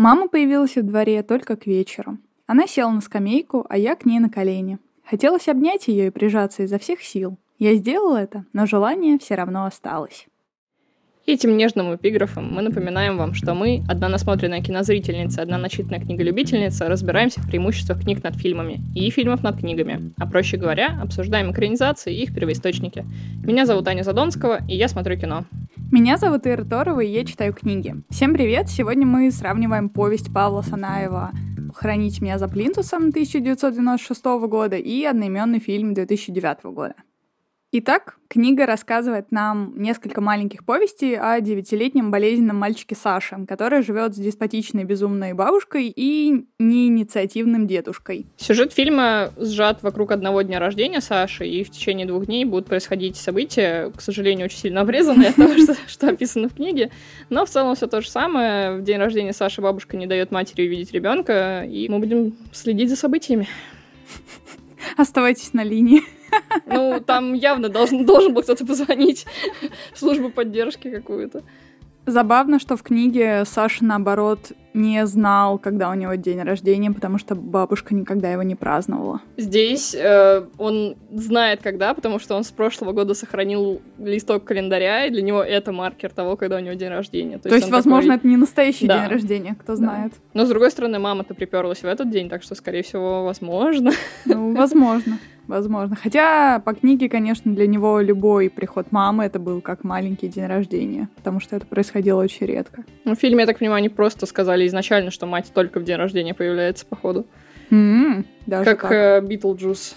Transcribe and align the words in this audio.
Мама 0.00 0.28
появилась 0.28 0.76
в 0.76 0.82
дворе 0.82 1.22
только 1.22 1.56
к 1.56 1.66
вечеру. 1.66 2.16
Она 2.46 2.66
села 2.66 2.90
на 2.90 3.02
скамейку, 3.02 3.66
а 3.68 3.76
я 3.76 3.94
к 3.96 4.06
ней 4.06 4.18
на 4.18 4.30
колени. 4.30 4.78
Хотелось 5.04 5.46
обнять 5.46 5.88
ее 5.88 6.06
и 6.06 6.10
прижаться 6.10 6.62
изо 6.62 6.78
всех 6.78 7.02
сил. 7.02 7.36
Я 7.58 7.74
сделала 7.74 8.16
это, 8.16 8.46
но 8.54 8.64
желание 8.64 9.18
все 9.18 9.34
равно 9.34 9.66
осталось. 9.66 10.26
Этим 11.26 11.54
нежным 11.58 11.94
эпиграфом 11.94 12.50
мы 12.50 12.62
напоминаем 12.62 13.18
вам, 13.18 13.34
что 13.34 13.52
мы, 13.52 13.84
одна 13.90 14.08
насмотренная 14.08 14.62
кинозрительница, 14.62 15.42
одна 15.42 15.58
начитанная 15.58 16.00
книголюбительница, 16.00 16.88
разбираемся 16.88 17.42
в 17.42 17.50
преимуществах 17.50 18.00
книг 18.00 18.22
над 18.22 18.36
фильмами 18.36 18.80
и 18.94 19.10
фильмов 19.10 19.42
над 19.42 19.58
книгами, 19.58 20.14
а 20.16 20.26
проще 20.26 20.56
говоря, 20.56 20.98
обсуждаем 21.02 21.52
экранизации 21.52 22.14
и 22.14 22.22
их 22.22 22.34
первоисточники. 22.34 23.04
Меня 23.44 23.66
зовут 23.66 23.86
Аня 23.86 24.02
Задонского, 24.02 24.60
и 24.66 24.76
я 24.76 24.88
смотрю 24.88 25.18
кино. 25.18 25.44
Меня 25.92 26.18
зовут 26.18 26.46
Ира 26.46 26.62
Торова, 26.62 27.00
и 27.00 27.10
я 27.10 27.24
читаю 27.24 27.52
книги. 27.52 27.96
Всем 28.10 28.32
привет! 28.32 28.68
Сегодня 28.68 29.04
мы 29.04 29.28
сравниваем 29.32 29.88
повесть 29.88 30.32
Павла 30.32 30.62
Санаева 30.62 31.32
«Хранить 31.74 32.20
меня 32.20 32.38
за 32.38 32.46
плинтусом» 32.46 33.08
1996 33.08 34.24
года 34.48 34.76
и 34.76 35.02
одноименный 35.02 35.58
фильм 35.58 35.92
2009 35.92 36.62
года. 36.66 36.94
Итак, 37.72 38.16
книга 38.26 38.66
рассказывает 38.66 39.30
нам 39.30 39.74
несколько 39.76 40.20
маленьких 40.20 40.64
повестей 40.64 41.16
о 41.16 41.40
девятилетнем 41.40 42.10
болезненном 42.10 42.56
мальчике 42.56 42.96
Саше, 42.96 43.46
который 43.46 43.84
живет 43.84 44.16
с 44.16 44.18
деспотичной 44.18 44.82
безумной 44.82 45.34
бабушкой 45.34 45.92
и 45.94 46.46
неинициативным 46.58 47.68
дедушкой. 47.68 48.26
Сюжет 48.36 48.72
фильма 48.72 49.30
сжат 49.36 49.84
вокруг 49.84 50.10
одного 50.10 50.42
дня 50.42 50.58
рождения 50.58 51.00
Саши, 51.00 51.46
и 51.46 51.62
в 51.62 51.70
течение 51.70 52.08
двух 52.08 52.26
дней 52.26 52.44
будут 52.44 52.66
происходить 52.66 53.16
события, 53.16 53.92
к 53.96 54.00
сожалению, 54.00 54.46
очень 54.46 54.58
сильно 54.58 54.80
обрезанные 54.80 55.28
от 55.28 55.36
того, 55.36 55.54
что, 55.86 56.08
описано 56.08 56.48
в 56.48 56.56
книге. 56.56 56.90
Но 57.28 57.46
в 57.46 57.50
целом 57.50 57.76
все 57.76 57.86
то 57.86 58.00
же 58.00 58.10
самое. 58.10 58.78
В 58.78 58.82
день 58.82 58.98
рождения 58.98 59.32
Саши 59.32 59.60
бабушка 59.60 59.96
не 59.96 60.08
дает 60.08 60.32
матери 60.32 60.66
увидеть 60.66 60.90
ребенка, 60.90 61.62
и 61.62 61.88
мы 61.88 62.00
будем 62.00 62.34
следить 62.52 62.90
за 62.90 62.96
событиями. 62.96 63.46
Оставайтесь 64.96 65.52
на 65.52 65.62
линии. 65.62 66.02
Ну, 66.66 67.00
там 67.00 67.34
явно 67.34 67.68
должен, 67.68 68.04
должен 68.06 68.34
был 68.34 68.42
кто-то 68.42 68.64
позвонить 68.66 69.26
в 69.92 69.98
службу 69.98 70.30
поддержки 70.30 70.90
какую-то. 70.90 71.42
Забавно, 72.06 72.58
что 72.58 72.76
в 72.76 72.82
книге 72.82 73.44
Саша, 73.46 73.84
наоборот, 73.84 74.52
не 74.72 75.06
знал, 75.06 75.58
когда 75.58 75.90
у 75.90 75.94
него 75.94 76.14
день 76.14 76.40
рождения, 76.42 76.90
потому 76.90 77.18
что 77.18 77.34
бабушка 77.34 77.94
никогда 77.94 78.32
его 78.32 78.42
не 78.42 78.54
праздновала. 78.54 79.20
Здесь 79.36 79.94
э, 79.94 80.46
он 80.58 80.96
знает, 81.12 81.60
когда, 81.62 81.92
потому 81.92 82.18
что 82.18 82.36
он 82.36 82.44
с 82.44 82.50
прошлого 82.50 82.92
года 82.92 83.14
сохранил 83.14 83.82
листок 83.98 84.44
календаря, 84.44 85.06
и 85.06 85.10
для 85.10 85.22
него 85.22 85.42
это 85.42 85.72
маркер 85.72 86.10
того, 86.10 86.36
когда 86.36 86.56
у 86.56 86.60
него 86.60 86.74
день 86.74 86.88
рождения. 86.88 87.36
То, 87.36 87.48
То 87.48 87.54
есть, 87.54 87.66
есть 87.66 87.72
возможно, 87.72 88.14
такой... 88.14 88.18
это 88.18 88.28
не 88.28 88.36
настоящий 88.36 88.86
да. 88.86 89.00
день 89.00 89.10
рождения, 89.10 89.56
кто 89.60 89.76
знает. 89.76 90.12
Да. 90.12 90.40
Но, 90.40 90.46
с 90.46 90.48
другой 90.48 90.70
стороны, 90.70 90.98
мама-то 90.98 91.34
приперлась 91.34 91.82
в 91.82 91.86
этот 91.86 92.10
день, 92.10 92.28
так 92.28 92.42
что, 92.42 92.54
скорее 92.54 92.82
всего, 92.82 93.24
возможно. 93.24 93.92
Ну, 94.24 94.54
возможно. 94.54 95.18
Возможно. 95.50 95.96
Хотя 96.00 96.60
по 96.60 96.72
книге, 96.74 97.08
конечно, 97.08 97.52
для 97.52 97.66
него 97.66 97.98
любой 97.98 98.48
приход 98.50 98.92
мамы 98.92 99.24
это 99.24 99.40
был 99.40 99.60
как 99.60 99.82
маленький 99.82 100.28
день 100.28 100.46
рождения, 100.46 101.08
потому 101.16 101.40
что 101.40 101.56
это 101.56 101.66
происходило 101.66 102.22
очень 102.22 102.46
редко. 102.46 102.84
Ну, 103.04 103.16
в 103.16 103.18
фильме, 103.18 103.40
я 103.40 103.46
так 103.48 103.58
понимаю, 103.58 103.78
они 103.78 103.88
просто 103.88 104.26
сказали 104.26 104.64
изначально, 104.68 105.10
что 105.10 105.26
мать 105.26 105.50
только 105.52 105.80
в 105.80 105.84
день 105.84 105.96
рождения 105.96 106.34
появляется, 106.34 106.86
походу. 106.86 107.26
Mm-hmm, 107.70 108.24
как 108.64 108.92
э, 108.92 109.20
Битлджус. 109.22 109.96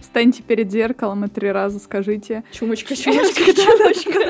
Встаньте 0.00 0.42
перед 0.42 0.72
зеркалом 0.72 1.24
и 1.24 1.28
три 1.28 1.52
раза 1.52 1.78
скажите 1.78 2.42
«Чумочка, 2.50 2.96
чумочка, 2.96 3.44
чумочка». 3.54 4.20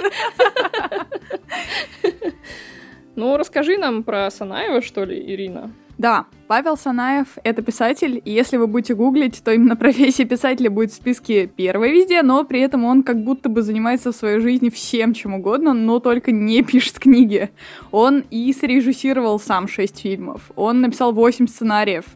Ну, 3.15 3.37
расскажи 3.37 3.77
нам 3.77 4.03
про 4.03 4.31
Санаева, 4.31 4.81
что 4.81 5.05
ли, 5.05 5.21
Ирина. 5.21 5.71
Да, 5.99 6.27
Павел 6.49 6.77
Санаев— 6.77 7.29
это 7.45 7.63
писатель, 7.63 8.21
и 8.25 8.33
если 8.33 8.57
вы 8.57 8.67
будете 8.67 8.95
гуглить, 8.95 9.43
то 9.45 9.53
именно 9.53 9.77
профессия 9.77 10.25
писателя 10.25 10.71
будет 10.71 10.91
в 10.91 10.95
списке 10.95 11.47
первой 11.47 11.93
везде, 11.93 12.22
но 12.22 12.45
при 12.45 12.61
этом 12.61 12.84
он 12.84 13.03
как 13.03 13.22
будто 13.22 13.49
бы 13.49 13.62
занимается 13.62 14.11
в 14.11 14.17
своей 14.17 14.41
жизни 14.41 14.71
всем, 14.71 15.15
чем 15.15 15.34
угодно, 15.34 15.75
но 15.75 16.01
только 16.01 16.33
не 16.33 16.62
пишет 16.65 16.99
книги. 16.99 17.51
Он 17.91 18.25
и 18.31 18.53
срежиссировал 18.53 19.39
сам 19.39 19.69
шесть 19.69 20.01
фильмов, 20.01 20.51
он 20.56 20.81
написал 20.81 21.12
восемь 21.12 21.47
сценариев, 21.47 22.06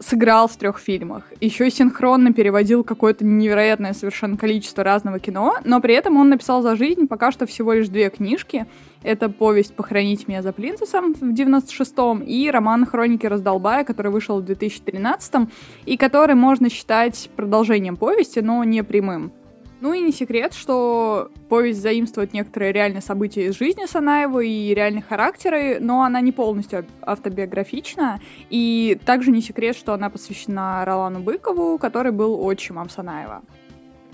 сыграл 0.00 0.48
в 0.48 0.56
трех 0.56 0.78
фильмах, 0.78 1.24
еще 1.40 1.70
синхронно 1.70 2.32
переводил 2.32 2.84
какое-то 2.84 3.24
невероятное 3.24 3.92
совершенно 3.92 4.36
количество 4.36 4.84
разного 4.84 5.18
кино, 5.18 5.56
но 5.64 5.80
при 5.80 5.94
этом 5.94 6.16
он 6.16 6.28
написал 6.28 6.62
за 6.62 6.76
жизнь 6.76 7.06
пока 7.06 7.32
что 7.32 7.46
всего 7.46 7.72
лишь 7.72 7.88
две 7.88 8.10
книжки. 8.10 8.66
Это 9.02 9.28
повесть 9.28 9.74
«Похоронить 9.74 10.26
меня 10.26 10.42
за 10.42 10.52
плинтусом» 10.52 11.14
в 11.14 11.22
96-м 11.22 12.20
и 12.20 12.50
роман 12.50 12.84
«Хроники 12.84 13.26
раздолбая», 13.26 13.84
который 13.84 14.10
вышел 14.10 14.40
в 14.40 14.44
2013-м 14.44 15.50
и 15.86 15.96
который 15.96 16.34
можно 16.34 16.68
считать 16.68 17.30
продолжением 17.36 17.96
повести, 17.96 18.40
но 18.40 18.64
не 18.64 18.82
прямым. 18.82 19.32
Ну 19.80 19.92
и 19.92 20.00
не 20.00 20.10
секрет, 20.10 20.54
что 20.54 21.30
повесть 21.48 21.80
заимствует 21.80 22.32
некоторые 22.32 22.72
реальные 22.72 23.00
события 23.00 23.46
из 23.46 23.56
жизни 23.56 23.86
Санаева 23.86 24.40
и 24.40 24.74
реальные 24.74 25.04
характеры, 25.08 25.78
но 25.80 26.02
она 26.02 26.20
не 26.20 26.32
полностью 26.32 26.84
автобиографична. 27.00 28.20
И 28.50 28.98
также 29.04 29.30
не 29.30 29.40
секрет, 29.40 29.76
что 29.76 29.92
она 29.94 30.10
посвящена 30.10 30.84
Ролану 30.84 31.20
Быкову, 31.20 31.78
который 31.78 32.10
был 32.10 32.44
отчимом 32.44 32.90
Санаева. 32.90 33.42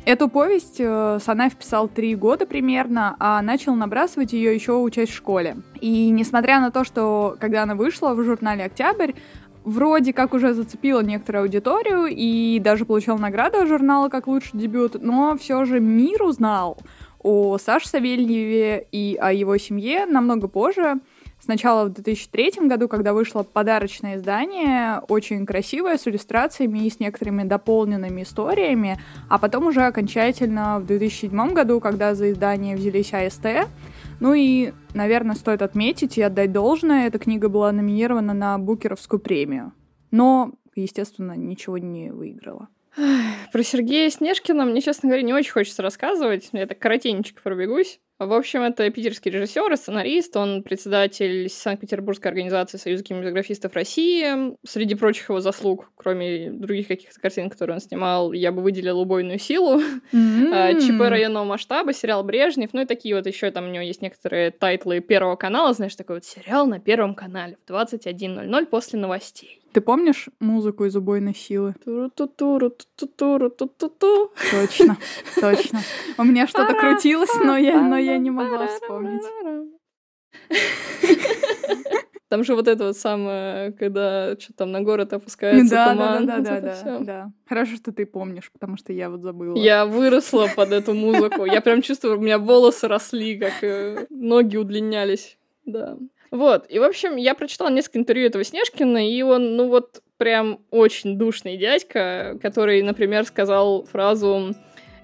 Эту 0.05 0.29
повесть 0.29 0.77
э, 0.81 1.19
Санаев 1.25 1.57
писал 1.57 1.89
три 1.89 2.15
года 2.15 2.45
примерно, 2.45 3.17
а 3.19 3.41
начал 3.41 3.75
набрасывать 3.75 4.35
ее 4.35 4.55
еще 4.55 4.77
учась 4.77 5.09
в 5.09 5.15
школе. 5.15 5.57
И 5.81 6.11
несмотря 6.11 6.61
на 6.61 6.71
то, 6.71 6.85
что 6.85 7.37
когда 7.41 7.63
она 7.63 7.75
вышла 7.75 8.13
в 8.13 8.23
журнале 8.23 8.65
«Октябрь», 8.65 9.13
вроде 9.65 10.13
как 10.13 10.35
уже 10.35 10.55
зацепила 10.55 11.01
некоторую 11.01 11.43
аудиторию 11.43 12.07
и 12.07 12.59
даже 12.61 12.85
получил 12.85 13.19
награду 13.19 13.67
журнала 13.67 14.09
как 14.09 14.27
лучший 14.27 14.61
дебют, 14.61 15.03
но 15.03 15.37
все 15.37 15.65
же 15.65 15.81
мир 15.81 16.23
узнал 16.23 16.79
о 17.23 17.59
Саше 17.59 17.89
Савельеве 17.89 18.87
и 18.93 19.17
о 19.21 19.33
его 19.33 19.57
семье 19.57 20.07
намного 20.07 20.47
позже. 20.47 21.01
Сначала 21.41 21.87
в 21.87 21.93
2003 21.93 22.67
году, 22.69 22.89
когда 22.89 23.13
вышло 23.13 23.43
подарочное 23.43 24.17
издание, 24.17 25.01
очень 25.09 25.45
красивое, 25.45 25.99
с 25.99 26.07
иллюстрациями 26.09 26.87
и 26.87 26.91
с 26.91 27.01
некоторыми 27.01 27.43
дополненными 27.43 28.23
историями, 28.23 28.99
а 29.29 29.39
потом 29.39 29.67
уже 29.67 29.83
окончательно 29.83 30.81
в 30.81 30.87
2007 30.87 31.53
году, 31.53 31.81
когда 31.81 32.15
за 32.15 32.31
издание 32.31 32.77
взялись 32.77 33.13
АСТ, 33.13 33.69
ну 34.21 34.35
и, 34.35 34.73
наверное, 34.95 35.37
стоит 35.37 35.63
отметить 35.63 36.19
и 36.19 36.23
отдать 36.23 36.53
должное, 36.53 37.07
эта 37.07 37.19
книга 37.19 37.49
была 37.49 37.73
номинирована 37.73 38.35
на 38.35 38.59
Букеровскую 38.59 39.21
премию. 39.21 39.73
Но, 40.11 40.53
естественно, 40.75 41.33
ничего 41.33 41.79
не 41.79 42.13
выиграла. 42.13 42.69
Про 43.53 43.63
Сергея 43.63 44.09
Снежкина 44.11 44.65
мне, 44.65 44.81
честно 44.81 45.09
говоря, 45.09 45.23
не 45.23 45.35
очень 45.35 45.53
хочется 45.53 45.83
рассказывать. 45.83 46.49
Я 46.53 46.67
так 46.67 46.79
коротенечко 46.79 47.43
пробегусь. 47.43 48.01
В 48.21 48.33
общем, 48.33 48.63
это 48.63 48.89
питерский 48.91 49.33
режиссер 49.33 49.73
и 49.73 49.77
сценарист. 49.77 50.37
Он 50.37 50.63
председатель 50.63 51.49
Санкт-Петербургской 51.49 52.31
организации 52.31 52.79
Союза 52.79 53.03
кинематографистов 53.03 53.75
России. 53.75 54.57
Среди 54.65 54.95
прочих 54.95 55.31
его 55.31 55.41
заслуг, 55.41 55.91
кроме 55.97 56.51
других 56.53 56.87
каких-то 56.87 57.21
картин, 57.21 57.51
которые 57.51 57.75
он 57.75 57.81
снимал, 57.81 58.33
я 58.33 58.53
бы 58.53 58.63
выделила 58.63 59.01
«Убойную 59.01 59.41
силу», 59.41 59.81
mm-hmm. 60.13 60.81
ЧП 60.81 61.11
районного 61.11 61.45
масштаба, 61.45 61.93
сериал 61.93 62.23
«Брежнев», 62.23 62.71
ну 62.73 62.83
и 62.83 62.85
такие 62.87 63.17
вот 63.17 63.27
еще 63.27 63.51
там 63.51 63.65
у 63.65 63.71
него 63.71 63.83
есть 63.83 64.01
некоторые 64.01 64.53
тайтлы 64.53 65.01
Первого 65.01 65.35
канала, 65.35 65.73
знаешь, 65.73 65.97
такой 65.97 66.17
вот 66.17 66.25
сериал 66.25 66.67
на 66.67 66.79
Первом 66.79 67.17
канале 67.17 67.59
в 67.67 67.71
21.00 67.71 68.67
после 68.67 69.01
новостей. 69.01 69.64
Ты 69.75 69.81
помнишь 69.81 70.29
музыку 70.39 70.85
из 70.85 70.95
убойной 70.95 71.35
силы? 71.35 71.75
Точно, 74.53 74.97
точно. 75.35 75.81
У 76.17 76.23
меня 76.23 76.47
что-то 76.47 76.75
крутилось, 76.75 77.35
но 77.45 77.57
я, 77.57 77.81
но 77.81 77.99
я 77.99 78.17
не 78.19 78.31
могла 78.31 78.69
вспомнить. 78.69 79.23
Там 82.29 82.45
же 82.45 82.55
вот 82.55 82.69
это 82.69 82.87
вот 82.87 82.97
самое, 82.97 83.73
когда 83.73 84.37
что 84.39 84.53
там 84.53 84.71
на 84.71 84.81
город 84.81 85.13
опускается 85.13 85.75
да, 85.75 85.93
туман. 85.93 86.27
Да, 86.27 86.39
да, 86.39 86.61
да, 86.61 86.83
да, 86.85 86.99
да. 87.01 87.33
Хорошо, 87.49 87.75
что 87.75 87.93
ты 87.93 88.07
помнишь, 88.07 88.51
потому 88.53 88.77
что 88.77 88.93
я 88.93 89.11
вот 89.11 89.23
забыла. 89.23 89.57
Я 89.57 89.87
выросла 89.87 90.49
под 90.55 90.71
эту 90.73 90.95
музыку. 90.95 91.45
Я 91.45 91.61
прям 91.61 91.83
чувствую, 91.83 92.19
у 92.19 92.21
меня 92.21 92.39
волосы 92.39 92.87
росли, 92.87 93.39
как 93.39 93.63
э, 93.63 94.07
ноги 94.11 94.57
удлинялись. 94.57 95.37
Да. 95.65 95.97
Вот, 96.35 96.67
и, 96.69 96.81
в 96.81 96.83
общем, 96.83 97.15
я 97.15 97.33
прочитала 97.35 97.71
несколько 97.71 98.01
интервью 98.01 98.27
этого 98.27 98.43
Снежкина, 98.43 99.09
и 99.09 99.23
он, 99.23 99.55
ну 99.55 99.69
вот, 99.69 100.03
прям 100.17 100.59
очень 100.73 101.17
душный 101.17 101.57
дядька, 101.57 102.37
который, 102.43 102.83
например, 102.83 103.25
сказал 103.25 103.85
фразу 103.85 104.53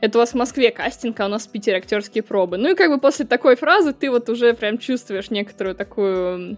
это 0.00 0.18
у 0.18 0.22
вас 0.22 0.32
в 0.32 0.34
Москве 0.34 0.72
кастинг, 0.72 1.20
а 1.20 1.26
у 1.26 1.28
нас 1.28 1.46
в 1.46 1.52
Питере 1.52 1.76
актерские 1.76 2.24
пробы. 2.24 2.56
Ну 2.56 2.70
и 2.70 2.74
как 2.74 2.90
бы 2.90 2.98
после 2.98 3.26
такой 3.26 3.54
фразы 3.54 3.92
ты 3.92 4.10
вот 4.10 4.28
уже 4.28 4.54
прям 4.54 4.78
чувствуешь 4.78 5.30
некоторую 5.30 5.76
такую 5.76 6.56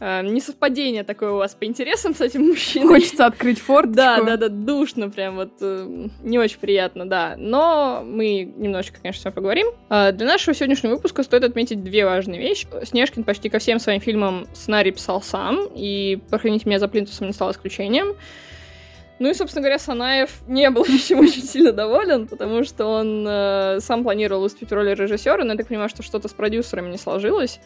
Э, 0.00 0.22
несовпадение 0.22 1.04
такое 1.04 1.30
у 1.30 1.36
вас 1.36 1.54
по 1.54 1.64
интересам 1.64 2.14
с 2.14 2.20
этим 2.20 2.48
мужчиной. 2.48 2.86
Хочется 2.88 3.26
открыть 3.26 3.60
форт. 3.60 3.92
Да, 3.92 4.22
да, 4.22 4.36
да, 4.36 4.48
душно 4.48 5.10
прям 5.10 5.36
вот. 5.36 5.52
Э, 5.60 6.08
не 6.22 6.38
очень 6.38 6.58
приятно, 6.58 7.08
да. 7.08 7.34
Но 7.36 8.02
мы 8.04 8.42
немножечко, 8.56 8.98
конечно, 9.00 9.20
с 9.20 9.24
вами 9.24 9.34
поговорим. 9.34 9.66
Э, 9.90 10.12
для 10.12 10.26
нашего 10.26 10.54
сегодняшнего 10.54 10.94
выпуска 10.94 11.22
стоит 11.22 11.44
отметить 11.44 11.84
две 11.84 12.06
важные 12.06 12.40
вещи. 12.40 12.66
Снежкин 12.82 13.24
почти 13.24 13.50
ко 13.50 13.58
всем 13.58 13.78
своим 13.78 14.00
фильмам 14.00 14.46
сценарий 14.54 14.90
писал 14.90 15.20
сам, 15.20 15.68
и 15.74 16.18
«Прохраните 16.30 16.66
меня 16.66 16.78
за 16.78 16.88
плинтусом» 16.88 17.26
не 17.26 17.32
стал 17.34 17.50
исключением. 17.50 18.16
Ну 19.20 19.28
и, 19.28 19.34
собственно 19.34 19.60
говоря, 19.60 19.78
Санаев 19.78 20.30
не 20.48 20.70
был 20.70 20.84
этим 20.88 21.20
очень 21.20 21.42
сильно 21.42 21.72
доволен, 21.72 22.26
потому 22.26 22.64
что 22.64 22.86
он 22.86 23.26
э, 23.28 23.78
сам 23.80 24.02
планировал 24.02 24.42
выступить 24.42 24.70
в 24.70 24.72
роли 24.72 24.94
режиссера, 24.94 25.44
но 25.44 25.52
я 25.52 25.58
так 25.58 25.68
понимаю, 25.68 25.90
что 25.90 26.02
что-то 26.02 26.26
с 26.28 26.32
продюсерами 26.32 26.90
не 26.90 26.96
сложилось 26.96 27.60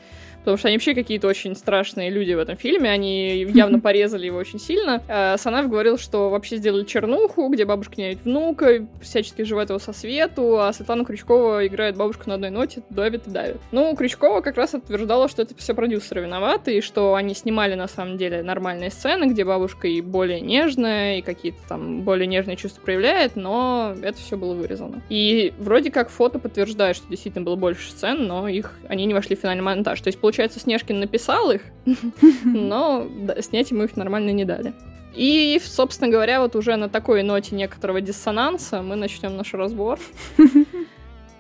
потому 0.45 0.59
что 0.59 0.69
они 0.69 0.77
вообще 0.77 0.95
какие-то 0.95 1.27
очень 1.27 1.57
страшные 1.57 2.11
люди 2.11 2.35
в 2.35 2.39
этом 2.39 2.57
фильме, 2.59 2.91
они 2.91 3.45
явно 3.45 3.81
порезали 3.81 4.27
его 4.27 4.37
очень 4.37 4.61
сильно. 4.61 5.03
А 5.09 5.39
Санаев 5.39 5.71
говорил, 5.71 5.97
что 5.97 6.29
вообще 6.29 6.57
сделали 6.57 6.85
чернуху, 6.85 7.49
где 7.49 7.65
бабушка 7.65 7.95
не 7.97 8.19
внука, 8.23 8.87
всячески 9.01 9.43
живет 9.43 9.71
его 9.71 9.79
со 9.79 9.95
свету, 9.95 10.61
а 10.61 10.73
Светлана 10.75 11.07
Крючкова 11.07 11.67
играет 11.67 11.97
бабушку 11.97 12.29
на 12.29 12.35
одной 12.35 12.51
ноте, 12.51 12.83
давит 12.91 13.27
и 13.27 13.31
давит. 13.31 13.57
Ну, 13.73 13.97
Крючкова 13.97 14.43
как 14.43 14.59
раз 14.59 14.75
утверждала, 14.75 15.31
что 15.31 15.41
это 15.41 15.57
все 15.57 15.73
продюсеры 15.73 16.21
виноваты, 16.21 16.77
и 16.77 16.81
что 16.83 17.15
они 17.15 17.35
снимали 17.35 17.75
на 17.75 17.89
самом 17.89 18.19
деле 18.19 18.43
нормальные 18.43 18.91
сцены, 18.91 19.25
где 19.31 19.47
бабушка 19.47 19.89
и 19.89 20.03
более 20.03 20.43
нежная, 20.43 21.19
и 21.19 21.23
какие-то 21.45 21.69
там 21.69 22.01
более 22.01 22.27
нежные 22.27 22.57
чувства 22.57 22.81
проявляет, 22.81 23.37
но 23.37 23.95
это 24.01 24.17
все 24.17 24.39
было 24.39 24.55
вырезано. 24.55 25.03
И 25.11 25.53
вроде 25.59 25.91
как 25.91 26.09
фото 26.09 26.39
подтверждает, 26.39 26.97
что 26.97 27.07
действительно 27.11 27.45
было 27.45 27.57
больше 27.57 27.91
сцен, 27.91 28.27
но 28.27 28.49
их 28.49 28.79
они 28.89 29.05
не 29.05 29.13
вошли 29.13 29.37
в 29.37 29.41
финальный 29.41 29.63
монтаж. 29.63 30.01
То 30.01 30.09
есть, 30.09 30.19
получается, 30.19 30.59
Снежкин 30.59 31.01
написал 31.01 31.51
их, 31.51 31.61
но 32.45 33.07
снять 33.41 33.71
ему 33.71 33.83
их 33.83 33.95
нормально 33.97 34.31
не 34.31 34.47
дали. 34.47 34.73
И, 35.15 35.61
собственно 35.63 36.11
говоря, 36.11 36.41
вот 36.41 36.57
уже 36.57 36.77
на 36.77 36.89
такой 36.89 37.23
ноте 37.23 37.55
некоторого 37.55 38.01
диссонанса 38.01 38.81
мы 38.81 38.97
начнем 38.97 39.37
наш 39.37 39.53
разбор. 39.53 39.99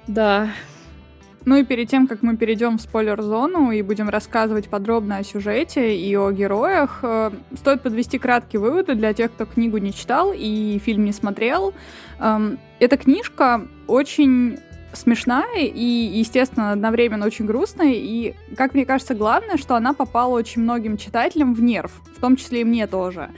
Да. 0.06 0.50
Ну 1.44 1.56
и 1.56 1.64
перед 1.64 1.88
тем, 1.88 2.06
как 2.06 2.22
мы 2.22 2.36
перейдем 2.36 2.78
в 2.78 2.80
спойлер-зону 2.80 3.70
и 3.70 3.82
будем 3.82 4.08
рассказывать 4.08 4.68
подробно 4.68 5.18
о 5.18 5.24
сюжете 5.24 5.94
и 5.96 6.16
о 6.16 6.30
героях, 6.30 7.00
э, 7.02 7.30
стоит 7.54 7.82
подвести 7.82 8.18
краткие 8.18 8.60
выводы 8.60 8.94
для 8.94 9.12
тех, 9.12 9.30
кто 9.32 9.44
книгу 9.44 9.76
не 9.76 9.92
читал 9.92 10.32
и 10.34 10.80
фильм 10.82 11.04
не 11.04 11.12
смотрел. 11.12 11.74
Эм, 12.18 12.58
эта 12.78 12.96
книжка 12.96 13.66
очень 13.86 14.58
смешная 14.94 15.66
и, 15.66 15.84
естественно, 15.84 16.72
одновременно 16.72 17.26
очень 17.26 17.44
грустная. 17.44 17.92
И, 17.94 18.34
как 18.56 18.74
мне 18.74 18.86
кажется, 18.86 19.14
главное, 19.14 19.58
что 19.58 19.76
она 19.76 19.92
попала 19.92 20.34
очень 20.34 20.62
многим 20.62 20.96
читателям 20.96 21.52
в 21.52 21.62
нерв, 21.62 21.92
в 22.16 22.20
том 22.20 22.36
числе 22.36 22.62
и 22.62 22.64
мне 22.64 22.86
тоже. 22.86 23.30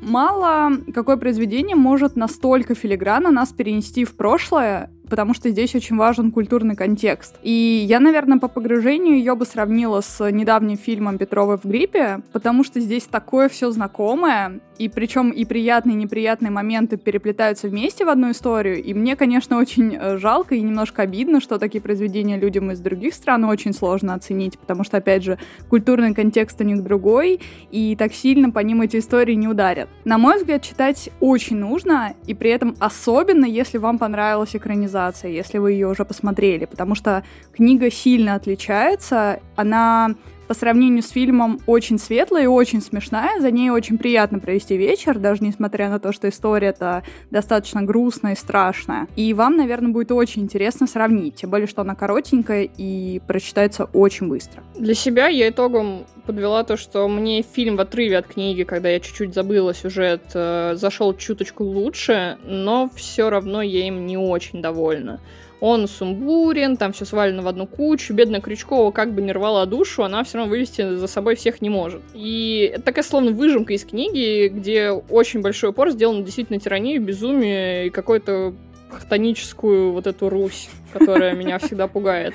Мало 0.00 0.78
какое 0.92 1.16
произведение 1.16 1.76
может 1.76 2.16
настолько 2.16 2.74
филигранно 2.74 3.30
нас 3.30 3.52
перенести 3.52 4.04
в 4.04 4.16
прошлое, 4.16 4.90
потому 5.08 5.34
что 5.34 5.50
здесь 5.50 5.74
очень 5.74 5.96
важен 5.96 6.30
культурный 6.30 6.76
контекст. 6.76 7.36
И 7.42 7.84
я, 7.86 8.00
наверное, 8.00 8.38
по 8.38 8.48
погружению 8.48 9.16
ее 9.18 9.34
бы 9.34 9.44
сравнила 9.44 10.00
с 10.00 10.30
недавним 10.30 10.78
фильмом 10.78 11.18
Петровы 11.18 11.58
в 11.58 11.64
гриппе, 11.64 12.20
потому 12.32 12.64
что 12.64 12.80
здесь 12.80 13.04
такое 13.04 13.48
все 13.48 13.70
знакомое, 13.70 14.60
и 14.78 14.88
причем 14.88 15.30
и 15.30 15.44
приятные, 15.44 15.96
и 15.96 15.98
неприятные 15.98 16.50
моменты 16.50 16.96
переплетаются 16.96 17.68
вместе 17.68 18.04
в 18.04 18.08
одну 18.08 18.30
историю. 18.30 18.82
И 18.82 18.94
мне, 18.94 19.14
конечно, 19.14 19.58
очень 19.58 19.94
э, 19.94 20.16
жалко 20.16 20.54
и 20.54 20.62
немножко 20.62 21.02
обидно, 21.02 21.40
что 21.40 21.58
такие 21.58 21.82
произведения 21.82 22.38
людям 22.38 22.70
из 22.70 22.80
других 22.80 23.14
стран 23.14 23.44
очень 23.44 23.74
сложно 23.74 24.14
оценить, 24.14 24.58
потому 24.58 24.82
что, 24.82 24.96
опять 24.96 25.22
же, 25.22 25.38
культурный 25.68 26.14
контекст 26.14 26.60
у 26.60 26.64
них 26.64 26.82
другой, 26.82 27.40
и 27.70 27.96
так 27.96 28.14
сильно 28.14 28.50
по 28.50 28.60
ним 28.60 28.82
эти 28.82 28.96
истории 28.96 29.34
не 29.34 29.46
ударят. 29.46 29.88
На 30.04 30.16
мой 30.16 30.38
взгляд, 30.38 30.62
читать 30.62 31.10
очень 31.20 31.58
нужно, 31.58 32.14
и 32.26 32.34
при 32.34 32.50
этом 32.50 32.74
особенно, 32.80 33.44
если 33.44 33.78
вам 33.78 33.98
понравилась 33.98 34.56
экранизация 34.56 35.01
экранизация, 35.02 35.30
если 35.30 35.58
вы 35.58 35.72
ее 35.72 35.88
уже 35.88 36.04
посмотрели, 36.04 36.64
потому 36.64 36.94
что 36.94 37.22
книга 37.54 37.90
сильно 37.90 38.34
отличается, 38.34 39.40
она 39.56 40.14
по 40.48 40.54
сравнению 40.54 41.02
с 41.02 41.10
фильмом 41.10 41.60
очень 41.66 41.98
светлая 41.98 42.44
и 42.44 42.46
очень 42.46 42.80
смешная. 42.80 43.40
За 43.40 43.50
ней 43.50 43.70
очень 43.70 43.98
приятно 43.98 44.38
провести 44.38 44.76
вечер, 44.76 45.18
даже 45.18 45.42
несмотря 45.44 45.88
на 45.88 45.98
то, 45.98 46.12
что 46.12 46.28
история-то 46.28 47.02
достаточно 47.30 47.82
грустная 47.82 48.34
и 48.34 48.36
страшная. 48.36 49.06
И 49.16 49.32
вам, 49.34 49.56
наверное, 49.56 49.92
будет 49.92 50.12
очень 50.12 50.42
интересно 50.42 50.86
сравнить, 50.86 51.36
тем 51.36 51.50
более, 51.50 51.66
что 51.66 51.82
она 51.82 51.94
коротенькая 51.94 52.68
и 52.76 53.20
прочитается 53.26 53.84
очень 53.92 54.28
быстро. 54.28 54.62
Для 54.76 54.94
себя 54.94 55.28
я 55.28 55.48
итогом 55.48 56.04
подвела 56.26 56.64
то, 56.64 56.76
что 56.76 57.08
мне 57.08 57.42
фильм 57.42 57.76
в 57.76 57.80
отрыве 57.80 58.18
от 58.18 58.26
книги, 58.26 58.62
когда 58.62 58.88
я 58.88 59.00
чуть-чуть 59.00 59.34
забыла 59.34 59.74
сюжет, 59.74 60.22
э, 60.34 60.74
зашел 60.76 61.14
чуточку 61.14 61.64
лучше, 61.64 62.38
но 62.44 62.90
все 62.94 63.30
равно 63.30 63.62
я 63.62 63.86
им 63.86 64.06
не 64.06 64.16
очень 64.16 64.62
довольна 64.62 65.20
он 65.62 65.86
сумбурен, 65.86 66.76
там 66.76 66.92
все 66.92 67.04
свалено 67.04 67.42
в 67.42 67.46
одну 67.46 67.68
кучу, 67.68 68.12
бедная 68.14 68.40
Крючкова 68.40 68.90
как 68.90 69.14
бы 69.14 69.22
не 69.22 69.30
рвала 69.30 69.64
душу, 69.64 70.02
она 70.02 70.24
все 70.24 70.38
равно 70.38 70.50
вывести 70.50 70.96
за 70.96 71.06
собой 71.06 71.36
всех 71.36 71.62
не 71.62 71.70
может. 71.70 72.02
И 72.14 72.72
это 72.74 72.82
такая 72.82 73.04
словно 73.04 73.30
выжимка 73.30 73.72
из 73.72 73.84
книги, 73.84 74.48
где 74.48 74.90
очень 74.90 75.40
большой 75.40 75.70
упор 75.70 75.90
сделан 75.90 76.24
действительно 76.24 76.58
тиранию, 76.58 77.00
безумие 77.00 77.86
и 77.86 77.90
какую-то 77.90 78.54
хтоническую 78.90 79.92
вот 79.92 80.08
эту 80.08 80.28
Русь, 80.28 80.68
которая 80.92 81.36
меня 81.36 81.60
всегда 81.60 81.86
пугает. 81.86 82.34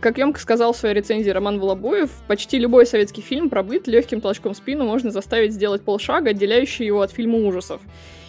Как 0.00 0.16
емко 0.16 0.40
сказал 0.40 0.72
в 0.72 0.78
своей 0.78 0.94
рецензии 0.94 1.28
Роман 1.28 1.60
Волобуев, 1.60 2.08
почти 2.26 2.58
любой 2.58 2.86
советский 2.86 3.20
фильм 3.20 3.50
про 3.50 3.62
быт 3.62 3.86
легким 3.86 4.22
толчком 4.22 4.54
в 4.54 4.56
спину 4.56 4.86
можно 4.86 5.10
заставить 5.10 5.52
сделать 5.52 5.82
полшага, 5.82 6.30
отделяющий 6.30 6.86
его 6.86 7.02
от 7.02 7.12
фильма 7.12 7.36
ужасов. 7.36 7.82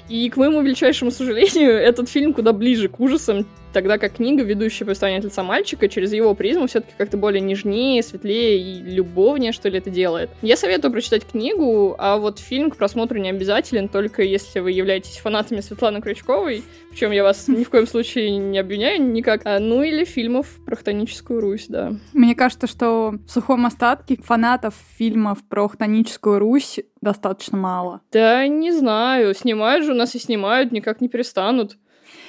И, 0.09 0.29
к 0.29 0.38
моему 0.38 0.62
величайшему 0.62 1.12
сожалению, 1.12 1.71
этот 1.74 2.09
фильм 2.09 2.33
куда 2.33 2.53
ближе 2.53 2.88
к 2.88 3.00
ужасам, 3.00 3.45
тогда 3.77 4.00
как 4.00 4.13
книга, 4.13 4.41
ведущая 4.41 4.85
повествование 4.85 5.19
от 5.19 5.25
лица 5.25 5.44
мальчика, 5.44 5.88
через 5.88 6.12
его 6.12 6.33
призму 6.33 6.65
все-таки 6.65 6.94
как-то 6.97 7.15
более 7.15 7.41
нежнее, 7.41 8.01
светлее 8.01 8.57
и 8.59 8.81
любовнее, 8.81 9.51
что 9.51 9.69
ли, 9.69 9.77
это 9.77 9.91
делает. 9.91 10.31
Я 10.41 10.57
советую 10.57 10.91
прочитать 10.91 11.24
книгу, 11.24 11.95
а 12.00 12.18
вот 12.18 12.39
фильм 12.39 12.71
к 12.71 12.77
просмотру 12.77 13.19
не 13.19 13.29
обязателен, 13.29 13.88
только 13.88 14.24
если 14.24 14.62
вы 14.62 14.71
являетесь 14.71 15.18
фанатами 15.18 15.59
Светланы 15.59 16.01
Крючковой, 16.01 16.63
в 16.91 16.95
чем 16.95 17.12
я 17.12 17.21
вас 17.21 17.47
ни 17.47 17.63
в 17.63 17.69
коем 17.69 17.85
случае 17.85 18.35
не 18.38 18.57
обвиняю 18.57 19.00
никак, 19.00 19.41
а, 19.45 19.59
ну 19.59 19.83
или 19.83 20.06
фильмов 20.06 20.47
про 20.65 20.75
хтоническую 20.75 21.39
Русь, 21.39 21.68
да. 21.68 21.94
Мне 22.13 22.33
кажется, 22.33 22.65
что 22.65 23.13
в 23.27 23.29
сухом 23.29 23.68
остатке 23.68 24.18
фанатов 24.24 24.74
фильмов 24.97 25.47
про 25.47 25.68
хтоническую 25.68 26.39
Русь 26.39 26.79
достаточно 27.00 27.59
мало. 27.59 28.01
Да, 28.12 28.47
не 28.47 28.71
знаю. 28.71 29.35
Снимают 29.35 29.85
же 29.85 29.91
у 29.91 29.95
нас 29.95 30.15
и 30.15 30.19
снимают, 30.19 30.71
никак 30.71 31.00
не 31.00 31.09
перестанут. 31.09 31.77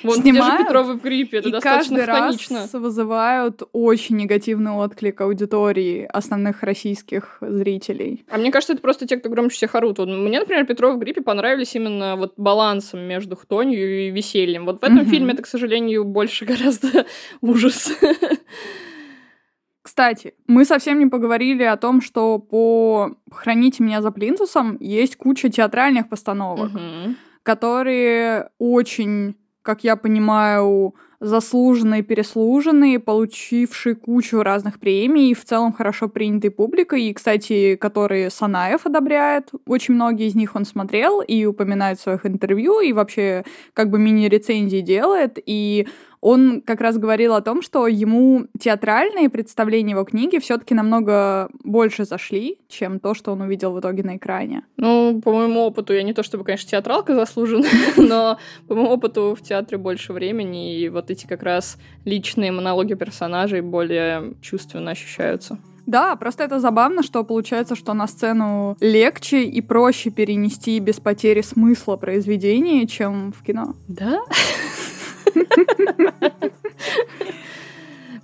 Вон 0.02 0.16
Снимают, 0.16 0.58
же 0.60 0.64
Петровы 0.64 0.94
в 0.94 1.02
гриппе, 1.02 1.38
это 1.38 1.48
и 1.48 1.52
достаточно 1.52 1.96
каждый 1.96 2.54
раз 2.54 2.72
вызывают 2.74 3.62
очень 3.72 4.16
негативный 4.16 4.72
отклик 4.72 5.20
аудитории 5.20 6.08
основных 6.12 6.62
российских 6.62 7.38
зрителей. 7.40 8.24
А 8.30 8.38
мне 8.38 8.50
кажется, 8.50 8.74
это 8.74 8.82
просто 8.82 9.06
те, 9.06 9.16
кто 9.16 9.28
громче 9.28 9.56
всех 9.56 9.74
орут. 9.74 9.98
Вот 9.98 10.08
мне, 10.08 10.40
например, 10.40 10.66
Петровы 10.66 10.96
в 10.96 10.98
гриппе 10.98 11.20
понравились 11.20 11.74
именно 11.74 12.16
вот 12.16 12.34
балансом 12.36 13.00
между 13.00 13.36
хтонью 13.36 14.06
и 14.06 14.10
весельем. 14.10 14.64
Вот 14.66 14.80
в 14.80 14.84
этом 14.84 15.00
mm-hmm. 15.00 15.10
фильме 15.10 15.32
это, 15.34 15.42
к 15.42 15.46
сожалению, 15.46 16.04
больше 16.04 16.44
гораздо 16.46 17.06
ужас. 17.40 17.92
Кстати, 19.88 20.34
мы 20.46 20.66
совсем 20.66 20.98
не 20.98 21.06
поговорили 21.06 21.62
о 21.62 21.78
том, 21.78 22.02
что 22.02 22.38
по 22.38 23.16
«Храните 23.32 23.82
меня 23.82 24.02
за 24.02 24.10
плинтусом» 24.10 24.76
есть 24.80 25.16
куча 25.16 25.48
театральных 25.48 26.10
постановок, 26.10 26.70
угу. 26.72 27.14
которые 27.42 28.50
очень, 28.58 29.34
как 29.68 29.84
я 29.84 29.96
понимаю, 29.96 30.94
заслуженные, 31.20 32.02
переслуженные, 32.02 32.98
получившие 32.98 33.96
кучу 33.96 34.42
разных 34.42 34.80
премий, 34.80 35.34
в 35.34 35.44
целом 35.44 35.74
хорошо 35.74 36.08
принятой 36.08 36.50
публикой, 36.50 37.02
и, 37.02 37.12
кстати, 37.12 37.76
которые 37.76 38.30
Санаев 38.30 38.86
одобряет, 38.86 39.50
очень 39.66 39.92
многие 39.92 40.28
из 40.28 40.34
них 40.34 40.56
он 40.56 40.64
смотрел 40.64 41.20
и 41.20 41.44
упоминает 41.44 41.98
в 41.98 42.02
своих 42.02 42.24
интервью, 42.24 42.80
и 42.80 42.94
вообще 42.94 43.44
как 43.74 43.90
бы 43.90 43.98
мини-рецензии 43.98 44.80
делает, 44.80 45.38
и 45.44 45.86
он 46.20 46.62
как 46.62 46.80
раз 46.80 46.98
говорил 46.98 47.34
о 47.34 47.40
том, 47.40 47.62
что 47.62 47.86
ему 47.86 48.46
театральные 48.58 49.30
представления 49.30 49.92
его 49.92 50.04
книги 50.04 50.38
все-таки 50.38 50.74
намного 50.74 51.48
больше 51.64 52.04
зашли, 52.04 52.58
чем 52.68 53.00
то, 53.00 53.14
что 53.14 53.32
он 53.32 53.42
увидел 53.42 53.72
в 53.72 53.80
итоге 53.80 54.02
на 54.02 54.16
экране. 54.16 54.64
Ну, 54.76 55.20
по 55.22 55.32
моему 55.32 55.60
опыту, 55.60 55.94
я 55.94 56.02
не 56.02 56.12
то 56.12 56.22
чтобы, 56.22 56.44
конечно, 56.44 56.70
театралка 56.70 57.14
заслужена, 57.14 57.68
но 57.96 58.38
по 58.66 58.74
моему 58.74 58.90
опыту 58.90 59.36
в 59.38 59.42
театре 59.42 59.78
больше 59.78 60.12
времени, 60.12 60.78
и 60.78 60.88
вот 60.88 61.10
эти 61.10 61.26
как 61.26 61.42
раз 61.42 61.78
личные 62.04 62.52
монологи 62.52 62.94
персонажей 62.94 63.60
более 63.60 64.34
чувственно 64.40 64.92
ощущаются. 64.92 65.58
Да, 65.86 66.16
просто 66.16 66.44
это 66.44 66.60
забавно, 66.60 67.02
что 67.02 67.24
получается, 67.24 67.74
что 67.74 67.94
на 67.94 68.06
сцену 68.06 68.76
легче 68.78 69.44
и 69.44 69.62
проще 69.62 70.10
перенести 70.10 70.78
без 70.80 71.00
потери 71.00 71.40
смысла 71.40 71.96
произведение, 71.96 72.86
чем 72.86 73.32
в 73.32 73.42
кино. 73.42 73.74
Да? 73.88 74.20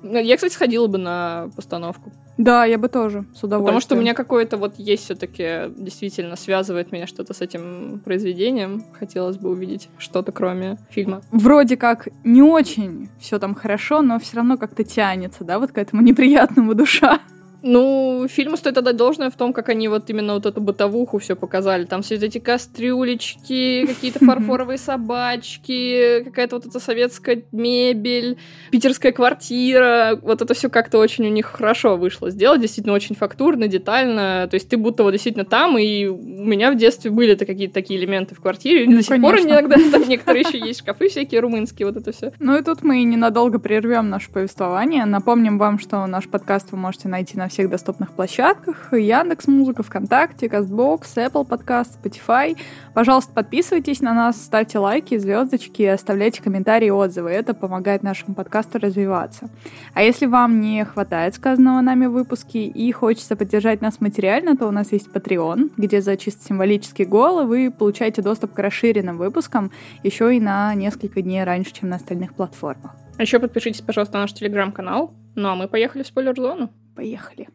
Я, 0.02 0.36
кстати, 0.36 0.52
сходила 0.52 0.86
бы 0.86 0.98
на 0.98 1.48
постановку. 1.56 2.12
Да, 2.36 2.64
я 2.64 2.78
бы 2.78 2.88
тоже 2.88 3.24
с 3.34 3.42
удовольствием. 3.42 3.64
Потому 3.64 3.80
что 3.80 3.94
у 3.94 3.98
меня 3.98 4.12
какое-то 4.12 4.56
вот 4.56 4.74
есть 4.76 5.04
все-таки 5.04 5.72
действительно 5.76 6.36
связывает 6.36 6.92
меня 6.92 7.06
что-то 7.06 7.32
с 7.32 7.40
этим 7.40 8.02
произведением. 8.04 8.84
Хотелось 8.92 9.36
бы 9.38 9.50
увидеть 9.50 9.88
что-то 9.98 10.32
кроме 10.32 10.78
фильма. 10.90 11.22
Вроде 11.30 11.76
как 11.76 12.08
не 12.24 12.42
очень 12.42 13.08
все 13.18 13.38
там 13.38 13.54
хорошо, 13.54 14.02
но 14.02 14.18
все 14.18 14.36
равно 14.36 14.58
как-то 14.58 14.84
тянется, 14.84 15.44
да, 15.44 15.58
вот 15.58 15.72
к 15.72 15.78
этому 15.78 16.02
неприятному 16.02 16.74
душа. 16.74 17.20
Ну, 17.66 18.26
фильму 18.28 18.58
стоит 18.58 18.76
отдать 18.76 18.96
должное 18.96 19.30
в 19.30 19.36
том, 19.36 19.54
как 19.54 19.70
они 19.70 19.88
вот 19.88 20.10
именно 20.10 20.34
вот 20.34 20.44
эту 20.44 20.60
бытовуху 20.60 21.16
все 21.16 21.34
показали. 21.34 21.84
Там 21.86 22.02
все 22.02 22.16
эти 22.16 22.36
кастрюлечки, 22.36 23.86
какие-то 23.88 24.22
фарфоровые 24.22 24.76
собачки, 24.76 26.24
какая-то 26.24 26.56
вот 26.56 26.66
эта 26.66 26.78
советская 26.78 27.42
мебель, 27.52 28.36
питерская 28.70 29.12
квартира. 29.12 30.18
Вот 30.20 30.42
это 30.42 30.52
все 30.52 30.68
как-то 30.68 30.98
очень 30.98 31.26
у 31.26 31.30
них 31.30 31.46
хорошо 31.46 31.96
вышло 31.96 32.28
сделать. 32.28 32.60
Действительно 32.60 32.94
очень 32.94 33.16
фактурно, 33.16 33.66
детально. 33.66 34.46
То 34.50 34.56
есть 34.56 34.68
ты 34.68 34.76
будто 34.76 35.02
вот 35.02 35.12
действительно 35.12 35.46
там, 35.46 35.78
и 35.78 36.04
у 36.04 36.44
меня 36.44 36.70
в 36.70 36.76
детстве 36.76 37.10
были-то 37.10 37.46
какие-то 37.46 37.72
такие 37.72 37.98
элементы 37.98 38.34
в 38.34 38.42
квартире. 38.42 38.84
Ну, 38.86 38.98
до 38.98 39.02
сих 39.02 39.22
пор 39.22 39.40
иногда 39.40 39.76
там 39.90 40.06
некоторые 40.06 40.44
еще 40.46 40.58
есть 40.58 40.80
шкафы 40.80 41.08
всякие 41.08 41.40
румынские, 41.40 41.86
вот 41.86 41.96
это 41.96 42.12
все. 42.12 42.30
Ну 42.40 42.58
и 42.58 42.62
тут 42.62 42.82
мы 42.82 43.02
ненадолго 43.04 43.58
прервем 43.58 44.10
наше 44.10 44.30
повествование. 44.30 45.06
Напомним 45.06 45.56
вам, 45.56 45.78
что 45.78 46.04
наш 46.06 46.28
подкаст 46.28 46.70
вы 46.70 46.76
можете 46.76 47.08
найти 47.08 47.38
на 47.38 47.53
всех 47.54 47.70
доступных 47.70 48.10
площадках. 48.10 48.92
Яндекс 48.92 49.46
Музыка, 49.46 49.84
ВКонтакте, 49.84 50.48
Кастбокс, 50.48 51.16
Apple 51.16 51.46
Podcast, 51.46 51.90
Spotify. 52.02 52.56
Пожалуйста, 52.94 53.32
подписывайтесь 53.32 54.00
на 54.00 54.12
нас, 54.12 54.42
ставьте 54.42 54.78
лайки, 54.78 55.16
звездочки, 55.16 55.82
оставляйте 55.84 56.42
комментарии 56.42 56.88
и 56.88 56.90
отзывы. 56.90 57.30
Это 57.30 57.54
помогает 57.54 58.02
нашему 58.02 58.34
подкасту 58.34 58.78
развиваться. 58.78 59.48
А 59.94 60.02
если 60.02 60.26
вам 60.26 60.60
не 60.60 60.84
хватает 60.84 61.36
сказанного 61.36 61.80
нами 61.80 62.06
в 62.06 62.12
выпуске 62.12 62.64
и 62.66 62.90
хочется 62.90 63.36
поддержать 63.36 63.80
нас 63.80 64.00
материально, 64.00 64.56
то 64.56 64.66
у 64.66 64.72
нас 64.72 64.90
есть 64.90 65.08
Patreon, 65.08 65.70
где 65.76 66.00
за 66.02 66.16
чисто 66.16 66.44
символический 66.44 67.04
гол 67.04 67.46
вы 67.46 67.70
получаете 67.70 68.20
доступ 68.20 68.52
к 68.52 68.58
расширенным 68.58 69.16
выпускам 69.16 69.70
еще 70.02 70.36
и 70.36 70.40
на 70.40 70.74
несколько 70.74 71.22
дней 71.22 71.44
раньше, 71.44 71.72
чем 71.72 71.88
на 71.88 71.96
остальных 71.96 72.34
платформах. 72.34 72.96
А 73.16 73.22
еще 73.22 73.38
подпишитесь, 73.38 73.80
пожалуйста, 73.80 74.14
на 74.14 74.22
наш 74.22 74.32
телеграм-канал. 74.32 75.12
Ну 75.36 75.48
а 75.48 75.54
мы 75.54 75.68
поехали 75.68 76.02
в 76.02 76.08
спойлер-зону. 76.08 76.70
Поехали. 76.94 77.48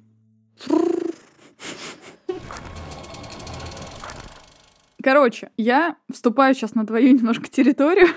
Короче, 5.01 5.49
я 5.55 5.95
вступаю 6.11 6.53
сейчас 6.53 6.75
на 6.75 6.85
твою 6.85 7.13
немножко 7.17 7.47
территорию, 7.47 8.07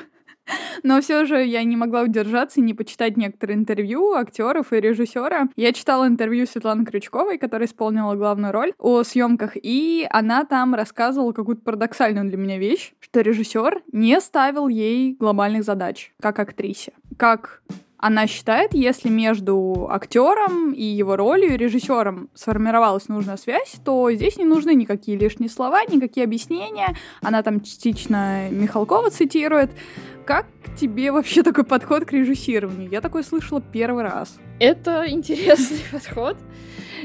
но 0.82 1.00
все 1.00 1.24
же 1.24 1.44
я 1.44 1.62
не 1.62 1.76
могла 1.76 2.02
удержаться 2.02 2.60
и 2.60 2.62
не 2.62 2.74
почитать 2.74 3.16
некоторые 3.16 3.56
интервью 3.56 4.14
актеров 4.14 4.72
и 4.72 4.80
режиссера. 4.80 5.48
Я 5.54 5.72
читала 5.72 6.06
интервью 6.06 6.46
Светланы 6.46 6.84
Крючковой, 6.84 7.38
которая 7.38 7.68
исполнила 7.68 8.14
главную 8.16 8.52
роль 8.52 8.72
о 8.78 9.04
съемках, 9.04 9.52
и 9.54 10.06
она 10.10 10.44
там 10.44 10.74
рассказывала 10.74 11.32
какую-то 11.32 11.62
парадоксальную 11.62 12.28
для 12.28 12.36
меня 12.36 12.58
вещь, 12.58 12.94
что 12.98 13.20
режиссер 13.20 13.82
не 13.92 14.20
ставил 14.20 14.66
ей 14.66 15.14
глобальных 15.14 15.62
задач, 15.62 16.12
как 16.20 16.40
актрисе. 16.40 16.92
Как 17.16 17.62
она 18.02 18.26
считает, 18.26 18.74
если 18.74 19.08
между 19.08 19.86
актером 19.88 20.72
и 20.72 20.82
его 20.82 21.14
ролью, 21.14 21.56
режиссером 21.56 22.30
сформировалась 22.34 23.06
нужная 23.06 23.36
связь, 23.36 23.76
то 23.84 24.10
здесь 24.10 24.38
не 24.38 24.44
нужны 24.44 24.74
никакие 24.74 25.16
лишние 25.16 25.48
слова, 25.48 25.84
никакие 25.84 26.24
объяснения. 26.24 26.96
Она 27.20 27.44
там 27.44 27.60
частично 27.60 28.50
Михалкова 28.50 29.10
цитирует. 29.10 29.70
Как 30.26 30.46
тебе 30.76 31.12
вообще 31.12 31.44
такой 31.44 31.62
подход 31.62 32.04
к 32.04 32.12
режиссированию? 32.12 32.90
Я 32.90 33.00
такой 33.00 33.22
слышала 33.22 33.60
первый 33.60 34.02
раз. 34.02 34.36
Это 34.58 35.08
интересный 35.08 35.78
подход. 35.92 36.36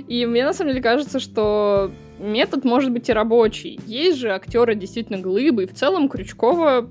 И 0.07 0.25
мне 0.25 0.45
на 0.45 0.53
самом 0.53 0.71
деле 0.71 0.81
кажется, 0.81 1.19
что 1.19 1.91
метод 2.17 2.65
может 2.65 2.91
быть 2.91 3.07
и 3.07 3.13
рабочий. 3.13 3.79
Есть 3.85 4.17
же 4.17 4.31
актеры 4.31 4.73
действительно 4.73 5.19
глыбы, 5.19 5.65
и 5.65 5.67
в 5.67 5.75
целом 5.75 6.09
Крючкова 6.09 6.89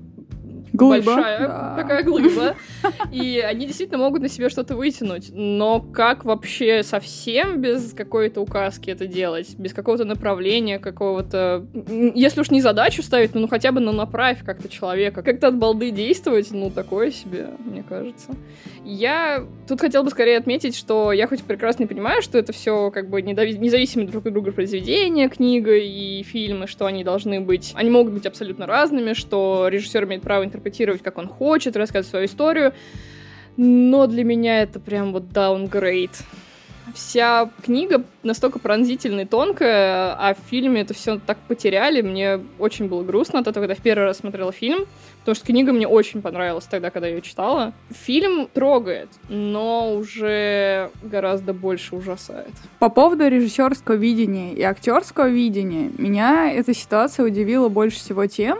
глыба. 0.77 1.15
большая 1.15 1.47
да. 1.47 1.75
такая 1.75 2.03
глыба. 2.03 2.55
И 3.11 3.39
они 3.39 3.65
действительно 3.65 3.97
могут 3.97 4.21
на 4.21 4.29
себе 4.29 4.49
что-то 4.49 4.75
вытянуть. 4.75 5.29
Но 5.33 5.81
как 5.81 6.25
вообще 6.25 6.83
совсем 6.83 7.61
без 7.61 7.93
какой-то 7.93 8.41
указки 8.41 8.89
это 8.89 9.07
делать? 9.07 9.55
Без 9.57 9.73
какого-то 9.73 10.05
направления, 10.05 10.79
какого-то... 10.79 11.65
Если 12.15 12.41
уж 12.41 12.51
не 12.51 12.61
задачу 12.61 13.01
ставить, 13.03 13.33
ну, 13.33 13.41
ну 13.41 13.47
хотя 13.47 13.71
бы 13.71 13.79
на 13.79 13.91
направь 13.91 14.43
как-то 14.45 14.69
человека. 14.69 15.23
Как-то 15.23 15.47
от 15.47 15.57
балды 15.57 15.91
действовать, 15.91 16.51
ну, 16.51 16.69
такое 16.69 17.11
себе, 17.11 17.49
мне 17.59 17.83
кажется. 17.83 18.35
Я 18.85 19.45
тут 19.67 19.81
хотела 19.81 20.03
бы 20.03 20.09
скорее 20.09 20.37
отметить, 20.37 20.75
что 20.75 21.11
я 21.11 21.27
хоть 21.27 21.43
прекрасно 21.43 21.87
понимаю, 21.87 22.21
что 22.21 22.37
это 22.37 22.53
все 22.53 22.91
как 22.91 23.09
бы 23.09 23.21
независимые 23.21 24.07
друг 24.07 24.25
от 24.27 24.33
друга 24.33 24.51
произведения, 24.51 25.27
книга 25.29 25.75
и 25.75 26.23
фильмы, 26.23 26.67
что 26.67 26.85
они 26.85 27.03
должны 27.03 27.41
быть... 27.41 27.73
Они 27.75 27.89
могут 27.89 28.13
быть 28.13 28.25
абсолютно 28.25 28.65
разными, 28.65 29.13
что 29.13 29.67
режиссер 29.69 30.05
имеет 30.05 30.21
право 30.21 30.43
интерпретировать 30.43 30.66
интерпретировать, 30.67 31.01
как 31.01 31.17
он 31.17 31.27
хочет, 31.27 31.75
рассказывать 31.75 32.09
свою 32.09 32.25
историю. 32.25 32.73
Но 33.55 34.07
для 34.07 34.23
меня 34.23 34.61
это 34.61 34.79
прям 34.79 35.13
вот 35.13 35.29
даунгрейд. 35.29 36.11
Вся 36.93 37.49
книга 37.63 38.03
настолько 38.23 38.59
пронзительная 38.59 39.25
и 39.25 39.27
тонкая, 39.27 40.13
а 40.13 40.33
в 40.35 40.49
фильме 40.49 40.81
это 40.81 40.93
все 40.93 41.19
так 41.19 41.37
потеряли. 41.47 42.01
Мне 42.01 42.39
очень 42.59 42.87
было 42.87 43.03
грустно 43.03 43.39
от 43.39 43.47
этого, 43.47 43.63
когда 43.63 43.75
в 43.75 43.83
первый 43.83 44.05
раз 44.05 44.19
смотрела 44.19 44.53
фильм, 44.53 44.85
потому 45.19 45.35
что 45.35 45.45
книга 45.45 45.73
мне 45.73 45.85
очень 45.85 46.21
понравилась 46.21 46.63
тогда, 46.65 46.89
когда 46.89 47.07
я 47.07 47.15
ее 47.15 47.21
читала. 47.21 47.73
Фильм 47.91 48.47
трогает, 48.53 49.09
но 49.27 49.95
уже 49.95 50.89
гораздо 51.03 51.53
больше 51.53 51.95
ужасает. 51.95 52.53
По 52.79 52.89
поводу 52.89 53.27
режиссерского 53.27 53.95
видения 53.95 54.53
и 54.53 54.61
актерского 54.61 55.27
видения, 55.27 55.91
меня 55.97 56.49
эта 56.49 56.73
ситуация 56.73 57.25
удивила 57.25 57.67
больше 57.67 57.97
всего 57.97 58.27
тем, 58.27 58.59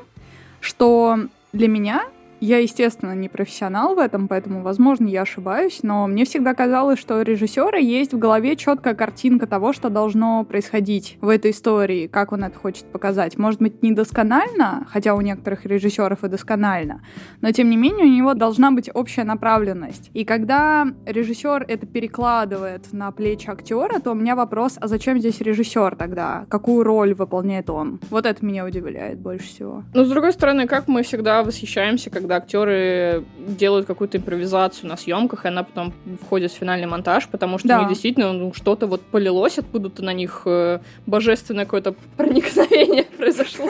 что 0.60 1.18
для 1.54 1.68
меня 1.68 2.04
я, 2.40 2.60
естественно, 2.60 3.14
не 3.16 3.30
профессионал 3.30 3.96
в 3.96 4.00
этом, 4.00 4.28
поэтому, 4.28 4.62
возможно, 4.62 5.08
я 5.08 5.22
ошибаюсь, 5.22 5.80
но 5.84 6.08
мне 6.08 6.26
всегда 6.26 6.54
казалось, 6.54 7.00
что 7.00 7.20
у 7.20 7.22
режиссера 7.22 7.78
есть 7.78 8.14
в 8.14 8.18
голове 8.18 8.56
четкая 8.56 8.94
картинка 8.94 9.48
того, 9.48 9.74
что 9.74 9.90
должно 9.90 10.44
происходить 10.44 11.18
в 11.22 11.30
этой 11.30 11.52
истории, 11.52 12.08
как 12.08 12.32
он 12.32 12.44
это 12.44 12.58
хочет 12.58 12.86
показать. 12.86 13.38
Может 13.38 13.62
быть, 13.62 13.82
не 13.82 13.92
досконально, 13.92 14.86
хотя 14.90 15.16
у 15.16 15.22
некоторых 15.22 15.66
режиссеров 15.66 16.24
и 16.24 16.28
досконально, 16.28 17.02
но 17.42 17.52
тем 17.52 17.70
не 17.70 17.78
менее 17.78 18.06
у 18.06 18.10
него 18.10 18.34
должна 18.34 18.72
быть 18.72 18.90
общая 18.94 19.24
направленность. 19.24 20.12
И 20.14 20.26
когда 20.26 20.88
режиссер 21.06 21.66
это 21.68 21.86
перекладывает 21.86 22.94
на 22.94 23.12
плечи 23.12 23.50
актера, 23.50 24.00
то 24.00 24.12
у 24.12 24.16
меня 24.16 24.36
вопрос, 24.36 24.78
а 24.80 24.88
зачем 24.88 25.20
здесь 25.20 25.42
режиссер 25.42 25.96
тогда? 25.96 26.46
Какую 26.50 26.84
роль 26.84 27.14
выполняет 27.14 27.70
он? 27.70 28.00
Вот 28.10 28.26
это 28.26 28.46
меня 28.46 28.66
удивляет 28.66 29.20
больше 29.20 29.48
всего. 29.48 29.84
Но, 29.94 30.04
с 30.04 30.10
другой 30.10 30.34
стороны, 30.34 30.68
как 30.68 30.88
мы 30.88 31.04
всегда 31.04 31.44
восхищаемся, 31.44 32.10
когда 32.10 32.27
когда 32.28 32.38
актеры 32.38 33.24
делают 33.38 33.88
какую-то 33.88 34.18
импровизацию 34.18 34.90
на 34.90 34.98
съемках, 34.98 35.46
и 35.46 35.48
она 35.48 35.64
потом 35.64 35.94
входит 36.22 36.52
в 36.52 36.56
финальный 36.56 36.86
монтаж, 36.88 37.28
потому 37.30 37.58
что 37.58 37.70
да. 37.70 37.78
у 37.78 37.80
них 37.82 37.90
действительно 37.90 38.34
ну, 38.34 38.54
что-то 38.54 38.86
вот 38.86 39.02
полилось 39.02 39.58
откуда-то 39.58 40.04
на 40.04 40.12
них 40.12 40.42
э, 40.46 40.80
божественное 41.06 41.64
какое-то 41.64 41.96
проникновение 42.18 43.04
произошло. 43.18 43.70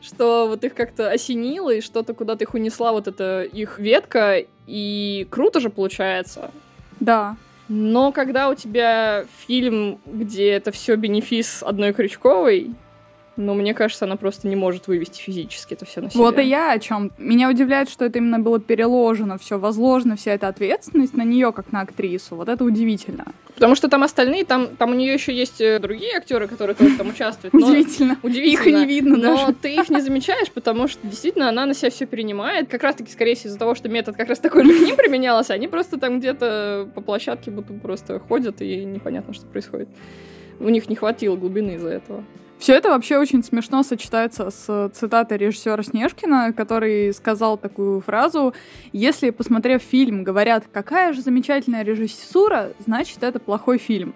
Что 0.00 0.46
вот 0.46 0.62
их 0.62 0.74
как-то 0.74 1.10
осенило, 1.10 1.70
и 1.70 1.80
что-то 1.80 2.14
куда-то 2.14 2.44
их 2.44 2.54
унесла 2.54 2.92
вот 2.92 3.08
эта 3.08 3.42
их 3.42 3.80
ветка, 3.80 4.44
и 4.68 5.26
круто 5.30 5.58
же 5.58 5.68
получается. 5.68 6.52
Да. 7.00 7.36
Но 7.68 8.12
когда 8.12 8.48
у 8.50 8.54
тебя 8.54 9.24
фильм, 9.46 9.98
где 10.06 10.50
это 10.50 10.70
все 10.70 10.94
бенефис 10.94 11.62
одной 11.62 11.92
Крючковой, 11.92 12.74
но 13.36 13.54
мне 13.54 13.74
кажется, 13.74 14.04
она 14.04 14.16
просто 14.16 14.48
не 14.48 14.56
может 14.56 14.86
вывести 14.86 15.20
физически 15.20 15.74
это 15.74 15.84
все 15.84 16.00
на 16.00 16.10
себя. 16.10 16.20
Вот 16.20 16.38
и 16.38 16.42
я 16.42 16.72
о 16.72 16.78
чем. 16.78 17.10
Меня 17.18 17.50
удивляет, 17.50 17.88
что 17.88 18.04
это 18.04 18.18
именно 18.18 18.38
было 18.38 18.60
переложено, 18.60 19.38
все 19.38 19.58
возложено, 19.58 20.16
вся 20.16 20.32
эта 20.32 20.48
ответственность 20.48 21.14
на 21.14 21.22
нее, 21.22 21.52
как 21.52 21.72
на 21.72 21.80
актрису. 21.80 22.36
Вот 22.36 22.48
это 22.48 22.64
удивительно. 22.64 23.26
Потому 23.54 23.76
что 23.76 23.88
там 23.88 24.02
остальные, 24.02 24.44
там, 24.44 24.68
там 24.76 24.90
у 24.90 24.94
нее 24.94 25.14
еще 25.14 25.32
есть 25.32 25.60
э, 25.60 25.78
другие 25.78 26.16
актеры, 26.16 26.48
которые 26.48 26.74
тоже 26.74 26.96
там 26.96 27.08
участвуют. 27.08 27.54
Удивительно. 27.54 28.18
Удивительно. 28.22 28.52
Их 28.52 28.66
не 28.66 28.86
видно 28.86 29.16
но 29.16 29.36
даже. 29.36 29.54
ты 29.54 29.74
их 29.74 29.88
не 29.90 30.00
замечаешь, 30.00 30.50
потому 30.50 30.88
что 30.88 31.06
действительно 31.06 31.48
она 31.48 31.64
на 31.66 31.74
себя 31.74 31.90
все 31.90 32.06
перенимает. 32.06 32.68
Как 32.68 32.82
раз 32.82 32.96
таки, 32.96 33.12
скорее 33.12 33.36
всего, 33.36 33.50
из-за 33.50 33.58
того, 33.58 33.74
что 33.74 33.88
метод 33.88 34.16
как 34.16 34.28
раз 34.28 34.40
такой 34.40 34.64
же 34.64 34.76
к 34.76 34.86
ним 34.86 34.96
применялся, 34.96 35.54
они 35.54 35.68
просто 35.68 35.98
там 35.98 36.18
где-то 36.18 36.88
по 36.94 37.00
площадке 37.00 37.50
будто 37.50 37.72
просто 37.74 38.18
ходят, 38.18 38.60
и 38.60 38.84
непонятно, 38.84 39.34
что 39.34 39.46
происходит. 39.46 39.88
У 40.58 40.68
них 40.68 40.88
не 40.88 40.96
хватило 40.96 41.36
глубины 41.36 41.72
из-за 41.74 41.90
этого. 41.90 42.24
Все 42.58 42.74
это 42.74 42.90
вообще 42.90 43.18
очень 43.18 43.42
смешно 43.42 43.82
сочетается 43.82 44.50
с 44.50 44.90
цитатой 44.94 45.36
режиссера 45.38 45.82
Снежкина, 45.82 46.52
который 46.52 47.12
сказал 47.12 47.58
такую 47.58 48.00
фразу 48.00 48.54
«Если, 48.92 49.30
посмотрев 49.30 49.82
фильм, 49.82 50.24
говорят, 50.24 50.64
какая 50.72 51.12
же 51.12 51.20
замечательная 51.20 51.82
режиссура, 51.82 52.72
значит, 52.78 53.22
это 53.22 53.38
плохой 53.38 53.78
фильм». 53.78 54.14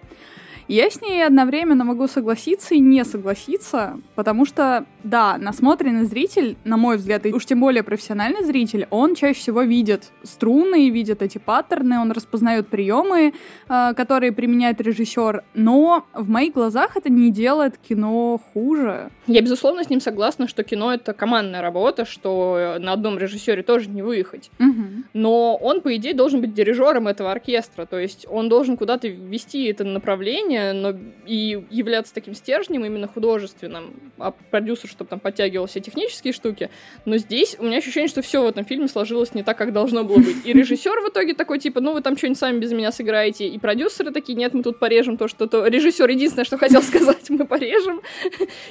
Я 0.69 0.91
с 0.91 1.01
ней 1.01 1.25
одновременно 1.27 1.83
могу 1.83 2.07
согласиться 2.09 2.75
и 2.75 2.79
не 2.79 3.03
согласиться, 3.03 3.99
потому 4.15 4.45
что 4.45 4.85
да, 5.05 5.39
насмотренный 5.39 6.05
зритель, 6.05 6.57
на 6.65 6.77
мой 6.77 6.97
взгляд, 6.97 7.27
и 7.27 7.33
уж 7.33 7.47
тем 7.47 7.61
более 7.61 7.83
профессиональный 7.83 8.45
зритель, 8.45 8.87
он 8.91 9.15
чаще 9.15 9.39
всего 9.39 9.63
видит 9.63 10.11
струны, 10.23 10.91
видит 10.91 11.23
эти 11.23 11.39
паттерны, 11.39 11.99
он 11.99 12.13
распознает 12.13 12.69
приемы, 12.69 13.33
э, 13.69 13.95
которые 13.95 14.33
применяет 14.33 14.81
режиссер, 14.81 15.45
но 15.55 16.05
в 16.13 16.29
моих 16.29 16.55
глазах 16.55 16.97
это 16.97 17.11
не 17.11 17.31
делает 17.31 17.79
кино 17.79 18.41
хуже. 18.53 19.11
Я, 19.27 19.41
безусловно, 19.41 19.85
с 19.85 19.91
ним 19.91 20.01
согласна, 20.01 20.49
что 20.49 20.65
кино— 20.65 20.93
это 20.95 21.13
командная 21.13 21.63
работа, 21.63 22.05
что 22.05 22.77
на 22.81 22.93
одном 22.93 23.19
режиссере 23.19 23.63
тоже 23.63 23.89
не 23.89 24.03
выехать. 24.03 24.51
Угу. 24.59 25.05
Но 25.15 25.57
он, 25.57 25.81
по 25.81 25.95
идее, 25.97 26.15
должен 26.15 26.41
быть 26.41 26.55
дирижером 26.55 27.09
этого 27.09 27.31
оркестра, 27.31 27.87
то 27.87 27.99
есть 27.99 28.27
он 28.29 28.49
должен 28.49 28.77
куда-то 28.77 29.09
вести 29.09 29.65
это 29.67 29.85
направление, 29.85 30.73
но 30.73 30.95
и 31.27 31.65
являться 31.71 32.15
таким 32.15 32.35
стержнем 32.35 32.85
именно 32.85 33.07
художественным, 33.07 33.95
а 34.19 34.33
продюсер, 34.51 34.89
чтобы 34.99 35.09
там 35.11 35.21
подтягивал 35.21 35.67
все 35.67 35.81
технические 35.81 36.33
штуки. 36.33 36.71
Но 37.05 37.19
здесь 37.19 37.57
у 37.61 37.65
меня 37.65 37.79
ощущение, 37.79 38.09
что 38.09 38.21
все 38.21 38.43
в 38.43 38.47
этом 38.47 38.65
фильме 38.65 38.89
сложилось 38.89 39.33
не 39.33 39.45
так, 39.45 39.57
как 39.57 39.73
должно 39.73 40.03
было 40.03 40.17
быть. 40.17 40.45
И 40.45 40.53
режиссер 40.53 41.01
в 41.01 41.11
итоге 41.11 41.35
такой, 41.35 41.61
типа, 41.61 41.81
ну 41.81 41.93
вы 41.93 42.03
там 42.03 42.17
что-нибудь 42.17 42.39
сами 42.39 42.59
без 42.59 42.73
меня 42.73 42.91
сыграете, 42.91 43.47
и 43.47 43.59
продюсеры 43.59 44.11
такие, 44.11 44.35
нет, 44.37 44.55
мы 44.55 44.65
тут 44.65 44.81
порежем 44.81 45.17
то, 45.17 45.29
что 45.29 45.47
то. 45.47 45.67
Режиссер 45.67 46.09
единственное, 46.11 46.45
что 46.45 46.59
хотел 46.59 46.83
сказать, 46.93 47.31
мы 47.31 47.47
порежем. 47.47 48.01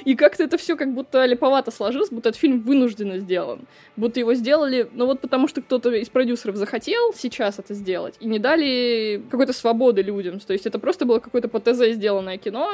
И 0.04 0.14
как-то 0.14 0.44
это 0.44 0.58
все 0.58 0.76
как 0.76 0.92
будто 0.92 1.24
липовато 1.24 1.70
сложилось, 1.70 2.10
будто 2.10 2.28
этот 2.28 2.40
фильм 2.40 2.60
вынужденно 2.60 3.18
сделан. 3.18 3.60
Будто 3.96 4.20
его 4.20 4.34
сделали, 4.34 4.86
ну 4.92 5.06
вот 5.06 5.20
потому 5.20 5.48
что 5.48 5.62
кто-то 5.62 5.90
из 5.92 6.10
продюсеров 6.10 6.56
захотел 6.56 7.14
сейчас 7.14 7.58
это 7.58 7.72
сделать, 7.72 8.16
и 8.20 8.26
не 8.26 8.38
дали 8.38 9.22
какой-то 9.30 9.54
свободы 9.54 10.02
людям. 10.02 10.40
То 10.40 10.52
есть 10.52 10.66
это 10.66 10.78
просто 10.78 11.06
было 11.06 11.20
какое-то 11.20 11.48
по 11.48 11.58
ТЗ 11.58 11.94
сделанное 11.94 12.36
кино, 12.36 12.70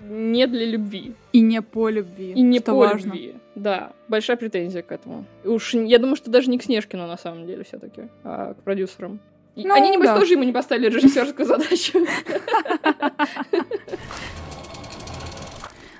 не 0.00 0.46
для 0.46 0.66
любви. 0.66 1.14
И 1.32 1.40
не 1.40 1.62
по 1.62 1.88
любви. 1.88 2.32
И 2.32 2.42
не 2.42 2.58
что 2.58 2.72
по 2.72 2.78
важно. 2.78 3.06
любви. 3.08 3.34
Да, 3.54 3.92
большая 4.08 4.36
претензия 4.36 4.82
к 4.82 4.92
этому. 4.92 5.24
Уж 5.44 5.74
я 5.74 5.98
думаю, 5.98 6.16
что 6.16 6.30
даже 6.30 6.50
не 6.50 6.58
к 6.58 6.62
Снежкину 6.62 7.06
на 7.06 7.16
самом 7.16 7.46
деле 7.46 7.64
все-таки, 7.64 8.02
а 8.24 8.54
к 8.54 8.62
продюсерам. 8.62 9.20
Ну, 9.56 9.72
Они, 9.74 9.90
небось, 9.90 10.08
да. 10.08 10.18
тоже 10.18 10.34
ему 10.34 10.42
не 10.44 10.52
поставили 10.52 10.88
режиссерскую 10.90 11.46
задачу. 11.46 11.98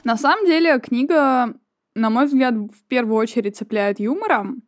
На 0.04 0.16
самом 0.16 0.46
деле, 0.46 0.78
книга, 0.78 1.54
на 1.96 2.10
мой 2.10 2.26
взгляд, 2.26 2.54
в 2.54 2.84
первую 2.86 3.16
очередь 3.16 3.56
цепляет 3.56 3.98
юмором, 3.98 4.62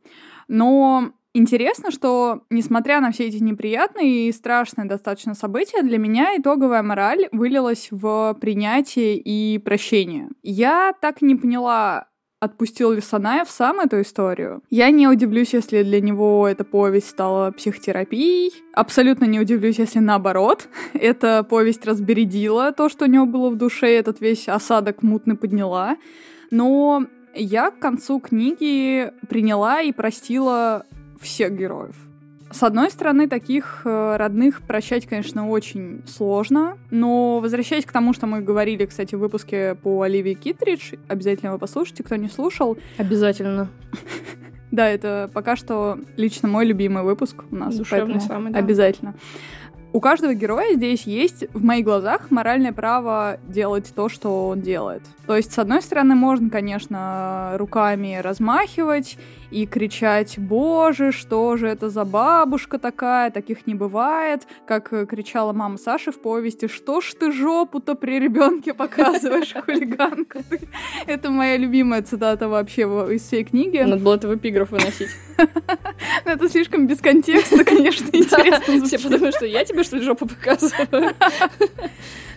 но 0.49 1.12
интересно, 1.38 1.90
что, 1.90 2.42
несмотря 2.50 3.00
на 3.00 3.11
все 3.12 3.28
эти 3.28 3.42
неприятные 3.42 4.28
и 4.28 4.33
страшные 4.33 4.87
достаточно 4.87 5.35
события, 5.35 5.83
для 5.83 5.99
меня 5.99 6.37
итоговая 6.37 6.83
мораль 6.83 7.28
вылилась 7.33 7.88
в 7.90 8.37
принятие 8.40 9.16
и 9.16 9.59
прощение. 9.59 10.28
Я 10.42 10.92
так 11.00 11.23
не 11.23 11.35
поняла, 11.35 12.09
отпустил 12.40 12.92
ли 12.92 13.00
Санаев 13.00 13.50
сам 13.50 13.80
эту 13.80 14.00
историю. 14.00 14.62
Я 14.71 14.90
не 14.90 15.09
удивлюсь, 15.09 15.54
если 15.54 15.83
для 15.83 16.00
него 16.00 16.47
эта 16.47 16.64
повесть 16.64 17.09
стала 17.09 17.50
психотерапией. 17.50 18.52
Абсолютно 18.75 19.25
не 19.25 19.40
удивлюсь, 19.40 19.78
если 19.78 19.99
наоборот. 19.99 20.68
Эта 20.95 21.42
повесть 21.42 21.85
разбередила 21.85 22.73
то, 22.73 22.88
что 22.88 23.07
у 23.07 23.09
него 23.09 23.26
было 23.26 23.50
в 23.50 23.57
душе, 23.57 23.88
этот 23.88 24.21
весь 24.21 24.49
осадок 24.49 25.02
мутный 25.02 25.37
подняла. 25.37 25.97
Но 26.50 27.07
я 27.35 27.71
к 27.71 27.78
концу 27.78 28.21
книги 28.21 29.12
приняла 29.28 29.80
и 29.80 29.92
простила 29.92 30.85
всех 31.20 31.56
героев. 31.56 31.94
С 32.50 32.62
одной 32.62 32.90
стороны, 32.90 33.28
таких 33.28 33.82
э, 33.84 34.16
родных 34.16 34.62
прощать, 34.62 35.06
конечно, 35.06 35.50
очень 35.50 36.02
сложно, 36.06 36.78
но 36.90 37.40
возвращаясь 37.40 37.84
к 37.84 37.92
тому, 37.92 38.14
что 38.14 38.26
мы 38.26 38.40
говорили, 38.40 38.87
кстати, 38.87 39.14
в 39.14 39.18
выпуске 39.18 39.75
по 39.75 40.00
Оливии 40.02 40.32
Китридж, 40.32 40.94
обязательно 41.08 41.50
его 41.50 41.58
послушайте, 41.58 42.02
кто 42.02 42.16
не 42.16 42.28
слушал. 42.28 42.76
Обязательно. 42.96 43.68
Да, 44.70 44.87
это 44.87 45.30
пока 45.32 45.56
что 45.56 45.98
лично 46.18 46.46
мой 46.46 46.66
любимый 46.66 47.02
выпуск 47.02 47.42
у 47.50 47.56
нас, 47.56 47.75
Душевный 47.75 48.20
самый, 48.20 48.52
да. 48.52 48.58
обязательно. 48.58 49.14
У 49.94 50.00
каждого 50.00 50.34
героя 50.34 50.75
здесь 50.75 51.04
есть, 51.04 51.46
в 51.54 51.64
моих 51.64 51.87
глазах, 51.87 52.30
моральное 52.30 52.72
право 52.72 53.38
делать 53.48 53.90
то, 53.94 54.10
что 54.10 54.48
он 54.48 54.60
делает. 54.60 55.02
То 55.26 55.34
есть, 55.34 55.52
с 55.52 55.58
одной 55.58 55.80
стороны, 55.80 56.14
можно, 56.14 56.50
конечно, 56.50 57.52
руками 57.56 58.20
размахивать 58.22 59.16
и 59.50 59.67
кричать 59.67 60.38
«Боже, 60.38 61.12
что 61.12 61.57
же 61.57 61.69
это 61.69 61.88
за 61.90 62.05
бабушка 62.05 62.78
такая? 62.78 63.31
Таких 63.31 63.67
не 63.67 63.75
бывает!» 63.75 64.47
Как 64.67 64.93
э, 64.93 65.07
кричала 65.07 65.52
мама 65.52 65.78
Саши 65.78 66.12
в 66.12 66.21
повести 66.21 66.69
«Что 66.69 67.00
ж 67.00 67.14
ты 67.14 67.33
жопу-то 67.33 67.95
при 67.95 68.19
ребенке 68.19 68.75
показываешь, 68.75 69.55
хулиганка 69.64 70.43
ты?» 70.49 70.61
Это 71.06 71.30
моя 71.30 71.56
любимая 71.56 72.02
цитата 72.02 72.49
вообще 72.49 72.87
во- 72.87 73.11
из 73.11 73.23
всей 73.23 73.45
книги. 73.45 73.78
Надо 73.78 74.02
было 74.02 74.17
это 74.17 74.28
в 74.28 74.37
эпиграф 74.37 74.71
выносить. 74.71 75.08
Это 76.25 76.49
слишком 76.49 76.87
без 76.87 76.99
контекста, 77.00 77.65
конечно, 77.65 78.06
интересно 78.13 78.61
Все 78.61 78.78
звучит. 78.78 79.02
подумают, 79.02 79.34
что 79.37 79.47
я 79.47 79.65
тебе, 79.65 79.82
что 79.84 79.97
ли, 79.97 80.02
жопу 80.02 80.26
показываю. 80.26 81.15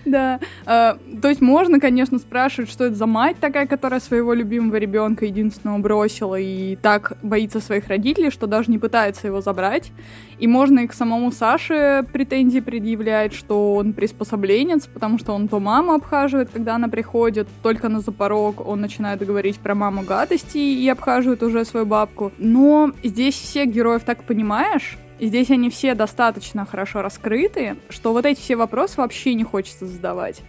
Да. 0.05 0.39
А, 0.65 0.97
То 1.21 1.29
есть 1.29 1.41
можно, 1.41 1.79
конечно, 1.79 2.17
спрашивать, 2.19 2.69
что 2.69 2.85
это 2.85 2.95
за 2.95 3.05
мать 3.05 3.37
такая, 3.39 3.67
которая 3.67 3.99
своего 3.99 4.33
любимого 4.33 4.75
ребенка 4.75 5.25
единственного 5.25 5.77
бросила 5.77 6.39
и 6.39 6.75
так 6.75 7.17
боится 7.21 7.59
своих 7.59 7.87
родителей, 7.87 8.31
что 8.31 8.47
даже 8.47 8.71
не 8.71 8.77
пытается 8.77 9.27
его 9.27 9.41
забрать. 9.41 9.91
И 10.39 10.47
можно 10.47 10.79
и 10.79 10.87
к 10.87 10.93
самому 10.93 11.31
Саше 11.31 12.03
претензии 12.11 12.59
предъявлять, 12.59 13.33
что 13.33 13.75
он 13.75 13.93
приспособленец, 13.93 14.87
потому 14.87 15.19
что 15.19 15.33
он 15.33 15.47
то 15.47 15.59
маму 15.59 15.93
обхаживает, 15.93 16.49
когда 16.51 16.75
она 16.75 16.87
приходит, 16.87 17.47
только 17.61 17.89
на 17.89 17.99
запорог 17.99 18.67
он 18.67 18.81
начинает 18.81 19.25
говорить 19.25 19.59
про 19.59 19.75
маму 19.75 20.01
гадости 20.01 20.57
и 20.57 20.89
обхаживает 20.89 21.43
уже 21.43 21.63
свою 21.63 21.85
бабку. 21.85 22.31
Но 22.39 22.91
здесь 23.03 23.35
всех 23.35 23.69
героев 23.69 24.03
так 24.03 24.23
понимаешь, 24.23 24.97
и 25.21 25.27
здесь 25.27 25.51
они 25.51 25.69
все 25.69 25.93
достаточно 25.93 26.65
хорошо 26.65 27.03
раскрыты, 27.03 27.77
что 27.89 28.11
вот 28.11 28.25
эти 28.25 28.39
все 28.39 28.55
вопросы 28.55 28.95
вообще 28.97 29.35
не 29.35 29.43
хочется 29.43 29.85
задавать. 29.85 30.41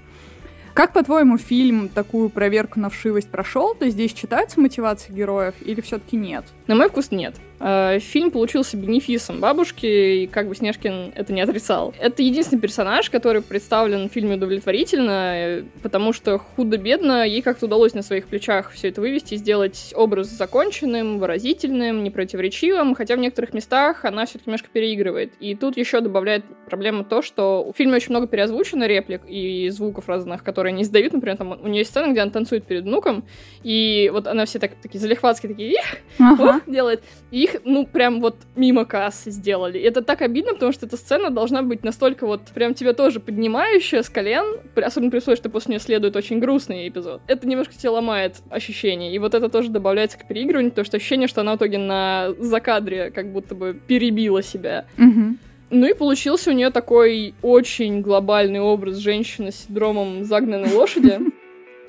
Как, 0.72 0.94
по-твоему, 0.94 1.36
фильм 1.36 1.90
такую 1.90 2.30
проверку 2.30 2.80
на 2.80 2.88
вшивость 2.88 3.28
прошел? 3.28 3.74
То 3.74 3.84
есть 3.84 3.96
здесь 3.96 4.14
читаются 4.14 4.58
мотивации 4.58 5.12
героев 5.12 5.54
или 5.60 5.82
все-таки 5.82 6.16
нет? 6.16 6.46
На 6.66 6.74
мой 6.74 6.88
вкус 6.88 7.10
нет. 7.10 7.36
Э, 7.62 8.00
Фильм 8.00 8.32
получился 8.32 8.76
бенефисом 8.76 9.38
бабушки, 9.38 9.86
и 9.86 10.26
как 10.26 10.48
бы 10.48 10.54
Снежкин 10.56 11.12
это 11.14 11.32
не 11.32 11.40
отрицал. 11.40 11.94
Это 12.00 12.22
единственный 12.22 12.60
персонаж, 12.60 13.08
который 13.08 13.40
представлен 13.40 14.08
в 14.08 14.12
фильме 14.12 14.34
удовлетворительно, 14.34 15.64
потому 15.82 16.12
что 16.12 16.38
худо-бедно 16.38 17.24
ей 17.24 17.40
как-то 17.40 17.66
удалось 17.66 17.94
на 17.94 18.02
своих 18.02 18.26
плечах 18.26 18.72
все 18.72 18.88
это 18.88 19.00
вывести, 19.00 19.36
сделать 19.36 19.92
образ 19.96 20.28
законченным, 20.28 21.20
выразительным, 21.20 22.02
непротиворечивым, 22.02 22.96
хотя 22.96 23.14
в 23.14 23.20
некоторых 23.20 23.54
местах 23.54 24.04
она 24.04 24.26
все-таки 24.26 24.50
немножко 24.50 24.68
переигрывает. 24.72 25.32
И 25.38 25.54
тут 25.54 25.76
еще 25.76 26.00
добавляет 26.00 26.44
проблема 26.66 27.04
то, 27.04 27.22
что 27.22 27.70
в 27.72 27.76
фильме 27.76 27.96
очень 27.96 28.10
много 28.10 28.26
переозвучено 28.26 28.88
реплик 28.88 29.22
и 29.28 29.68
звуков 29.70 30.08
разных, 30.08 30.42
которые 30.42 30.72
не 30.72 30.82
издают. 30.82 31.12
Например, 31.12 31.36
там 31.36 31.52
у 31.62 31.68
нее 31.68 31.80
есть 31.80 31.90
сцена, 31.90 32.10
где 32.10 32.22
она 32.22 32.32
танцует 32.32 32.64
перед 32.64 32.82
внуком, 32.82 33.24
и 33.62 34.10
вот 34.12 34.26
она 34.26 34.46
все 34.46 34.58
так, 34.58 34.72
такие 34.82 34.98
залихватские, 34.98 35.52
такие, 35.52 35.72
«Их!» 35.72 35.98
Ага. 36.18 36.56
Оп, 36.56 36.62
делает. 36.66 37.04
И 37.30 37.44
их, 37.44 37.51
ну, 37.64 37.86
прям 37.86 38.20
вот 38.20 38.36
мимо 38.56 38.84
кассы 38.84 39.30
сделали. 39.30 39.78
И 39.78 39.82
это 39.82 40.02
так 40.02 40.22
обидно, 40.22 40.54
потому 40.54 40.72
что 40.72 40.86
эта 40.86 40.96
сцена 40.96 41.30
должна 41.30 41.62
быть 41.62 41.84
настолько 41.84 42.26
вот 42.26 42.42
прям 42.54 42.74
тебя 42.74 42.92
тоже 42.92 43.20
поднимающая 43.20 44.02
с 44.02 44.08
колен, 44.08 44.60
особенно 44.76 45.10
при 45.10 45.18
условии, 45.18 45.36
что 45.36 45.50
после 45.50 45.72
нее 45.72 45.80
следует 45.80 46.16
очень 46.16 46.38
грустный 46.38 46.88
эпизод. 46.88 47.20
Это 47.26 47.46
немножко 47.46 47.74
тебя 47.74 47.92
ломает 47.92 48.36
ощущение. 48.50 49.14
И 49.14 49.18
вот 49.18 49.34
это 49.34 49.48
тоже 49.48 49.70
добавляется 49.70 50.18
к 50.18 50.26
переигрыванию, 50.26 50.70
потому 50.70 50.84
что 50.84 50.96
ощущение, 50.96 51.28
что 51.28 51.40
она 51.40 51.54
в 51.54 51.56
итоге 51.56 51.78
на 51.78 52.34
закадре 52.38 53.10
как 53.10 53.32
будто 53.32 53.54
бы 53.54 53.78
перебила 53.86 54.42
себя. 54.42 54.86
Мгм. 54.96 55.38
Ну 55.70 55.86
и 55.86 55.94
получился 55.94 56.50
у 56.50 56.52
нее 56.52 56.70
такой 56.70 57.34
очень 57.40 58.02
глобальный 58.02 58.60
образ 58.60 58.96
женщины 58.96 59.50
с 59.50 59.64
синдромом 59.66 60.24
загнанной 60.24 60.72
лошади. 60.72 61.18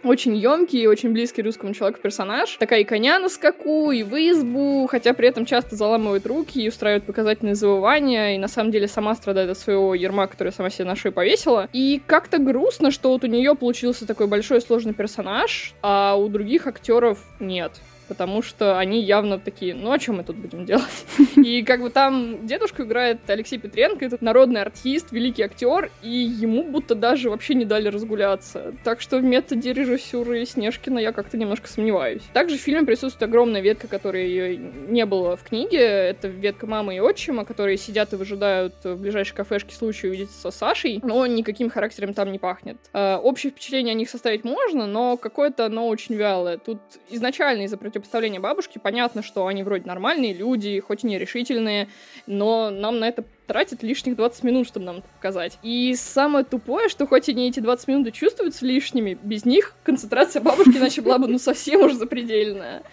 Очень 0.03 0.35
емкий 0.35 0.81
и 0.81 0.87
очень 0.87 1.13
близкий 1.13 1.41
русскому 1.41 1.73
человеку 1.73 2.01
персонаж. 2.01 2.57
Такая 2.59 2.81
и 2.81 2.83
коня 2.83 3.19
на 3.19 3.29
скаку, 3.29 3.91
и 3.91 4.03
в 4.03 4.13
избу, 4.15 4.85
хотя 4.87 5.13
при 5.13 5.29
этом 5.29 5.45
часто 5.45 5.77
заламывает 5.77 6.27
руки 6.27 6.61
и 6.61 6.67
устраивает 6.67 7.05
показательные 7.05 7.55
завывания, 7.55 8.35
и 8.35 8.37
на 8.37 8.49
самом 8.49 8.71
деле 8.71 8.89
сама 8.89 9.15
страдает 9.15 9.49
от 9.49 9.57
своего 9.57 9.95
ерма, 9.95 10.27
который 10.27 10.51
сама 10.51 10.69
себе 10.69 10.85
на 10.85 10.97
шею 10.97 11.13
повесила. 11.13 11.69
И 11.71 12.01
как-то 12.05 12.37
грустно, 12.37 12.91
что 12.91 13.11
вот 13.11 13.23
у 13.23 13.27
нее 13.27 13.55
получился 13.55 14.05
такой 14.05 14.27
большой 14.27 14.59
сложный 14.59 14.93
персонаж, 14.93 15.73
а 15.81 16.15
у 16.17 16.27
других 16.27 16.67
актеров 16.67 17.19
нет. 17.39 17.71
Потому 18.07 18.41
что 18.41 18.77
они 18.77 19.01
явно 19.01 19.39
такие, 19.39 19.73
ну, 19.75 19.91
а 19.91 19.99
что 19.99 20.13
мы 20.13 20.23
тут 20.23 20.35
будем 20.35 20.65
делать? 20.65 21.05
И 21.35 21.63
как 21.63 21.81
бы 21.81 21.89
там 21.89 22.45
дедушку 22.45 22.83
играет 22.83 23.19
Алексей 23.27 23.57
Петренко, 23.57 24.05
этот 24.05 24.21
народный 24.21 24.61
артист, 24.61 25.11
великий 25.11 25.43
актер, 25.43 25.91
и 26.01 26.09
ему 26.09 26.63
будто 26.63 26.95
даже 26.95 27.29
вообще 27.29 27.53
не 27.53 27.65
дали 27.65 27.87
разгуляться. 27.87 28.73
Так 28.83 29.01
что 29.01 29.17
в 29.17 29.23
методе 29.23 29.73
режиссуры 29.73 30.45
Снежкина 30.45 30.99
я 30.99 31.11
как-то 31.11 31.37
немножко 31.37 31.67
сомневаюсь. 31.67 32.23
Также 32.33 32.57
в 32.57 32.61
фильме 32.61 32.85
присутствует 32.85 33.29
огромная 33.29 33.61
ветка, 33.61 33.87
которой 33.87 34.57
не 34.57 35.05
было 35.05 35.35
в 35.35 35.43
книге. 35.43 35.79
Это 35.79 36.27
ветка 36.27 36.67
мамы 36.67 36.95
и 36.95 36.99
отчима, 36.99 37.45
которые 37.45 37.77
сидят 37.77 38.13
и 38.13 38.15
выжидают 38.15 38.75
в 38.83 38.95
ближайшей 38.95 39.35
кафешке 39.35 39.75
случая 39.75 40.09
увидеться 40.09 40.51
с 40.51 40.55
Сашей, 40.55 40.99
но 41.03 41.25
никаким 41.25 41.69
характером 41.69 42.13
там 42.13 42.31
не 42.31 42.39
пахнет. 42.39 42.77
Э, 42.93 43.17
общее 43.17 43.51
впечатление 43.51 43.91
о 43.91 43.95
них 43.95 44.09
составить 44.09 44.43
можно, 44.43 44.87
но 44.87 45.17
какое-то 45.17 45.65
оно 45.65 45.87
очень 45.87 46.15
вялое. 46.15 46.57
Тут 46.57 46.79
изначально 47.09 47.63
из-за 47.63 47.77
противопоставления 48.03 48.39
бабушки 48.39 48.79
понятно, 48.79 49.23
что 49.23 49.47
они 49.47 49.63
вроде 49.63 49.85
нормальные 49.85 50.33
люди, 50.33 50.79
хоть 50.79 51.03
и 51.03 51.07
нерешительные, 51.07 51.87
но 52.27 52.69
нам 52.69 52.99
на 52.99 53.07
это 53.07 53.23
тратит 53.47 53.83
лишних 53.83 54.15
20 54.15 54.43
минут, 54.43 54.67
чтобы 54.67 54.85
нам 54.85 54.97
это 54.97 55.07
показать. 55.15 55.57
И 55.63 55.95
самое 55.95 56.45
тупое, 56.45 56.89
что 56.89 57.07
хоть 57.07 57.29
они 57.29 57.49
эти 57.49 57.59
20 57.59 57.87
минут 57.87 58.13
чувствуются 58.13 58.65
лишними, 58.65 59.17
без 59.21 59.45
них 59.45 59.75
концентрация 59.83 60.41
бабушки 60.41 60.77
иначе 60.77 61.01
была 61.01 61.17
бы 61.17 61.27
ну 61.27 61.39
совсем 61.39 61.81
уже 61.81 61.95
запредельная 61.95 62.83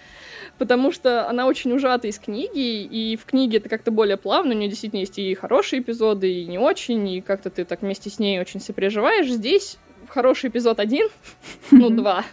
потому 0.59 0.93
что 0.93 1.27
она 1.27 1.47
очень 1.47 1.73
ужата 1.73 2.07
из 2.07 2.19
книги, 2.19 2.83
и 2.83 3.17
в 3.17 3.25
книге 3.25 3.57
это 3.57 3.71
как-то 3.71 3.91
более 3.91 4.19
плавно, 4.19 4.55
у 4.55 4.59
нее 4.59 4.69
действительно 4.69 5.01
есть 5.01 5.19
и 5.19 5.35
хорошие 5.35 5.81
эпизоды, 5.81 6.31
и 6.31 6.45
не 6.45 6.59
очень, 6.59 7.09
и 7.09 7.23
как-то 7.23 7.49
ты 7.49 7.65
так 7.65 7.81
вместе 7.81 8.11
с 8.11 8.19
ней 8.19 8.39
очень 8.39 8.61
сопереживаешь. 8.61 9.27
Здесь 9.27 9.79
хороший 10.11 10.51
эпизод 10.51 10.79
один, 10.79 11.09
ну, 11.71 11.89
два, 11.89 12.27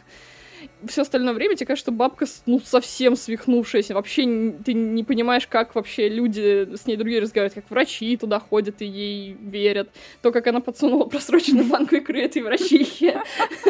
все 0.85 1.01
остальное 1.01 1.33
время 1.33 1.55
тебе 1.55 1.65
кажется, 1.65 1.85
что 1.85 1.91
бабка 1.91 2.25
ну, 2.45 2.59
совсем 2.59 3.15
свихнувшаяся. 3.15 3.93
Вообще 3.93 4.53
ты 4.63 4.73
не 4.73 5.03
понимаешь, 5.03 5.47
как 5.47 5.75
вообще 5.75 6.09
люди 6.09 6.75
с 6.75 6.85
ней 6.85 6.97
другие 6.97 7.21
разговаривают, 7.21 7.55
как 7.55 7.69
врачи 7.69 8.15
туда 8.17 8.39
ходят 8.39 8.81
и 8.81 8.85
ей 8.85 9.37
верят. 9.39 9.89
То, 10.21 10.31
как 10.31 10.45
она 10.47 10.59
подсунула 10.59 11.05
просроченную 11.09 11.65
банку 11.65 11.95
икры 11.95 12.21
этой 12.21 12.41
врачихе. 12.41 13.21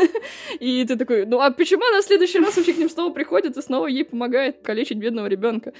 И 0.59 0.83
ты 0.85 0.95
такой, 0.95 1.25
ну 1.25 1.39
а 1.39 1.51
почему 1.51 1.83
она 1.89 2.01
в 2.01 2.05
следующий 2.05 2.39
раз 2.39 2.57
вообще 2.57 2.73
к 2.73 2.77
ним 2.77 2.89
снова 2.89 3.13
приходит 3.13 3.55
и 3.57 3.61
снова 3.61 3.87
ей 3.87 4.03
помогает 4.03 4.61
калечить 4.61 4.97
бедного 4.97 5.27
ребенка? 5.27 5.73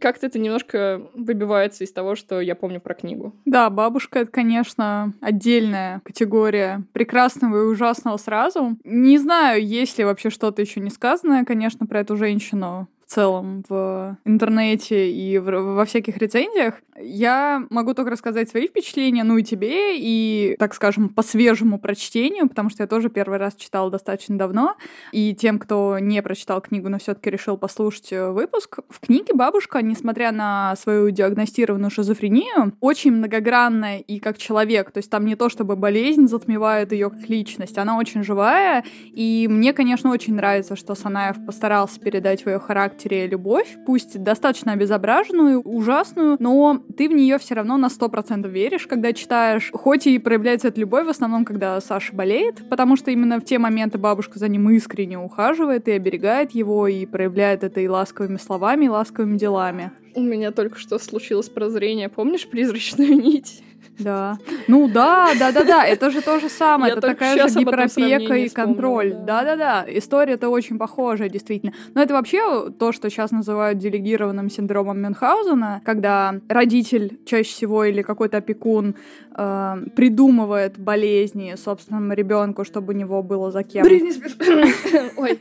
Как-то 0.00 0.26
это 0.26 0.38
немножко 0.38 1.02
выбивается 1.14 1.84
из 1.84 1.92
того, 1.92 2.16
что 2.16 2.40
я 2.40 2.54
помню 2.54 2.80
про 2.80 2.94
книгу. 2.94 3.34
Да, 3.44 3.70
бабушка— 3.70 4.18
это, 4.20 4.30
конечно, 4.30 5.14
отдельная 5.20 6.00
категория 6.04 6.84
прекрасного 6.92 7.58
и 7.58 7.66
ужасного 7.66 8.16
сразу. 8.16 8.76
Не 8.84 9.18
знаю, 9.18 9.64
есть 9.64 9.98
ли 9.98 10.04
вообще 10.04 10.30
что-то 10.30 10.65
еще 10.66 10.80
не 10.80 10.90
сказанное, 10.90 11.44
конечно, 11.44 11.86
про 11.86 12.00
эту 12.00 12.16
женщину 12.16 12.88
в 13.06 13.14
целом 13.14 13.62
в 13.68 14.16
интернете 14.24 15.10
и 15.10 15.38
в, 15.38 15.44
во 15.44 15.84
всяких 15.84 16.16
рецензиях. 16.16 16.74
Я 17.00 17.62
могу 17.70 17.94
только 17.94 18.10
рассказать 18.10 18.48
свои 18.48 18.66
впечатления, 18.66 19.22
ну 19.22 19.36
и 19.36 19.42
тебе, 19.42 19.96
и, 19.96 20.56
так 20.58 20.74
скажем, 20.74 21.10
по 21.10 21.22
свежему 21.22 21.78
прочтению, 21.78 22.48
потому 22.48 22.68
что 22.68 22.82
я 22.82 22.86
тоже 22.86 23.08
первый 23.08 23.38
раз 23.38 23.54
читала 23.54 23.90
достаточно 23.90 24.36
давно. 24.36 24.76
И 25.12 25.34
тем, 25.34 25.58
кто 25.58 25.98
не 26.00 26.20
прочитал 26.22 26.60
книгу, 26.60 26.88
но 26.88 26.98
все-таки 26.98 27.30
решил 27.30 27.56
послушать 27.56 28.12
э, 28.12 28.30
выпуск, 28.30 28.78
в 28.88 29.00
книге 29.00 29.34
бабушка, 29.34 29.82
несмотря 29.82 30.32
на 30.32 30.74
свою 30.76 31.10
диагностированную 31.10 31.90
шизофрению, 31.90 32.72
очень 32.80 33.12
многогранная 33.12 33.98
и 33.98 34.18
как 34.18 34.38
человек. 34.38 34.90
То 34.90 34.98
есть 34.98 35.10
там 35.10 35.26
не 35.26 35.36
то, 35.36 35.48
чтобы 35.48 35.76
болезнь 35.76 36.26
затмевает 36.26 36.92
ее 36.92 37.10
как 37.10 37.28
личность, 37.28 37.78
она 37.78 37.98
очень 37.98 38.24
живая. 38.24 38.84
И 39.04 39.46
мне, 39.48 39.72
конечно, 39.72 40.10
очень 40.10 40.34
нравится, 40.34 40.74
что 40.74 40.94
Санаев 40.94 41.44
постарался 41.44 42.00
передать 42.00 42.42
в 42.42 42.48
ее 42.48 42.58
характере 42.58 42.95
любовь, 43.04 43.76
пусть 43.86 44.22
достаточно 44.22 44.72
обезображенную, 44.72 45.60
ужасную, 45.60 46.36
но 46.38 46.80
ты 46.96 47.08
в 47.08 47.12
нее 47.12 47.38
все 47.38 47.54
равно 47.54 47.76
на 47.76 47.86
100% 47.86 48.48
веришь, 48.48 48.86
когда 48.86 49.12
читаешь. 49.12 49.70
Хоть 49.72 50.06
и 50.06 50.18
проявляется 50.18 50.68
эта 50.68 50.80
любовь 50.80 51.06
в 51.06 51.10
основном, 51.10 51.44
когда 51.44 51.80
Саша 51.80 52.14
болеет, 52.14 52.68
потому 52.68 52.96
что 52.96 53.10
именно 53.10 53.38
в 53.40 53.44
те 53.44 53.58
моменты 53.58 53.98
бабушка 53.98 54.38
за 54.38 54.48
ним 54.48 54.70
искренне 54.70 55.18
ухаживает 55.18 55.88
и 55.88 55.92
оберегает 55.92 56.52
его, 56.52 56.86
и 56.88 57.06
проявляет 57.06 57.64
это 57.64 57.80
и 57.80 57.88
ласковыми 57.88 58.38
словами, 58.38 58.86
и 58.86 58.88
ласковыми 58.88 59.36
делами. 59.36 59.92
У 60.14 60.22
меня 60.22 60.50
только 60.50 60.78
что 60.78 60.98
случилось 60.98 61.50
прозрение. 61.50 62.08
Помнишь 62.08 62.48
призрачную 62.48 63.16
нить? 63.20 63.62
Да. 63.98 64.38
Ну 64.68 64.88
да, 64.88 65.32
да, 65.38 65.52
да, 65.52 65.64
да. 65.64 65.84
Это 65.86 66.10
же 66.10 66.20
то 66.20 66.40
же 66.40 66.48
самое. 66.48 66.92
это 66.92 67.00
такая 67.00 67.48
же 67.48 67.58
гиперопека 67.58 68.34
и 68.34 68.48
контроль. 68.48 69.14
Да, 69.14 69.44
да, 69.44 69.56
да. 69.56 69.84
История 69.88 70.34
это 70.34 70.48
очень 70.48 70.78
похожая, 70.78 71.28
действительно. 71.28 71.72
Но 71.94 72.02
это 72.02 72.14
вообще 72.14 72.70
то, 72.70 72.92
что 72.92 73.10
сейчас 73.10 73.30
называют 73.30 73.78
делегированным 73.78 74.50
синдромом 74.50 75.00
Мюнхгаузена, 75.00 75.82
когда 75.84 76.34
родитель 76.48 77.18
чаще 77.24 77.50
всего 77.50 77.84
или 77.84 78.02
какой-то 78.02 78.38
опекун 78.38 78.96
э, 79.36 79.76
придумывает 79.94 80.78
болезни 80.78 81.54
собственному 81.56 82.12
ребенку, 82.12 82.64
чтобы 82.64 82.92
у 82.92 82.96
него 82.96 83.22
было 83.22 83.50
за 83.50 83.62
кем. 83.62 83.86
Ой 85.16 85.40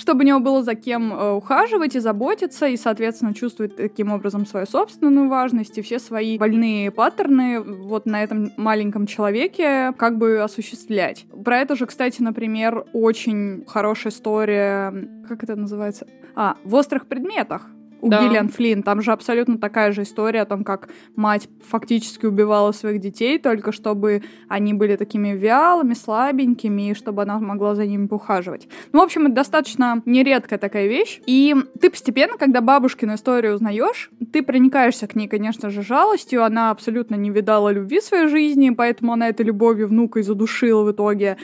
чтобы 0.00 0.24
у 0.24 0.26
него 0.26 0.40
было 0.40 0.62
за 0.62 0.74
кем 0.74 1.12
э, 1.12 1.32
ухаживать 1.32 1.94
и 1.94 2.00
заботиться, 2.00 2.66
и, 2.66 2.76
соответственно, 2.76 3.34
чувствует 3.34 3.76
таким 3.76 4.10
образом 4.10 4.46
свою 4.46 4.66
собственную 4.66 5.28
важность 5.28 5.76
и 5.76 5.82
все 5.82 5.98
свои 5.98 6.38
больные 6.38 6.90
паттерны 6.90 7.60
вот 7.90 8.06
на 8.06 8.22
этом 8.22 8.52
маленьком 8.56 9.06
человеке 9.06 9.92
как 9.98 10.16
бы 10.16 10.40
осуществлять. 10.42 11.26
Про 11.44 11.58
это 11.58 11.76
же, 11.76 11.86
кстати, 11.86 12.22
например, 12.22 12.86
очень 12.92 13.64
хорошая 13.66 14.12
история, 14.12 14.94
как 15.28 15.42
это 15.42 15.56
называется? 15.56 16.06
А, 16.34 16.56
в 16.64 16.74
острых 16.74 17.06
предметах 17.06 17.66
у 18.00 18.08
да. 18.08 18.22
Гиллиан 18.22 18.48
Флинн. 18.48 18.82
Там 18.82 19.02
же 19.02 19.12
абсолютно 19.12 19.58
такая 19.58 19.92
же 19.92 20.02
история 20.02 20.42
о 20.42 20.46
том, 20.46 20.64
как 20.64 20.88
мать 21.16 21.48
фактически 21.66 22.26
убивала 22.26 22.72
своих 22.72 23.00
детей, 23.00 23.38
только 23.38 23.72
чтобы 23.72 24.22
они 24.48 24.74
были 24.74 24.96
такими 24.96 25.30
вялыми, 25.30 25.94
слабенькими, 25.94 26.90
и 26.90 26.94
чтобы 26.94 27.22
она 27.22 27.38
могла 27.38 27.74
за 27.74 27.86
ними 27.86 28.08
ухаживать. 28.10 28.68
Ну, 28.92 29.00
в 29.00 29.04
общем, 29.04 29.26
это 29.26 29.34
достаточно 29.34 30.02
нередкая 30.06 30.58
такая 30.58 30.86
вещь. 30.86 31.20
И 31.26 31.54
ты 31.80 31.90
постепенно, 31.90 32.36
когда 32.38 32.60
бабушкину 32.60 33.14
историю 33.14 33.54
узнаешь, 33.54 34.10
ты 34.32 34.42
проникаешься 34.42 35.06
к 35.06 35.14
ней, 35.14 35.28
конечно 35.28 35.70
же, 35.70 35.82
жалостью. 35.82 36.44
Она 36.44 36.70
абсолютно 36.70 37.14
не 37.14 37.30
видала 37.30 37.70
любви 37.70 38.00
в 38.00 38.04
своей 38.04 38.28
жизни, 38.28 38.70
поэтому 38.70 39.12
она 39.12 39.28
этой 39.28 39.44
любовью 39.46 39.88
внука 39.88 40.20
и 40.20 40.22
задушила 40.22 40.82
в 40.82 40.92
итоге. 40.92 41.36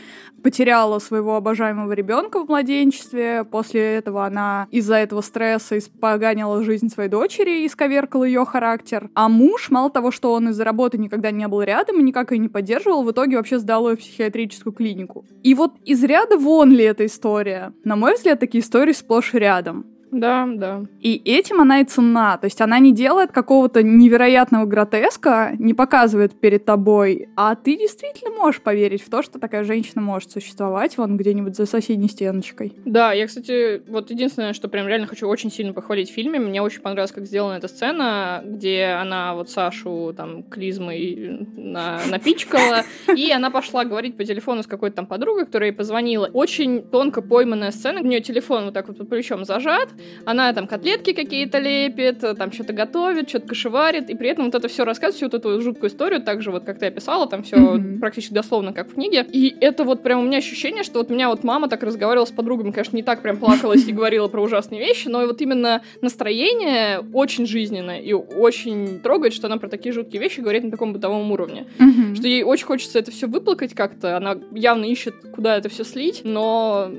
Потеряла 0.46 1.00
своего 1.00 1.34
обожаемого 1.34 1.90
ребенка 1.90 2.38
в 2.38 2.48
младенчестве. 2.48 3.42
После 3.42 3.96
этого 3.96 4.24
она 4.24 4.68
из-за 4.70 4.94
этого 4.94 5.20
стресса 5.20 5.76
испоганила 5.76 6.62
жизнь 6.62 6.88
своей 6.88 7.08
дочери 7.08 7.62
и 7.62 7.66
исковеркал 7.66 8.22
ее 8.22 8.44
характер. 8.44 9.10
А 9.14 9.28
муж, 9.28 9.70
мало 9.70 9.90
того, 9.90 10.12
что 10.12 10.32
он 10.32 10.50
из-за 10.50 10.62
работы 10.62 10.98
никогда 10.98 11.32
не 11.32 11.48
был 11.48 11.62
рядом 11.62 11.98
и 11.98 12.02
никак 12.04 12.30
ее 12.30 12.38
не 12.38 12.48
поддерживал, 12.48 13.02
в 13.02 13.10
итоге 13.10 13.38
вообще 13.38 13.58
сдал 13.58 13.88
ее 13.88 13.96
в 13.96 13.98
психиатрическую 13.98 14.72
клинику. 14.72 15.24
И 15.42 15.52
вот 15.54 15.72
из 15.84 16.04
ряда 16.04 16.38
вон 16.38 16.70
ли 16.70 16.84
эта 16.84 17.06
история? 17.06 17.72
На 17.82 17.96
мой 17.96 18.14
взгляд, 18.14 18.38
такие 18.38 18.62
истории 18.62 18.92
сплошь 18.92 19.34
рядом. 19.34 19.95
Да, 20.18 20.46
да. 20.48 20.82
И 21.00 21.20
этим 21.24 21.60
она 21.60 21.80
и 21.80 21.84
ценна. 21.84 22.38
То 22.38 22.46
есть 22.46 22.60
она 22.60 22.78
не 22.78 22.92
делает 22.92 23.32
какого-то 23.32 23.82
невероятного 23.82 24.64
гротеска, 24.64 25.52
не 25.58 25.74
показывает 25.74 26.38
перед 26.38 26.64
тобой, 26.64 27.28
а 27.36 27.54
ты 27.54 27.76
действительно 27.76 28.30
можешь 28.30 28.60
поверить 28.60 29.02
в 29.02 29.10
то, 29.10 29.22
что 29.22 29.38
такая 29.38 29.64
женщина 29.64 30.00
может 30.02 30.30
существовать 30.30 30.96
вон 30.96 31.16
где-нибудь 31.16 31.56
за 31.56 31.66
соседней 31.66 32.08
стеночкой. 32.08 32.72
Да, 32.84 33.12
я, 33.12 33.26
кстати, 33.26 33.82
вот 33.88 34.10
единственное, 34.10 34.52
что 34.52 34.68
прям 34.68 34.88
реально 34.88 35.06
хочу 35.06 35.28
очень 35.28 35.50
сильно 35.50 35.72
похвалить 35.72 36.10
в 36.10 36.14
фильме, 36.14 36.38
мне 36.38 36.62
очень 36.62 36.80
понравилось, 36.80 37.12
как 37.12 37.26
сделана 37.26 37.54
эта 37.54 37.68
сцена, 37.68 38.42
где 38.44 38.96
она 39.00 39.34
вот 39.34 39.50
Сашу 39.50 40.14
там 40.16 40.42
клизмой 40.42 41.46
на, 41.56 42.00
напичкала, 42.10 42.84
и 43.14 43.30
она 43.30 43.50
пошла 43.50 43.84
говорить 43.84 44.16
по 44.16 44.24
телефону 44.24 44.62
с 44.62 44.66
какой-то 44.66 44.96
там 44.96 45.06
подругой, 45.06 45.46
которая 45.46 45.70
ей 45.70 45.76
позвонила. 45.76 46.30
Очень 46.32 46.82
тонко 46.82 47.22
пойманная 47.22 47.70
сцена, 47.70 48.00
у 48.00 48.04
нее 48.04 48.20
телефон 48.20 48.66
вот 48.66 48.74
так 48.74 48.88
вот 48.88 48.98
под 48.98 49.08
плечом 49.08 49.44
зажат, 49.44 49.88
она 50.24 50.52
там 50.52 50.66
котлетки 50.66 51.12
какие-то 51.12 51.58
лепит, 51.58 52.20
там 52.36 52.52
что-то 52.52 52.72
готовит, 52.72 53.28
что-то 53.28 53.48
кошеварит, 53.48 54.10
и 54.10 54.14
при 54.14 54.28
этом 54.28 54.46
вот 54.46 54.54
это 54.54 54.68
все 54.68 54.84
рассказывает, 54.84 55.16
всю 55.16 55.26
вот 55.26 55.34
эту 55.34 55.60
жуткую 55.60 55.90
историю, 55.90 56.22
так 56.22 56.42
же 56.42 56.50
вот, 56.50 56.64
как 56.64 56.78
ты 56.78 56.86
описала, 56.86 57.26
там 57.26 57.42
все 57.42 57.56
mm-hmm. 57.56 57.98
практически 57.98 58.34
дословно, 58.34 58.72
как 58.72 58.90
в 58.90 58.94
книге. 58.94 59.26
И 59.32 59.54
это 59.60 59.84
вот 59.84 60.02
прям 60.02 60.20
у 60.20 60.22
меня 60.22 60.38
ощущение, 60.38 60.84
что 60.84 60.98
вот 60.98 61.10
у 61.10 61.14
меня 61.14 61.28
вот 61.28 61.44
мама 61.44 61.68
так 61.68 61.82
разговаривала 61.82 62.26
с 62.26 62.30
подругами, 62.30 62.70
конечно, 62.70 62.96
не 62.96 63.02
так 63.02 63.22
прям 63.22 63.38
плакалась 63.38 63.86
и 63.86 63.92
говорила 63.92 64.28
про 64.28 64.42
ужасные 64.42 64.80
вещи, 64.80 65.08
но 65.08 65.26
вот 65.26 65.40
именно 65.40 65.82
настроение 66.02 67.00
очень 67.12 67.46
жизненное 67.46 68.00
и 68.00 68.12
очень 68.12 69.00
трогает, 69.00 69.32
что 69.32 69.46
она 69.46 69.56
про 69.56 69.68
такие 69.68 69.92
жуткие 69.92 70.20
вещи 70.20 70.40
говорит 70.40 70.64
на 70.64 70.70
таком 70.70 70.92
бытовом 70.92 71.30
уровне. 71.32 71.66
Mm-hmm. 71.78 72.14
Что 72.16 72.28
ей 72.28 72.42
очень 72.42 72.66
хочется 72.66 72.98
это 72.98 73.10
все 73.10 73.26
выплакать 73.26 73.74
как-то, 73.74 74.16
она 74.16 74.36
явно 74.52 74.84
ищет, 74.84 75.14
куда 75.34 75.56
это 75.56 75.68
все 75.68 75.84
слить, 75.84 76.22
но 76.24 76.90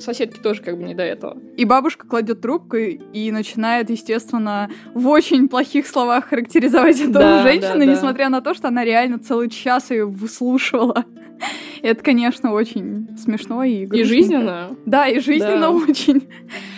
соседки 0.00 0.40
тоже 0.40 0.62
как 0.62 0.76
бы 0.76 0.84
не 0.84 0.94
до 0.94 1.02
этого. 1.02 1.36
И 1.56 1.64
бабушка 1.64 2.06
кладет 2.06 2.40
трубку 2.40 2.76
и 2.76 3.30
начинает, 3.30 3.90
естественно, 3.90 4.70
в 4.94 5.08
очень 5.08 5.48
плохих 5.48 5.86
словах 5.86 6.26
характеризовать 6.28 7.00
эту 7.00 7.12
да, 7.12 7.42
женщину, 7.42 7.80
да, 7.80 7.86
да. 7.86 7.86
несмотря 7.86 8.28
на 8.28 8.40
то, 8.40 8.54
что 8.54 8.68
она 8.68 8.84
реально 8.84 9.18
целый 9.18 9.50
час 9.50 9.90
ее 9.90 10.06
выслушивала. 10.06 11.04
Это, 11.82 12.02
конечно, 12.02 12.52
очень 12.52 13.08
смешно 13.18 13.62
и 13.64 13.86
грустненько. 13.86 13.96
И 13.96 14.04
жизненно. 14.04 14.68
Да, 14.86 15.08
и 15.08 15.18
жизненно 15.18 15.60
да. 15.60 15.70
очень. 15.70 16.28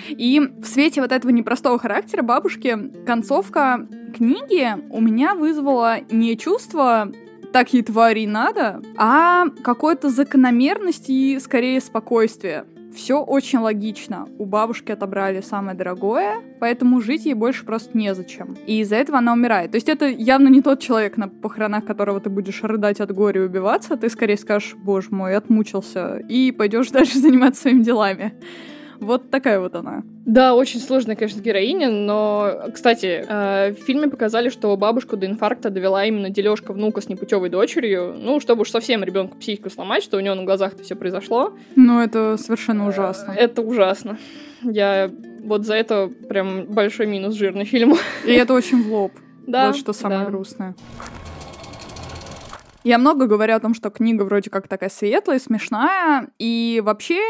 И 0.08 0.40
в 0.40 0.64
свете 0.66 1.00
вот 1.00 1.12
этого 1.12 1.30
непростого 1.30 1.78
характера 1.78 2.22
бабушки 2.22 2.76
концовка 3.06 3.86
книги 4.14 4.68
у 4.90 5.00
меня 5.00 5.34
вызвала 5.34 5.98
не 6.10 6.36
чувство 6.36 7.12
такие 7.52 7.82
твари 7.82 8.26
надо, 8.26 8.82
а 8.96 9.46
какой-то 9.62 10.10
закономерности 10.10 11.10
и 11.10 11.40
скорее 11.40 11.80
спокойствие. 11.80 12.66
Все 12.96 13.22
очень 13.22 13.58
логично. 13.58 14.26
У 14.38 14.46
бабушки 14.46 14.90
отобрали 14.90 15.42
самое 15.42 15.76
дорогое, 15.76 16.36
поэтому 16.60 17.02
жить 17.02 17.26
ей 17.26 17.34
больше 17.34 17.66
просто 17.66 17.96
незачем. 17.96 18.56
И 18.66 18.80
из-за 18.80 18.96
этого 18.96 19.18
она 19.18 19.34
умирает. 19.34 19.72
То 19.72 19.76
есть 19.76 19.90
это 19.90 20.06
явно 20.06 20.48
не 20.48 20.62
тот 20.62 20.80
человек, 20.80 21.18
на 21.18 21.28
похоронах 21.28 21.84
которого 21.84 22.20
ты 22.20 22.30
будешь 22.30 22.62
рыдать 22.64 23.00
от 23.00 23.12
горя 23.12 23.42
и 23.42 23.44
убиваться. 23.44 23.98
Ты 23.98 24.08
скорее 24.08 24.38
скажешь, 24.38 24.74
боже 24.76 25.08
мой, 25.10 25.36
отмучился, 25.36 26.16
и 26.16 26.52
пойдешь 26.52 26.90
дальше 26.90 27.18
заниматься 27.18 27.62
своими 27.62 27.82
делами. 27.82 28.32
Вот 29.00 29.30
такая 29.30 29.60
вот 29.60 29.74
она. 29.74 30.02
Да, 30.24 30.54
очень 30.54 30.80
сложная, 30.80 31.16
конечно, 31.16 31.40
героиня, 31.40 31.90
но, 31.90 32.70
кстати, 32.74 33.24
э, 33.26 33.72
в 33.72 33.84
фильме 33.84 34.08
показали, 34.08 34.48
что 34.48 34.76
бабушку 34.76 35.16
до 35.16 35.26
инфаркта 35.26 35.70
довела 35.70 36.04
именно 36.04 36.30
дележка 36.30 36.72
внука 36.72 37.00
с 37.00 37.08
непутевой 37.08 37.48
дочерью, 37.48 38.14
ну, 38.18 38.40
чтобы 38.40 38.62
уж 38.62 38.70
совсем 38.70 39.04
ребенку 39.04 39.38
психику 39.38 39.70
сломать, 39.70 40.02
что 40.02 40.16
у 40.16 40.20
него 40.20 40.34
на 40.34 40.44
глазах 40.44 40.74
это 40.74 40.82
все 40.82 40.96
произошло. 40.96 41.52
Ну, 41.76 42.00
это 42.00 42.36
совершенно 42.38 42.88
ужасно. 42.88 43.32
Это 43.32 43.62
ужасно. 43.62 44.18
Я 44.62 45.10
вот 45.44 45.64
за 45.64 45.74
это 45.74 46.10
прям 46.28 46.66
большой 46.66 47.06
минус 47.06 47.34
жирный 47.34 47.64
фильму. 47.64 47.96
И 48.24 48.32
это 48.32 48.52
очень 48.52 48.82
в 48.82 48.92
лоб. 48.92 49.12
Да. 49.46 49.68
Вот 49.68 49.76
что 49.76 49.92
самое 49.92 50.24
да. 50.24 50.26
грустное. 50.26 50.74
Я 52.82 52.98
много 52.98 53.26
говорю 53.26 53.54
о 53.54 53.60
том, 53.60 53.74
что 53.74 53.90
книга 53.90 54.22
вроде 54.22 54.48
как 54.48 54.68
такая 54.68 54.90
светлая, 54.90 55.40
смешная, 55.40 56.28
и 56.38 56.80
вообще 56.84 57.20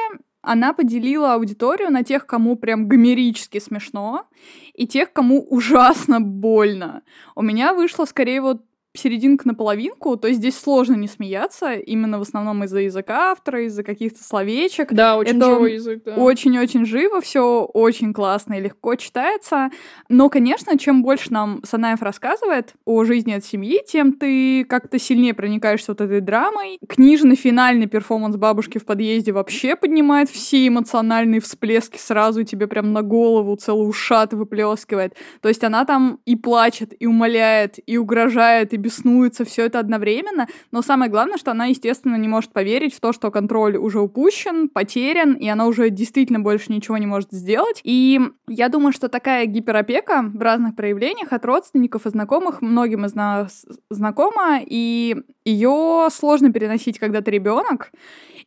она 0.46 0.72
поделила 0.72 1.34
аудиторию 1.34 1.90
на 1.90 2.04
тех, 2.04 2.24
кому 2.24 2.54
прям 2.54 2.86
гомерически 2.86 3.58
смешно, 3.58 4.28
и 4.74 4.86
тех, 4.86 5.12
кому 5.12 5.42
ужасно 5.42 6.20
больно. 6.20 7.02
У 7.34 7.42
меня 7.42 7.74
вышло 7.74 8.04
скорее 8.04 8.40
вот 8.40 8.62
серединка 8.98 9.46
на 9.46 9.54
половинку, 9.54 10.16
то 10.16 10.28
есть 10.28 10.40
здесь 10.40 10.58
сложно 10.58 10.94
не 10.94 11.08
смеяться, 11.08 11.72
именно 11.72 12.18
в 12.18 12.22
основном 12.22 12.64
из-за 12.64 12.80
языка 12.80 13.32
автора, 13.32 13.64
из-за 13.66 13.82
каких-то 13.82 14.22
словечек. 14.22 14.92
Да, 14.92 15.16
очень 15.16 15.36
Это 15.36 15.46
живой 15.46 15.74
язык, 15.74 16.02
да. 16.04 16.14
Очень-очень 16.16 16.84
живо, 16.86 17.20
все 17.20 17.64
очень 17.64 18.12
классно 18.12 18.54
и 18.54 18.60
легко 18.60 18.94
читается. 18.94 19.70
Но, 20.08 20.28
конечно, 20.28 20.78
чем 20.78 21.02
больше 21.02 21.32
нам 21.32 21.60
Санаев 21.64 22.02
рассказывает 22.02 22.74
о 22.84 23.04
жизни 23.04 23.32
от 23.32 23.44
семьи, 23.44 23.80
тем 23.86 24.12
ты 24.12 24.64
как-то 24.64 24.98
сильнее 24.98 25.34
проникаешься 25.34 25.92
вот 25.92 26.00
этой 26.00 26.20
драмой. 26.20 26.78
Книжный 26.88 27.36
финальный 27.36 27.86
перформанс 27.86 28.36
бабушки 28.36 28.78
в 28.78 28.84
подъезде 28.84 29.32
вообще 29.32 29.76
поднимает 29.76 30.28
все 30.28 30.66
эмоциональные 30.68 31.40
всплески 31.40 31.98
сразу, 31.98 32.40
и 32.40 32.44
тебе 32.44 32.66
прям 32.66 32.92
на 32.92 33.02
голову 33.02 33.56
целый 33.56 33.88
ушат 33.88 34.32
выплескивает. 34.32 35.14
То 35.40 35.48
есть 35.48 35.64
она 35.64 35.84
там 35.84 36.20
и 36.24 36.36
плачет, 36.36 36.92
и 36.98 37.06
умоляет, 37.06 37.78
и 37.86 37.96
угрожает, 37.96 38.72
и 38.72 38.76
беснуется, 38.86 39.44
все 39.44 39.66
это 39.66 39.80
одновременно, 39.80 40.46
но 40.70 40.80
самое 40.80 41.10
главное, 41.10 41.38
что 41.38 41.50
она, 41.50 41.66
естественно, 41.66 42.14
не 42.14 42.28
может 42.28 42.52
поверить 42.52 42.94
в 42.94 43.00
то, 43.00 43.12
что 43.12 43.32
контроль 43.32 43.76
уже 43.76 43.98
упущен, 44.00 44.68
потерян, 44.68 45.34
и 45.34 45.48
она 45.48 45.66
уже 45.66 45.90
действительно 45.90 46.38
больше 46.38 46.72
ничего 46.72 46.96
не 46.98 47.06
может 47.06 47.32
сделать. 47.32 47.80
И 47.82 48.20
я 48.48 48.68
думаю, 48.68 48.92
что 48.92 49.08
такая 49.08 49.46
гиперопека 49.46 50.30
в 50.32 50.40
разных 50.40 50.76
проявлениях 50.76 51.32
от 51.32 51.44
родственников 51.44 52.06
и 52.06 52.10
знакомых 52.10 52.62
многим 52.62 53.04
из 53.04 53.14
нас 53.14 53.66
знакома, 53.90 54.60
и 54.64 55.16
ее 55.44 56.08
сложно 56.12 56.52
переносить, 56.52 57.00
когда 57.00 57.20
ты 57.22 57.32
ребенок, 57.32 57.90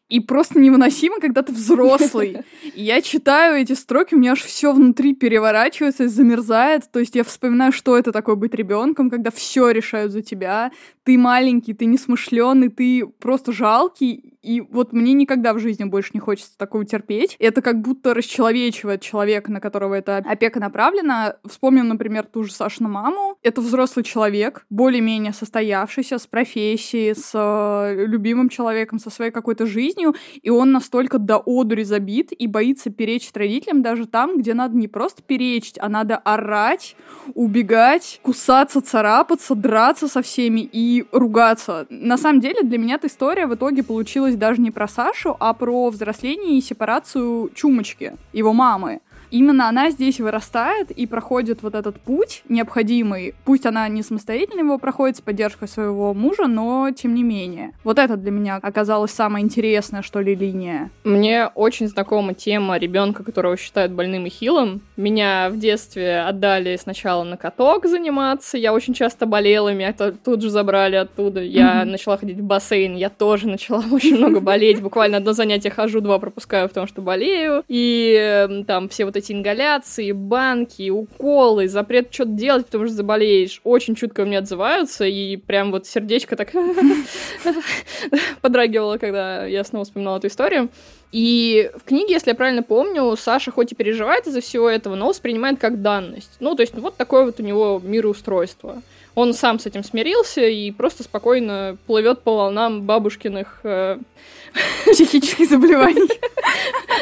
и 0.10 0.20
просто 0.20 0.60
невыносимо, 0.60 1.20
когда 1.20 1.44
ты 1.44 1.54
взрослый. 1.54 2.38
И 2.74 2.84
я 2.84 3.02
читаю 3.02 3.62
эти 3.62 3.74
строки, 3.74 4.16
у 4.16 4.18
меня 4.18 4.32
аж 4.32 4.42
все 4.42 4.74
внутри 4.74 5.14
переворачивается 5.14 6.06
и 6.06 6.08
замерзает. 6.08 6.90
То 6.92 7.00
есть 7.00 7.16
я 7.16 7.24
вспоминаю, 7.24 7.72
что 7.72 7.98
это 7.98 8.12
такое 8.12 8.36
быть 8.36 8.56
ребенком, 8.56 9.10
когда 9.10 9.30
все 9.30 9.70
решают 9.70 10.12
за 10.12 10.22
тебя. 10.22 10.72
Ты 11.04 11.18
маленький, 11.18 11.74
ты 11.74 11.86
несмышленый, 11.86 12.70
ты 12.70 13.06
просто 13.06 13.52
жалкий. 13.52 14.38
И 14.42 14.62
вот 14.62 14.94
мне 14.94 15.14
никогда 15.14 15.54
в 15.54 15.60
жизни 15.60 15.84
больше 15.84 16.12
не 16.14 16.20
хочется 16.20 16.58
такого 16.58 16.86
терпеть. 16.86 17.36
Это 17.40 17.62
как 17.62 17.82
будто 17.82 18.14
расчеловечивает 18.14 19.02
человека, 19.02 19.52
на 19.52 19.60
которого 19.60 19.94
эта 19.94 20.18
опека 20.18 20.60
направлена. 20.60 21.36
Вспомним, 21.46 21.88
например, 21.88 22.26
ту 22.26 22.44
же 22.44 22.52
Сашину 22.52 22.90
маму. 22.90 23.29
Это 23.42 23.62
взрослый 23.62 24.04
человек, 24.04 24.66
более-менее 24.70 25.34
состоявшийся, 25.34 26.18
с 26.18 26.28
профессией, 26.28 27.14
с 27.14 27.32
э, 27.34 28.06
любимым 28.06 28.50
человеком, 28.50 29.00
со 29.00 29.10
своей 29.10 29.32
какой-то 29.32 29.66
жизнью 29.66 30.14
и 30.42 30.50
он 30.50 30.72
настолько 30.72 31.20
до 31.20 31.42
одури 31.46 31.84
забит 31.84 32.32
и 32.32 32.48
боится 32.48 32.90
перечить 32.90 33.36
родителям 33.36 33.82
даже 33.82 34.08
там, 34.08 34.38
где 34.38 34.54
надо 34.54 34.76
не 34.76 34.88
просто 34.88 35.22
перечить, 35.22 35.78
а 35.80 35.90
надо 35.90 36.18
орать, 36.18 36.96
убегать, 37.34 38.20
кусаться, 38.24 38.82
царапаться, 38.82 39.56
драться 39.56 40.08
со 40.08 40.22
всеми 40.22 40.62
и 40.62 41.06
ругаться. 41.12 41.88
На 41.90 42.18
самом 42.18 42.42
деле 42.42 42.64
для 42.64 42.78
меня 42.78 42.96
эта 42.96 43.08
история 43.08 43.48
в 43.48 43.56
итоге 43.56 43.84
получилась 43.84 44.36
даже 44.36 44.62
не 44.62 44.72
про 44.72 44.88
Сашу, 44.88 45.36
а 45.40 45.54
про 45.54 45.90
взросление 45.90 46.58
и 46.58 46.62
сепарацию 46.62 47.50
Чумочки, 47.54 48.14
его 48.34 48.54
мамы 48.54 49.02
именно 49.32 49.70
она 49.70 49.90
здесь 49.92 50.20
вырастает 50.20 50.92
и 50.92 51.06
проходит 51.06 51.64
вот 51.64 51.76
этот 51.76 52.00
путь 52.00 52.44
необходимый. 52.50 53.36
Пусть 53.46 53.66
она 53.66 53.88
не 53.88 54.04
самостоятельно 54.04 54.62
его 54.62 54.78
проходит 54.78 55.18
с 55.18 55.22
поддержкой 55.22 55.68
своего 55.68 56.14
мужа, 56.14 56.48
но 56.48 56.90
тем 56.92 57.14
не 57.14 57.24
менее. 57.24 57.72
Вот 57.84 58.00
это 58.00 58.18
для 58.18 58.32
меня 58.32 58.60
оказалось 58.62 59.12
самое 59.12 59.44
интересное, 59.46 60.02
что 60.02 60.20
ли, 60.20 60.36
линия. 60.36 60.90
Мне 61.04 61.48
очень 61.48 61.88
знакома 61.88 62.34
тема 62.34 62.78
ребенка, 62.78 63.24
которого 63.24 63.58
считают 63.58 63.92
больным 63.92 64.26
и 64.26 64.30
хилым. 64.30 64.82
Меня 64.98 65.50
в 65.50 65.58
детстве 65.58 66.20
отдали 66.22 66.78
сначала 66.78 67.24
на 67.24 67.38
каток 67.38 67.86
заниматься, 67.86 68.58
я 68.58 68.74
очень 68.74 68.94
часто 68.94 69.26
болела, 69.26 69.74
меня 69.74 69.94
тут 69.94 70.42
же 70.42 70.50
забрали 70.50 70.96
оттуда. 70.96 71.42
Я 71.42 71.82
mm-hmm. 71.82 71.86
начала 71.86 72.18
ходить 72.18 72.38
в 72.38 72.44
бассейн, 72.44 72.96
я 72.96 73.10
тоже 73.10 73.48
начала 73.48 73.84
очень 73.92 74.18
много 74.18 74.40
болеть. 74.40 74.82
Буквально 74.82 75.18
одно 75.18 75.34
занятие 75.34 75.70
хожу, 75.70 76.02
два 76.02 76.20
пропускаю, 76.20 76.68
потому 76.68 76.88
что 76.88 77.02
болею. 77.02 77.64
И 77.68 78.16
эм, 78.20 78.66
там 78.66 78.90
все 78.90 79.06
вот 79.06 79.16
эти 79.16 79.19
ингаляции, 79.28 80.12
банки, 80.12 80.90
уколы, 80.90 81.68
запрет 81.68 82.14
что-то 82.14 82.32
делать, 82.32 82.66
потому 82.66 82.86
что 82.86 82.96
заболеешь, 82.96 83.62
очень 83.64 83.96
чутко 83.96 84.26
мне 84.26 84.38
отзываются, 84.38 85.06
и 85.06 85.36
прям 85.36 85.72
вот 85.72 85.86
сердечко 85.86 86.36
так 86.36 86.52
подрагивало, 88.42 88.98
когда 88.98 89.46
я 89.46 89.64
снова 89.64 89.86
вспоминала 89.86 90.18
эту 90.18 90.28
историю. 90.28 90.70
И 91.12 91.72
в 91.76 91.84
книге, 91.84 92.14
если 92.14 92.32
я 92.32 92.36
правильно 92.36 92.62
помню, 92.62 93.16
Саша 93.18 93.52
хоть 93.52 93.72
и 93.72 93.76
переживает 93.76 94.28
из-за 94.28 94.42
всего 94.42 94.70
этого, 94.70 94.96
но 94.96 95.08
воспринимает 95.08 95.60
как 95.60 95.82
данность. 95.82 96.32
Ну, 96.40 96.56
то 96.56 96.62
есть 96.62 96.76
вот 96.76 96.98
такое 96.98 97.26
вот 97.26 97.40
у 97.40 97.44
него 97.44 97.82
мироустройство. 97.84 98.82
Он 99.16 99.34
сам 99.34 99.60
с 99.60 99.66
этим 99.66 99.84
смирился 99.84 100.42
и 100.42 100.72
просто 100.72 101.04
спокойно 101.04 101.78
плывет 101.88 102.22
по 102.22 102.36
волнам 102.36 102.84
бабушкиных 102.84 103.60
э, 103.64 103.98
психических 104.92 105.50
заболеваний. 105.50 106.10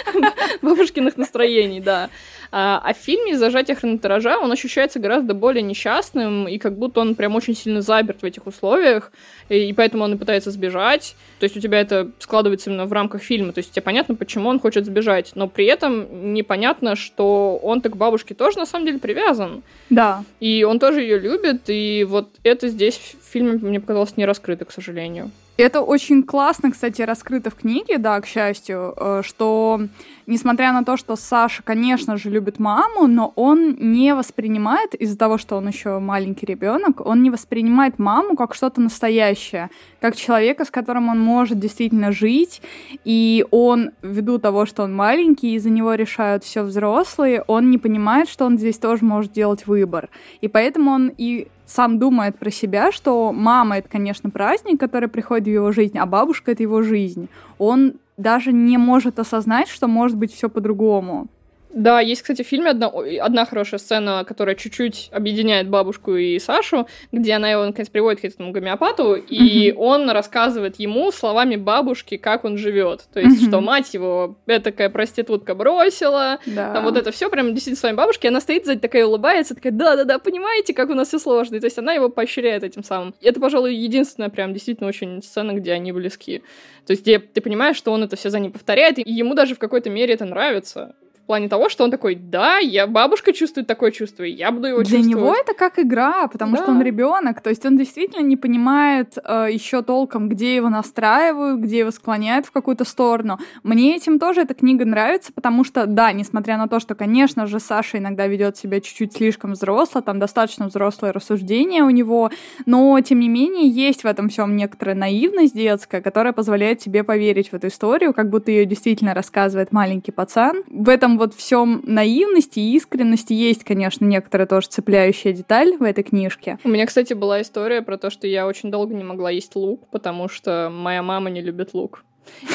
Бабушкиных 0.62 1.18
настроений, 1.18 1.80
да. 1.80 2.10
А, 2.52 2.82
а 2.84 2.94
в 2.94 2.98
фильме 2.98 3.32
из 3.32 3.40
зажатия 3.40 3.76
хронометража 3.76 4.38
он 4.40 4.52
ощущается 4.52 5.00
гораздо 5.00 5.34
более 5.34 5.62
несчастным, 5.62 6.48
и 6.48 6.58
как 6.58 6.78
будто 6.78 7.02
он 7.02 7.16
прям 7.16 7.36
очень 7.36 7.56
сильно 7.56 7.82
заперт 7.82 8.22
в 8.22 8.26
этих 8.26 8.48
условиях, 8.48 9.12
и, 9.50 9.70
и 9.70 9.74
поэтому 9.74 10.04
он 10.04 10.14
и 10.14 10.18
пытается 10.18 10.52
сбежать. 10.52 11.16
То 11.40 11.44
есть 11.44 11.58
у 11.58 11.60
тебя 11.60 11.80
это 11.80 12.12
складывается 12.20 12.70
именно 12.70 12.86
в 12.86 12.94
рамках 12.94 13.22
фильма, 13.22 13.54
то 13.54 13.60
есть 13.60 13.72
тебе 13.72 13.82
понятно, 13.82 14.16
почему 14.16 14.50
он 14.50 14.60
хочет 14.60 14.86
сбежать, 14.86 15.32
но 15.36 15.48
при 15.48 15.66
этом 15.66 16.34
непонятно, 16.34 16.96
что 16.96 17.60
он 17.62 17.82
так 17.82 17.94
к 17.94 17.96
бабушке 17.96 18.34
тоже 18.34 18.58
на 18.58 18.66
самом 18.66 18.86
деле 18.86 19.00
привязан. 19.00 19.64
Да. 19.90 20.24
И 20.40 20.64
он 20.64 20.80
тоже 20.80 21.02
ее 21.02 21.20
любит, 21.20 21.64
и 21.68 22.06
вот 22.08 22.30
это 22.44 22.68
здесь 22.68 22.98
в 22.98 23.32
фильме 23.32 23.54
мне 23.54 23.80
показалось 23.80 24.18
не 24.18 24.26
раскрыто, 24.26 24.66
к 24.66 24.72
сожалению. 24.72 25.32
Это 25.58 25.82
очень 25.82 26.22
классно, 26.22 26.72
кстати, 26.72 27.02
раскрыто 27.02 27.50
в 27.50 27.56
книге, 27.56 27.98
да, 27.98 28.22
к 28.22 28.28
счастью, 28.28 28.94
э, 28.96 29.22
что 29.26 29.82
несмотря 30.28 30.72
на 30.72 30.84
то, 30.84 30.98
что 30.98 31.16
Саша, 31.16 31.64
конечно 31.64 32.16
же, 32.16 32.30
любит 32.30 32.60
маму, 32.60 33.08
но 33.08 33.34
он 33.36 33.76
не 33.80 34.14
воспринимает, 34.14 34.94
из-за 34.94 35.18
того, 35.18 35.40
что 35.40 35.56
он 35.56 35.68
еще 35.68 35.98
маленький 35.98 36.46
ребенок, 36.46 37.04
он 37.04 37.24
не 37.24 37.32
воспринимает 37.32 37.98
маму 37.98 38.36
как 38.36 38.54
что-то 38.54 38.82
настоящее, 38.82 39.72
как 40.00 40.16
человека, 40.16 40.66
с 40.66 40.72
которым 40.72 41.10
он 41.10 41.20
может 41.20 41.60
действительно 41.60 42.12
жить, 42.12 42.62
и 43.04 43.46
он, 43.52 43.92
ввиду 44.02 44.38
того, 44.38 44.66
что 44.66 44.84
он 44.84 44.96
маленький, 44.96 45.56
и 45.56 45.60
за 45.60 45.70
него 45.70 45.94
решают 45.94 46.44
все 46.44 46.64
взрослые, 46.64 47.44
он 47.48 47.70
не 47.70 47.78
понимает, 47.78 48.30
что 48.30 48.46
он 48.46 48.58
здесь 48.58 48.78
тоже 48.78 49.04
может 49.04 49.32
делать 49.32 49.68
выбор. 49.68 50.10
И 50.42 50.48
поэтому 50.48 50.92
он 50.92 51.12
и 51.18 51.48
сам 51.66 52.00
думает 52.00 52.38
про 52.38 52.50
себя, 52.50 52.92
что 52.92 53.32
мама 53.34 53.78
это, 53.80 53.90
конечно, 53.90 54.30
праздник, 54.30 54.80
который 54.80 55.10
приходит 55.10 55.46
в 55.48 55.52
его 55.52 55.72
жизнь, 55.72 55.98
а 55.98 56.06
бабушка 56.06 56.52
это 56.52 56.64
его 56.64 56.82
жизнь. 56.82 57.28
Он 57.58 57.96
даже 58.16 58.52
не 58.52 58.78
может 58.78 59.20
осознать, 59.20 59.68
что 59.68 59.88
может 59.88 60.18
быть 60.18 60.34
все 60.34 60.50
по-другому. 60.50 61.28
Да, 61.70 62.00
есть, 62.00 62.22
кстати, 62.22 62.44
в 62.44 62.48
фильме 62.48 62.72
одна, 62.72 62.92
одна 63.22 63.46
хорошая 63.46 63.80
сцена, 63.80 64.24
которая 64.26 64.56
чуть-чуть 64.56 65.10
объединяет 65.12 65.70
бабушку 65.70 66.16
и 66.16 66.40
Сашу, 66.40 66.88
где 67.12 67.34
она 67.34 67.52
его, 67.52 67.66
наконец, 67.66 67.90
приводит 67.90 68.22
к 68.22 68.26
этому 68.26 68.52
гомеопату, 68.52 69.16
и 69.16 69.70
mm-hmm. 69.70 69.76
он 69.76 70.10
рассказывает 70.10 70.80
ему 70.80 71.12
словами 71.12 71.56
бабушки, 71.56 72.18
как 72.18 72.46
он 72.46 72.58
живет. 72.58 73.06
То 73.14 73.20
есть, 73.20 73.44
mm-hmm. 73.44 73.48
что 73.48 73.62
мать 73.62 73.94
его 73.94 74.38
такая 74.46 74.90
проститутка 74.90 75.56
бросила, 75.56 76.40
да. 76.46 76.74
там 76.74 76.84
вот 76.86 76.98
это 76.98 77.12
все 77.12 77.30
прям 77.30 77.54
действительно 77.54 77.80
словами 77.80 77.98
бабушки, 77.98 78.28
она 78.28 78.40
стоит 78.42 78.66
сзади 78.66 78.80
такая 78.80 79.06
улыбается, 79.06 79.54
такая, 79.54 79.74
да-да-да, 79.74 80.20
понимаете, 80.20 80.74
как 80.74 80.90
у 80.90 80.94
нас 80.94 81.10
все 81.10 81.20
сложно. 81.20 81.56
И, 81.56 81.60
то 81.60 81.68
есть 81.68 81.78
она 81.78 81.94
его 81.94 82.10
поощряет 82.10 82.64
этим 82.64 82.84
самым. 82.84 83.14
Это, 83.22 83.40
пожалуй, 83.40 83.76
единственная 83.76 84.30
прям 84.30 84.54
действительно 84.54 84.88
очень 84.88 85.22
сцена, 85.22 85.54
где 85.54 85.74
они 85.74 85.92
близки. 85.92 86.44
То 86.86 86.92
есть, 86.92 87.04
где 87.04 87.20
ты 87.20 87.42
понимаешь, 87.42 87.76
что 87.76 87.92
он 87.92 88.04
это 88.04 88.16
все 88.16 88.30
за 88.30 88.40
ней 88.40 88.50
повторяет, 88.50 88.98
и 89.00 89.12
ему 89.12 89.36
даже 89.36 89.56
в 89.56 89.60
какой-то 89.60 89.90
мере 89.90 90.14
это 90.14 90.26
нравится 90.26 90.96
плане 91.28 91.50
того, 91.50 91.70
что 91.70 91.84
он 91.84 91.92
такой, 91.92 92.16
да, 92.16 92.58
я 92.58 92.88
бабушка 92.88 93.34
чувствует 93.34 93.68
такое 93.68 93.92
чувство, 93.92 94.24
и 94.24 94.32
я 94.32 94.52
буду 94.52 94.68
его 94.68 94.78
Для 94.80 94.86
чувствовать. 94.86 95.06
Для 95.06 95.16
него 95.16 95.34
это 95.34 95.54
как 95.54 95.78
игра, 95.78 96.28
потому 96.28 96.56
да. 96.56 96.64
что 96.64 96.72
он 96.72 96.82
ребенок, 96.82 97.42
то 97.42 97.50
есть 97.50 97.66
он 97.66 97.78
действительно 97.78 98.24
не 98.24 98.38
понимает 98.38 99.18
э, 99.24 99.50
еще 99.52 99.82
толком, 99.82 100.30
где 100.30 100.56
его 100.56 100.70
настраивают, 100.70 101.60
где 101.60 101.80
его 101.80 101.92
склоняют 101.92 102.46
в 102.46 102.52
какую-то 102.52 102.86
сторону. 102.86 103.40
Мне 103.64 103.96
этим 103.96 104.20
тоже 104.20 104.42
эта 104.42 104.54
книга 104.54 104.86
нравится, 104.86 105.34
потому 105.34 105.64
что, 105.64 105.86
да, 105.86 106.12
несмотря 106.14 106.58
на 106.58 106.68
то, 106.68 106.80
что, 106.80 106.96
конечно 106.96 107.46
же, 107.46 107.60
Саша 107.60 107.98
иногда 107.98 108.26
ведет 108.28 108.58
себя 108.58 108.80
чуть-чуть 108.80 109.14
слишком 109.14 109.52
взросло, 109.52 110.02
там 110.02 110.20
достаточно 110.20 110.68
взрослое 110.68 111.12
рассуждение 111.12 111.84
у 111.84 111.90
него, 111.90 112.32
но, 112.66 113.00
тем 113.02 113.20
не 113.20 113.28
менее, 113.28 113.68
есть 113.68 114.04
в 114.04 114.08
этом 114.08 114.30
всем 114.30 114.56
некоторая 114.56 114.96
наивность 114.96 115.54
детская, 115.54 116.02
которая 116.02 116.32
позволяет 116.32 116.80
тебе 116.80 117.04
поверить 117.04 117.50
в 117.50 117.54
эту 117.54 117.68
историю, 117.68 118.14
как 118.14 118.30
будто 118.30 118.50
ее 118.50 118.66
действительно 118.66 119.14
рассказывает 119.14 119.74
маленький 119.74 120.12
пацан. 120.12 120.64
В 120.70 120.88
этом 120.88 121.17
вот 121.18 121.34
всем 121.34 121.82
наивности 121.86 122.60
и 122.60 122.76
искренности 122.76 123.34
есть, 123.34 123.64
конечно, 123.64 124.06
некоторая 124.06 124.48
тоже 124.48 124.68
цепляющая 124.68 125.34
деталь 125.34 125.76
в 125.78 125.84
этой 125.84 126.04
книжке. 126.04 126.58
У 126.64 126.70
меня, 126.70 126.86
кстати, 126.86 127.14
была 127.14 127.42
история 127.42 127.82
про 127.82 127.98
то, 127.98 128.10
что 128.10 128.28
я 128.28 128.48
очень 128.48 128.72
долго 128.72 128.94
не 128.94 129.04
могла 129.04 129.32
есть 129.32 129.56
лук, 129.56 129.88
потому 129.90 130.30
что 130.30 130.70
моя 130.72 131.04
мама 131.04 131.30
не 131.30 131.42
любит 131.42 131.74
лук. 131.74 132.04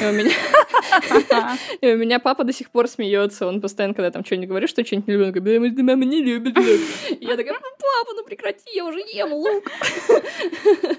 И 0.01 0.05
у 0.05 0.13
меня... 0.13 0.31
И 1.81 1.93
у 1.93 1.97
меня 1.97 2.19
папа 2.19 2.45
до 2.45 2.53
сих 2.53 2.71
пор 2.71 2.89
смеется. 2.89 3.47
Он 3.47 3.61
постоянно, 3.61 3.95
когда 3.95 4.11
там 4.11 4.25
что-нибудь 4.25 4.49
говорит, 4.49 4.71
что 4.71 4.85
что-нибудь 4.85 5.09
не 5.09 5.15
любит, 5.15 5.27
он 5.27 5.33
говорит, 5.33 5.79
мама 5.79 6.05
не 6.05 6.23
любит 6.23 6.57
лук. 6.57 6.81
И 7.11 7.25
я 7.25 7.37
такая, 7.37 7.55
ну, 7.55 7.61
папа, 7.61 8.17
ну 8.17 8.25
прекрати, 8.25 8.71
я 8.75 8.85
уже 8.85 9.01
ем 9.13 9.33
лук. 9.33 9.65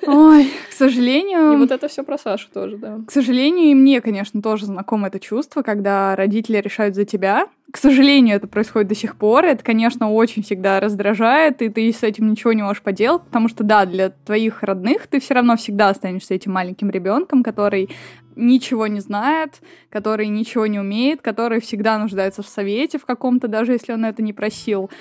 Ой, 0.08 0.52
к 0.70 0.74
сожалению... 0.74 1.54
И 1.54 1.58
вот 1.58 1.72
это 1.72 1.88
все 1.88 2.04
про 2.04 2.18
Сашу 2.18 2.48
тоже, 2.54 2.78
да. 2.78 3.00
К 3.08 3.12
сожалению, 3.12 3.72
и 3.72 3.76
мне, 3.76 4.02
конечно, 4.02 4.42
тоже 4.42 4.66
знакомо 4.66 5.08
это 5.08 5.20
чувство, 5.20 5.62
когда 5.62 6.16
родители 6.16 6.58
решают 6.58 6.96
за 6.96 7.06
тебя. 7.06 7.48
К 7.74 7.78
сожалению, 7.78 8.36
это 8.36 8.46
происходит 8.46 8.88
до 8.88 8.94
сих 8.94 9.16
пор. 9.16 9.46
Это, 9.46 9.64
конечно, 9.64 10.12
очень 10.12 10.44
всегда 10.44 10.80
раздражает, 10.80 11.64
и 11.64 11.70
ты 11.70 11.92
с 11.92 12.04
этим 12.04 12.30
ничего 12.30 12.54
не 12.54 12.62
можешь 12.62 12.84
поделать, 12.84 13.24
потому 13.24 13.50
что, 13.50 13.64
да, 13.64 13.88
для 13.88 14.12
твоих 14.12 14.62
родных 14.62 15.08
ты 15.08 15.20
все 15.20 15.34
равно 15.34 15.58
всегда 15.58 15.90
останешься 15.90 16.36
этим 16.36 16.52
маленьким 16.52 16.92
ребенком, 16.92 17.42
который 17.42 17.90
ничего 18.36 18.86
не 18.86 19.00
знает, 19.00 19.60
который 19.90 20.28
ничего 20.28 20.68
не 20.68 20.80
умеет, 20.80 21.24
который 21.24 21.60
всегда 21.62 21.98
нуждается 21.98 22.44
в 22.44 22.48
совете 22.48 23.00
в 23.00 23.08
каком-то, 23.08 23.48
даже 23.48 23.72
если 23.72 23.92
он 23.92 24.06
это 24.06 24.22
не 24.22 24.34
просил. 24.34 24.92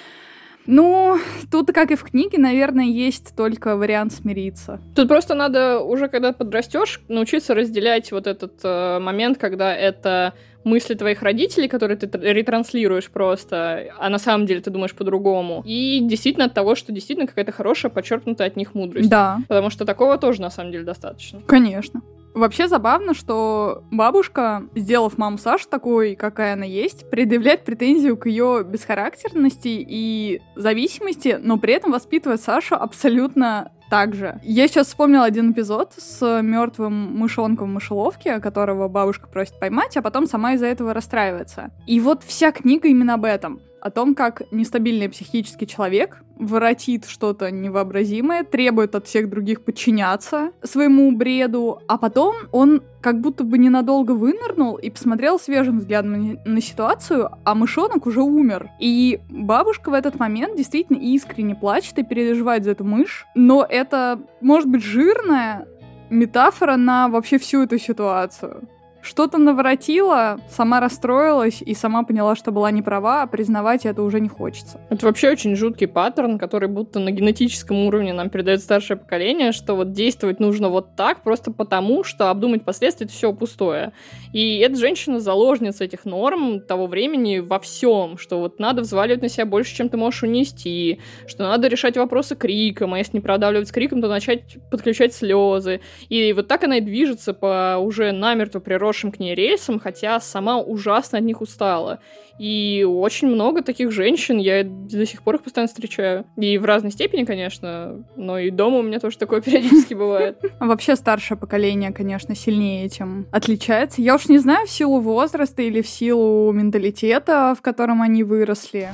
Ну, 0.64 1.18
тут, 1.50 1.72
как 1.72 1.90
и 1.90 1.96
в 1.96 2.04
книге, 2.04 2.38
наверное, 2.38 2.86
есть 2.86 3.34
только 3.36 3.76
вариант 3.76 4.14
смириться. 4.14 4.80
Тут 4.94 5.08
просто 5.08 5.34
надо 5.34 5.80
уже, 5.80 6.08
когда 6.08 6.32
подрастешь, 6.32 7.02
научиться 7.08 7.54
разделять 7.54 8.12
вот 8.12 8.26
этот 8.26 8.60
э, 8.62 8.98
момент, 9.00 9.38
когда 9.38 9.74
это 9.74 10.34
мысли 10.64 10.94
твоих 10.94 11.22
родителей, 11.22 11.68
которые 11.68 11.96
ты 11.96 12.08
ретранслируешь 12.18 13.10
просто, 13.10 13.92
а 13.98 14.08
на 14.08 14.18
самом 14.18 14.46
деле 14.46 14.60
ты 14.60 14.70
думаешь 14.70 14.94
по-другому. 14.94 15.62
И 15.64 16.00
действительно 16.02 16.46
от 16.46 16.54
того, 16.54 16.74
что 16.74 16.92
действительно 16.92 17.26
какая-то 17.26 17.52
хорошая, 17.52 17.90
подчеркнутая 17.90 18.48
от 18.48 18.56
них 18.56 18.74
мудрость. 18.74 19.08
Да. 19.08 19.38
Потому 19.48 19.70
что 19.70 19.84
такого 19.84 20.18
тоже 20.18 20.40
на 20.40 20.50
самом 20.50 20.72
деле 20.72 20.84
достаточно. 20.84 21.40
Конечно. 21.46 22.02
Вообще 22.34 22.66
забавно, 22.66 23.12
что 23.12 23.84
бабушка, 23.90 24.62
сделав 24.74 25.18
маму 25.18 25.36
Сашу 25.36 25.68
такой, 25.68 26.14
какая 26.14 26.54
она 26.54 26.64
есть, 26.64 27.10
предъявляет 27.10 27.64
претензию 27.64 28.16
к 28.16 28.26
ее 28.26 28.64
бесхарактерности 28.66 29.68
и 29.68 30.40
зависимости, 30.56 31.38
но 31.38 31.58
при 31.58 31.74
этом 31.74 31.92
воспитывает 31.92 32.40
Сашу 32.40 32.76
абсолютно 32.76 33.72
так 33.92 34.14
же. 34.14 34.40
Я 34.42 34.68
сейчас 34.68 34.86
вспомнила 34.86 35.26
один 35.26 35.52
эпизод 35.52 35.92
с 35.98 36.40
мертвым 36.40 37.14
мышонком 37.14 37.68
в 37.68 37.74
мышеловке, 37.74 38.40
которого 38.40 38.88
бабушка 38.88 39.26
просит 39.26 39.60
поймать, 39.60 39.98
а 39.98 40.00
потом 40.00 40.26
сама 40.26 40.54
из-за 40.54 40.64
этого 40.64 40.94
расстраивается. 40.94 41.72
И 41.86 42.00
вот 42.00 42.22
вся 42.24 42.52
книга 42.52 42.88
именно 42.88 43.12
об 43.12 43.26
этом 43.26 43.60
о 43.82 43.90
том, 43.90 44.14
как 44.14 44.42
нестабильный 44.52 45.08
психический 45.08 45.66
человек 45.66 46.22
воротит 46.38 47.04
что-то 47.04 47.50
невообразимое, 47.50 48.44
требует 48.44 48.94
от 48.94 49.08
всех 49.08 49.28
других 49.28 49.64
подчиняться 49.64 50.52
своему 50.62 51.10
бреду, 51.10 51.80
а 51.88 51.98
потом 51.98 52.34
он 52.52 52.82
как 53.00 53.20
будто 53.20 53.42
бы 53.42 53.58
ненадолго 53.58 54.12
вынырнул 54.12 54.76
и 54.76 54.88
посмотрел 54.88 55.40
свежим 55.40 55.80
взглядом 55.80 56.38
на 56.44 56.60
ситуацию, 56.60 57.30
а 57.44 57.54
мышонок 57.56 58.06
уже 58.06 58.22
умер. 58.22 58.70
И 58.78 59.20
бабушка 59.28 59.90
в 59.90 59.94
этот 59.94 60.16
момент 60.16 60.56
действительно 60.56 60.98
искренне 60.98 61.56
плачет 61.56 61.98
и 61.98 62.04
переживает 62.04 62.62
за 62.62 62.70
эту 62.70 62.84
мышь, 62.84 63.26
но 63.34 63.66
это 63.68 64.20
может 64.40 64.68
быть 64.68 64.84
жирная 64.84 65.66
метафора 66.08 66.76
на 66.76 67.08
вообще 67.08 67.38
всю 67.38 67.64
эту 67.64 67.78
ситуацию 67.78 68.68
что-то 69.02 69.38
наворотила, 69.38 70.38
сама 70.48 70.80
расстроилась 70.80 71.60
и 71.60 71.74
сама 71.74 72.04
поняла, 72.04 72.36
что 72.36 72.52
была 72.52 72.70
не 72.70 72.82
права, 72.82 73.22
а 73.22 73.26
признавать 73.26 73.84
это 73.84 74.02
уже 74.02 74.20
не 74.20 74.28
хочется. 74.28 74.80
Это 74.90 75.06
вообще 75.06 75.30
очень 75.30 75.56
жуткий 75.56 75.88
паттерн, 75.88 76.38
который 76.38 76.68
будто 76.68 77.00
на 77.00 77.10
генетическом 77.10 77.78
уровне 77.84 78.12
нам 78.12 78.30
передает 78.30 78.60
старшее 78.60 78.96
поколение, 78.96 79.50
что 79.52 79.74
вот 79.74 79.92
действовать 79.92 80.38
нужно 80.38 80.68
вот 80.68 80.94
так, 80.94 81.22
просто 81.22 81.50
потому, 81.50 82.04
что 82.04 82.30
обдумать 82.30 82.64
последствия 82.64 83.06
это 83.06 83.12
все 83.12 83.32
пустое. 83.32 83.92
И 84.32 84.58
эта 84.58 84.76
женщина 84.76 85.18
заложница 85.18 85.84
этих 85.84 86.04
норм 86.04 86.60
того 86.60 86.86
времени 86.86 87.38
во 87.38 87.58
всем, 87.58 88.18
что 88.18 88.38
вот 88.38 88.60
надо 88.60 88.82
взваливать 88.82 89.22
на 89.22 89.28
себя 89.28 89.46
больше, 89.46 89.74
чем 89.74 89.88
ты 89.88 89.96
можешь 89.96 90.22
унести, 90.22 91.00
что 91.26 91.42
надо 91.42 91.66
решать 91.66 91.96
вопросы 91.96 92.36
криком, 92.36 92.94
а 92.94 92.98
если 92.98 93.16
не 93.16 93.20
продавливать 93.20 93.72
криком, 93.72 94.00
то 94.00 94.08
начать 94.08 94.58
подключать 94.70 95.12
слезы. 95.12 95.80
И 96.08 96.32
вот 96.32 96.46
так 96.46 96.62
она 96.62 96.76
и 96.76 96.80
движется 96.80 97.34
по 97.34 97.78
уже 97.80 98.12
намертво 98.12 98.60
природному 98.60 98.91
хорошим 98.92 99.10
к 99.10 99.18
ней 99.18 99.34
рейсом, 99.34 99.80
хотя 99.80 100.20
сама 100.20 100.58
ужасно 100.58 101.18
от 101.18 101.24
них 101.24 101.40
устала. 101.40 101.98
И 102.38 102.86
очень 102.86 103.28
много 103.28 103.62
таких 103.62 103.90
женщин, 103.90 104.36
я 104.38 104.64
до 104.64 105.06
сих 105.06 105.22
пор 105.22 105.36
их 105.36 105.42
постоянно 105.42 105.68
встречаю. 105.68 106.26
И 106.36 106.58
в 106.58 106.64
разной 106.64 106.90
степени, 106.90 107.24
конечно, 107.24 108.04
но 108.16 108.38
и 108.38 108.50
дома 108.50 108.78
у 108.78 108.82
меня 108.82 109.00
тоже 109.00 109.16
такое 109.16 109.40
периодически 109.42 109.94
бывает. 109.94 110.38
Вообще 110.60 110.96
старшее 110.96 111.38
поколение, 111.38 111.92
конечно, 111.92 112.34
сильнее 112.34 112.84
этим 112.84 113.26
отличается. 113.32 114.02
Я 114.02 114.16
уж 114.16 114.28
не 114.28 114.38
знаю, 114.38 114.66
в 114.66 114.70
силу 114.70 115.00
возраста 115.00 115.62
или 115.62 115.80
в 115.80 115.88
силу 115.88 116.52
менталитета, 116.52 117.54
в 117.58 117.62
котором 117.62 118.02
они 118.02 118.24
выросли. 118.24 118.90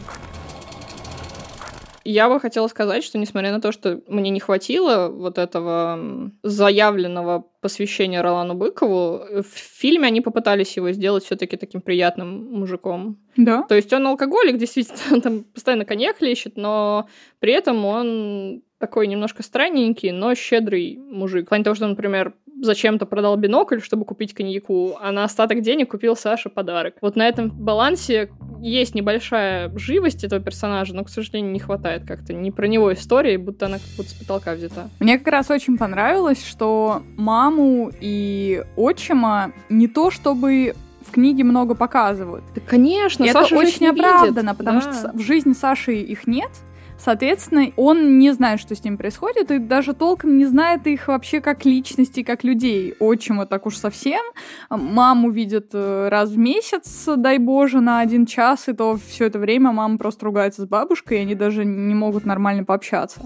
Я 2.05 2.29
бы 2.29 2.41
хотела 2.41 2.69
сказать, 2.69 3.05
что 3.05 3.19
несмотря 3.19 3.53
на 3.53 3.61
то, 3.61 3.73
что 3.73 4.01
мне 4.07 4.31
не 4.31 4.41
хватило 4.41 5.09
вот 5.09 5.39
этого 5.39 6.31
заявленного 6.43 7.47
посвящения 7.61 8.23
Ролану 8.23 8.55
Быкову, 8.55 9.43
в 9.43 9.57
фильме 9.57 10.07
они 10.07 10.21
попытались 10.21 10.77
его 10.77 10.93
сделать 10.93 11.25
все-таки 11.25 11.57
таким 11.57 11.81
приятным 11.81 12.51
мужиком. 12.51 13.19
Да. 13.37 13.63
То 13.63 13.75
есть 13.75 13.93
он 13.93 14.07
алкоголик, 14.07 14.59
действительно, 14.59 14.99
он 15.11 15.21
там 15.23 15.45
постоянно 15.45 15.85
коньяк 15.85 16.21
лещет, 16.21 16.57
но 16.57 17.09
при 17.41 17.53
этом 17.53 17.85
он 17.85 18.63
такой 18.79 19.07
немножко 19.07 19.43
странненький, 19.43 20.13
но 20.13 20.35
щедрый 20.35 20.97
мужик. 20.97 21.47
В 21.47 21.49
плане 21.49 21.65
того, 21.65 21.75
что, 21.75 21.87
например, 21.87 22.35
зачем-то 22.63 23.07
продал 23.07 23.37
бинокль, 23.37 23.81
чтобы 23.81 24.05
купить 24.05 24.35
коньяку, 24.35 24.97
а 25.01 25.13
на 25.13 25.25
остаток 25.25 25.63
денег 25.63 25.91
купил 25.91 26.17
Саше 26.17 26.49
подарок. 26.49 26.95
Вот 27.01 27.17
на 27.17 27.27
этом 27.27 27.51
балансе 27.51 28.31
есть 28.61 28.95
небольшая 28.95 29.71
живость 29.77 30.25
этого 30.25 30.43
персонажа, 30.43 30.95
но, 30.95 31.05
к 31.05 31.09
сожалению, 31.09 31.53
не 31.53 31.61
хватает 31.61 32.05
как-то. 32.07 32.33
Не 32.33 32.51
про 32.51 32.67
него 32.67 32.93
истории, 32.93 33.37
будто 33.37 33.67
она 33.67 33.79
как 33.79 33.87
будто 33.97 34.11
с 34.11 34.15
потолка 34.15 34.55
взята. 34.55 34.91
Мне 35.01 35.19
как 35.19 35.29
раз 35.29 35.51
очень 35.51 35.79
понравилось, 35.79 36.45
что 36.45 37.03
маму 37.17 37.91
и 38.01 38.65
отчима 38.77 39.53
не 39.69 39.87
то 39.89 40.11
чтобы 40.11 40.75
в 41.09 41.13
книге 41.13 41.45
много 41.45 41.75
показывают. 41.75 42.45
Да, 42.55 42.61
конечно, 42.61 43.25
и 43.25 43.31
Саша 43.31 43.55
это 43.55 43.67
очень 43.67 43.87
оправдано, 43.87 44.51
видит. 44.51 44.59
потому 44.59 44.81
да. 44.81 44.93
что 44.93 45.13
в 45.15 45.21
жизни 45.21 45.53
Саши 45.53 45.95
их 45.95 46.27
нет, 46.27 46.51
Соответственно, 46.99 47.73
он 47.77 48.19
не 48.19 48.33
знает, 48.33 48.59
что 48.61 48.75
с 48.75 48.83
ним 48.83 48.99
происходит, 48.99 49.51
и 49.53 49.59
даже 49.59 49.95
толком 49.95 50.37
не 50.37 50.47
знает 50.47 50.87
их 50.87 51.07
вообще 51.07 51.41
как 51.41 51.65
личности, 51.65 52.25
как 52.25 52.43
людей. 52.43 52.95
Отчима 52.99 53.47
так 53.47 53.67
уж 53.67 53.77
совсем. 53.77 54.21
Маму 54.69 55.31
видят 55.31 55.71
э, 55.73 56.09
раз 56.09 56.31
в 56.31 56.39
месяц, 56.39 57.09
дай 57.17 57.39
боже, 57.39 57.81
на 57.81 58.01
один 58.01 58.27
час, 58.27 58.69
и 58.69 58.73
то 58.73 58.99
все 59.09 59.27
это 59.27 59.39
время 59.39 59.71
мама 59.71 59.97
просто 59.97 60.27
ругается 60.27 60.63
с 60.63 60.67
бабушкой, 60.67 61.19
и 61.19 61.21
они 61.21 61.35
даже 61.37 61.65
не 61.65 61.95
могут 61.95 62.27
нормально 62.27 62.65
пообщаться. 62.65 63.21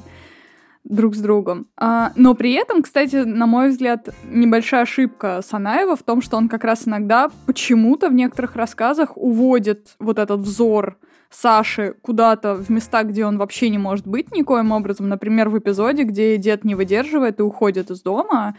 друг 0.84 1.14
с 1.14 1.20
другом. 1.20 1.68
А, 1.76 2.12
но 2.16 2.34
при 2.34 2.52
этом, 2.52 2.82
кстати, 2.82 3.16
на 3.16 3.46
мой 3.46 3.68
взгляд, 3.68 4.08
небольшая 4.24 4.82
ошибка 4.82 5.40
Санаева 5.48 5.96
в 5.96 6.02
том, 6.02 6.20
что 6.20 6.36
он 6.36 6.48
как 6.48 6.64
раз 6.64 6.88
иногда 6.88 7.30
почему-то 7.46 8.08
в 8.08 8.12
некоторых 8.12 8.56
рассказах 8.56 9.16
уводит 9.16 9.94
вот 10.00 10.18
этот 10.18 10.40
взор 10.40 10.98
Саши 11.32 11.94
куда-то 12.02 12.54
в 12.54 12.68
места, 12.70 13.02
где 13.02 13.24
он 13.24 13.38
вообще 13.38 13.70
не 13.70 13.78
может 13.78 14.06
быть 14.06 14.32
никоим 14.32 14.72
образом. 14.72 15.08
Например, 15.08 15.48
в 15.48 15.58
эпизоде, 15.58 16.04
где 16.04 16.36
дед 16.36 16.64
не 16.64 16.74
выдерживает 16.74 17.40
и 17.40 17.42
уходит 17.42 17.90
из 17.90 18.02
дома, 18.02 18.54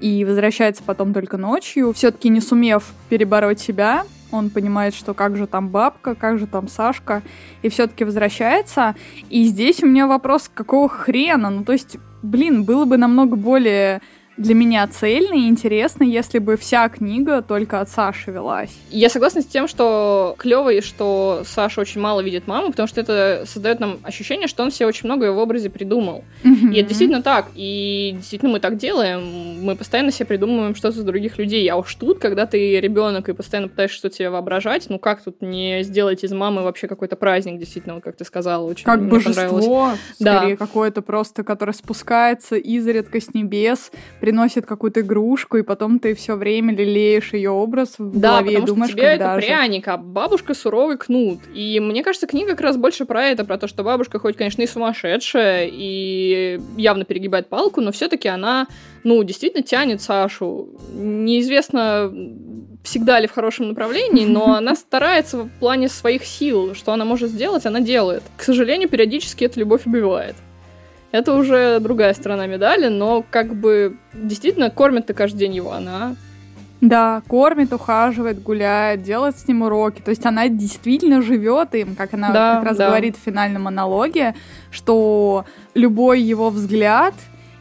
и 0.00 0.24
возвращается 0.24 0.82
потом 0.82 1.12
только 1.12 1.36
ночью, 1.36 1.92
все-таки 1.92 2.28
не 2.28 2.40
сумев 2.40 2.92
перебороть 3.08 3.60
себя, 3.60 4.04
он 4.32 4.50
понимает, 4.50 4.94
что 4.94 5.14
как 5.14 5.36
же 5.36 5.46
там 5.46 5.68
бабка, 5.68 6.14
как 6.14 6.38
же 6.38 6.46
там 6.46 6.68
Сашка, 6.68 7.22
и 7.62 7.68
все-таки 7.68 8.04
возвращается. 8.04 8.94
И 9.28 9.44
здесь 9.44 9.82
у 9.82 9.86
меня 9.86 10.06
вопрос, 10.06 10.50
какого 10.52 10.88
хрена? 10.88 11.50
Ну, 11.50 11.64
то 11.64 11.72
есть, 11.72 11.96
блин, 12.22 12.64
было 12.64 12.84
бы 12.84 12.96
намного 12.96 13.36
более 13.36 14.00
для 14.40 14.54
меня 14.54 14.86
цельно 14.86 15.34
и 15.34 15.48
интересно, 15.48 16.02
если 16.02 16.38
бы 16.38 16.56
вся 16.56 16.88
книга 16.88 17.42
только 17.42 17.80
от 17.80 17.90
Саши 17.90 18.30
велась. 18.30 18.70
Я 18.90 19.10
согласна 19.10 19.42
с 19.42 19.46
тем, 19.46 19.68
что 19.68 20.34
клево 20.38 20.72
и 20.72 20.80
что 20.80 21.42
Саша 21.44 21.82
очень 21.82 22.00
мало 22.00 22.20
видит 22.20 22.46
маму, 22.46 22.70
потому 22.70 22.86
что 22.86 23.02
это 23.02 23.44
создает 23.46 23.80
нам 23.80 23.98
ощущение, 24.02 24.48
что 24.48 24.62
он 24.62 24.70
себе 24.70 24.86
очень 24.86 25.04
многое 25.04 25.32
в 25.32 25.38
образе 25.38 25.68
придумал. 25.68 26.24
Mm-hmm. 26.42 26.72
И 26.72 26.78
это 26.78 26.88
действительно 26.88 27.22
так. 27.22 27.48
И 27.54 28.12
действительно 28.16 28.52
мы 28.52 28.60
так 28.60 28.78
делаем. 28.78 29.62
Мы 29.62 29.76
постоянно 29.76 30.10
себе 30.10 30.24
придумываем 30.24 30.74
что-то 30.74 30.96
за 30.96 31.04
других 31.04 31.36
людей. 31.36 31.68
А 31.68 31.76
уж 31.76 31.94
тут, 31.94 32.18
когда 32.18 32.46
ты 32.46 32.80
ребенок 32.80 33.28
и 33.28 33.34
постоянно 33.34 33.68
пытаешься 33.68 33.98
что-то 33.98 34.16
себе 34.16 34.30
воображать, 34.30 34.86
ну 34.88 34.98
как 34.98 35.22
тут 35.22 35.42
не 35.42 35.82
сделать 35.82 36.24
из 36.24 36.32
мамы 36.32 36.62
вообще 36.62 36.88
какой-то 36.88 37.16
праздник, 37.16 37.58
действительно, 37.58 37.96
вот 37.96 38.04
как 38.04 38.16
ты 38.16 38.24
сказала, 38.24 38.64
очень 38.64 38.84
Как 38.84 39.06
божество, 39.06 39.92
скорее, 40.14 40.56
да. 40.56 40.56
какое-то 40.56 41.02
просто, 41.02 41.44
которое 41.44 41.74
спускается 41.74 42.56
изредка 42.56 43.20
с 43.20 43.34
небес, 43.34 43.90
приносит 44.30 44.64
какую-то 44.64 45.00
игрушку, 45.00 45.56
и 45.56 45.62
потом 45.62 45.98
ты 45.98 46.14
все 46.14 46.36
время 46.36 46.72
лелеешь 46.72 47.32
ее 47.32 47.50
образ 47.50 47.94
в 47.98 48.16
да, 48.16 48.38
голове 48.38 48.58
и 48.58 48.60
думаешь, 48.60 48.92
что 48.92 48.98
тебе 49.00 49.08
это 49.08 49.34
же. 49.34 49.44
пряник, 49.44 49.88
а 49.88 49.96
бабушка 49.96 50.54
суровый 50.54 50.98
кнут. 50.98 51.40
И 51.52 51.80
мне 51.80 52.04
кажется, 52.04 52.28
книга 52.28 52.50
как 52.50 52.60
раз 52.60 52.76
больше 52.76 53.06
про 53.06 53.24
это, 53.24 53.44
про 53.44 53.58
то, 53.58 53.66
что 53.66 53.82
бабушка 53.82 54.20
хоть, 54.20 54.36
конечно, 54.36 54.62
и 54.62 54.68
сумасшедшая, 54.68 55.68
и 55.68 56.60
явно 56.76 57.04
перегибает 57.04 57.48
палку, 57.48 57.80
но 57.80 57.90
все-таки 57.90 58.28
она, 58.28 58.68
ну, 59.02 59.20
действительно 59.24 59.64
тянет 59.64 60.00
Сашу. 60.00 60.68
Неизвестно, 60.92 62.12
всегда 62.84 63.18
ли 63.18 63.26
в 63.26 63.32
хорошем 63.32 63.70
направлении, 63.70 64.26
но 64.26 64.54
она 64.58 64.76
старается 64.76 65.38
в 65.38 65.50
плане 65.58 65.88
своих 65.88 66.24
сил, 66.24 66.76
что 66.76 66.92
она 66.92 67.04
может 67.04 67.30
сделать, 67.30 67.66
она 67.66 67.80
делает. 67.80 68.22
К 68.36 68.44
сожалению, 68.44 68.88
периодически 68.88 69.42
эта 69.42 69.58
любовь 69.58 69.86
убивает. 69.86 70.36
Это 71.12 71.34
уже 71.34 71.80
другая 71.80 72.14
сторона 72.14 72.46
медали, 72.46 72.88
но 72.88 73.24
как 73.28 73.54
бы 73.54 73.96
действительно 74.12 74.70
кормит-то 74.70 75.12
каждый 75.14 75.38
день 75.38 75.54
его 75.56 75.72
она. 75.72 76.14
Да, 76.80 77.22
кормит, 77.28 77.72
ухаживает, 77.72 78.42
гуляет, 78.42 79.02
делает 79.02 79.38
с 79.38 79.46
ним 79.46 79.62
уроки. 79.62 80.00
То 80.00 80.10
есть 80.10 80.24
она 80.24 80.48
действительно 80.48 81.20
живет 81.20 81.74
им, 81.74 81.94
как 81.94 82.14
она 82.14 82.30
да, 82.30 82.54
как 82.56 82.64
раз 82.64 82.76
да. 82.78 82.88
говорит 82.88 83.16
в 83.16 83.20
финальном 83.20 83.62
монологе, 83.62 84.34
что 84.70 85.44
любой 85.74 86.22
его 86.22 86.48
взгляд 86.48 87.14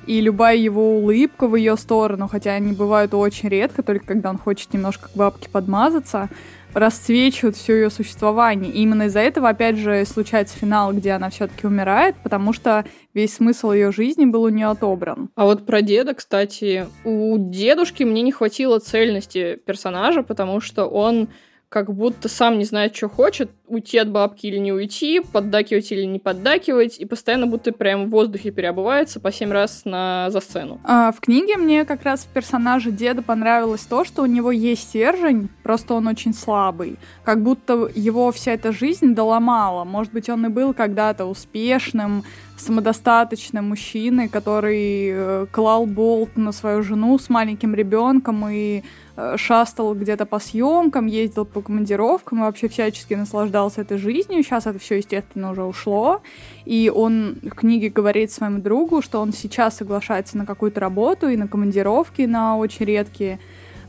и 0.06 0.22
любая 0.22 0.56
его 0.56 0.98
улыбка 0.98 1.48
в 1.48 1.56
ее 1.56 1.76
сторону, 1.76 2.28
хотя 2.28 2.52
они 2.52 2.72
бывают 2.72 3.14
очень 3.14 3.50
редко, 3.50 3.84
только 3.84 4.06
когда 4.06 4.30
он 4.30 4.38
хочет 4.38 4.74
немножко 4.74 5.10
к 5.10 5.16
бабке 5.16 5.50
подмазаться, 5.50 6.30
расцвечивают 6.74 7.56
все 7.56 7.76
ее 7.76 7.90
существование. 7.90 8.72
И 8.72 8.82
именно 8.82 9.04
из-за 9.04 9.20
этого, 9.20 9.50
опять 9.50 9.78
же, 9.78 10.06
случается 10.06 10.58
финал, 10.58 10.94
где 10.94 11.12
она 11.12 11.30
все-таки 11.30 11.68
умирает, 11.68 12.16
потому 12.24 12.54
что 12.54 12.86
весь 13.14 13.36
смысл 13.36 13.72
ее 13.72 13.92
жизни 13.92 14.26
был 14.26 14.44
у 14.44 14.50
нее 14.50 14.68
отобран. 14.68 15.30
А 15.36 15.46
вот 15.46 15.66
про 15.66 15.82
деда, 15.82 16.14
кстати, 16.14 16.88
у 17.04 17.38
дедушки 17.38 18.04
мне 18.04 18.22
не 18.22 18.32
хватило 18.32 18.80
цельности 18.80 19.60
персонажа, 19.66 20.24
потому 20.24 20.62
что 20.62 20.86
он 20.86 21.30
как 21.70 21.94
будто 21.94 22.28
сам 22.28 22.58
не 22.58 22.66
знает, 22.66 22.96
что 22.96 23.08
хочет, 23.08 23.52
уйти 23.68 24.00
от 24.00 24.10
бабки 24.10 24.48
или 24.48 24.58
не 24.58 24.74
уйти, 24.74 25.20
поддакивать 25.20 25.92
или 25.92 26.04
не 26.04 26.18
поддакивать, 26.18 26.98
и 26.98 27.06
постоянно 27.06 27.46
будто 27.46 27.72
прям 27.72 28.08
в 28.08 28.10
воздухе 28.10 28.50
переобувается 28.50 29.20
по 29.20 29.32
семь 29.32 29.52
раз 29.52 29.84
на, 29.86 30.32
за 30.32 30.40
сцену. 30.40 30.82
А, 30.84 31.12
в 31.12 31.20
книге 31.20 31.58
мне 31.58 31.86
как 31.86 32.04
раз 32.04 32.22
в 32.22 32.28
персонаже 32.28 32.92
деда 32.92 33.22
понравилось 33.22 33.82
то, 33.82 34.04
что 34.04 34.24
у 34.24 34.26
него 34.26 34.52
есть 34.52 34.90
стержень, 34.90 35.50
просто 35.62 35.94
он 35.94 36.08
очень 36.08 36.34
слабый. 36.34 36.98
Как 37.24 37.44
будто 37.44 37.88
его 37.94 38.32
вся 38.32 38.54
эта 38.54 38.72
жизнь 38.72 39.14
доломала. 39.14 39.84
Может 39.84 40.12
быть, 40.12 40.28
он 40.28 40.48
и 40.48 40.50
был 40.50 40.74
когда-то 40.74 41.26
успешным, 41.26 42.24
самодостаточным 42.60 43.70
мужчиной, 43.70 44.28
который 44.28 45.10
э, 45.12 45.46
клал 45.52 45.86
болт 45.86 46.38
на 46.38 46.52
свою 46.52 46.84
жену 46.84 47.18
с 47.18 47.30
маленьким 47.30 47.74
ребенком 47.74 48.48
и 48.50 48.84
Э, 49.22 49.36
шастал 49.36 49.94
где-то 49.96 50.26
по 50.26 50.40
съемкам, 50.40 51.06
ездил 51.06 51.44
по 51.44 51.62
командировкам 51.62 52.40
и 52.40 52.42
вообще 52.42 52.70
всячески 52.70 53.16
наслаждался 53.16 53.82
этой 53.82 53.98
жизнью. 53.98 54.42
Сейчас 54.44 54.66
это 54.66 54.80
все, 54.80 54.96
естественно, 54.96 55.52
уже 55.52 55.64
ушло. 55.64 56.22
И 56.64 56.90
он 56.94 57.36
в 57.44 57.50
книге 57.50 57.90
говорит 57.90 58.32
своему 58.32 58.60
другу, 58.60 59.02
что 59.02 59.20
он 59.20 59.34
сейчас 59.34 59.76
соглашается 59.76 60.38
на 60.38 60.46
какую-то 60.46 60.80
работу 60.80 61.28
и 61.28 61.36
на 61.36 61.50
командировки, 61.50 62.22
на 62.22 62.56
очень 62.56 62.86
редкие 62.86 63.40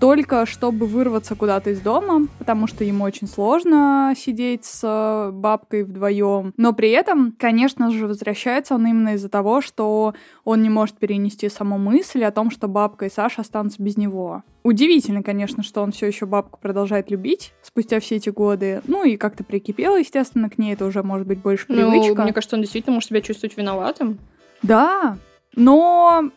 только 0.00 0.46
чтобы 0.46 0.86
вырваться 0.86 1.34
куда-то 1.34 1.70
из 1.70 1.80
дома, 1.80 2.26
потому 2.38 2.66
что 2.66 2.84
ему 2.84 3.04
очень 3.04 3.28
сложно 3.28 4.14
сидеть 4.16 4.64
с 4.64 5.30
бабкой 5.32 5.84
вдвоем. 5.84 6.54
Но 6.56 6.72
при 6.72 6.90
этом, 6.90 7.34
конечно 7.38 7.90
же, 7.90 8.06
возвращается 8.06 8.74
он 8.74 8.86
именно 8.86 9.14
из-за 9.14 9.28
того, 9.28 9.60
что 9.60 10.14
он 10.44 10.62
не 10.62 10.70
может 10.70 10.96
перенести 10.96 11.48
саму 11.50 11.78
мысль 11.78 12.24
о 12.24 12.30
том, 12.30 12.50
что 12.50 12.66
бабка 12.66 13.06
и 13.06 13.10
Саша 13.10 13.42
останутся 13.42 13.82
без 13.82 13.98
него. 13.98 14.42
Удивительно, 14.62 15.22
конечно, 15.22 15.62
что 15.62 15.82
он 15.82 15.92
все 15.92 16.06
еще 16.06 16.26
бабку 16.26 16.58
продолжает 16.60 17.10
любить 17.10 17.52
спустя 17.62 18.00
все 18.00 18.16
эти 18.16 18.30
годы. 18.30 18.82
Ну 18.86 19.04
и 19.04 19.16
как-то 19.16 19.44
прикипел, 19.44 19.96
естественно, 19.96 20.48
к 20.48 20.58
ней. 20.58 20.72
Это 20.72 20.86
уже 20.86 21.02
может 21.02 21.26
быть 21.26 21.38
больше 21.38 21.66
ну, 21.68 21.76
привычка. 21.76 22.14
Ну, 22.14 22.22
мне 22.24 22.32
кажется, 22.32 22.56
он 22.56 22.62
действительно 22.62 22.94
может 22.94 23.08
себя 23.08 23.20
чувствовать 23.20 23.56
виноватым. 23.56 24.18
Да, 24.62 25.18
но 25.56 26.30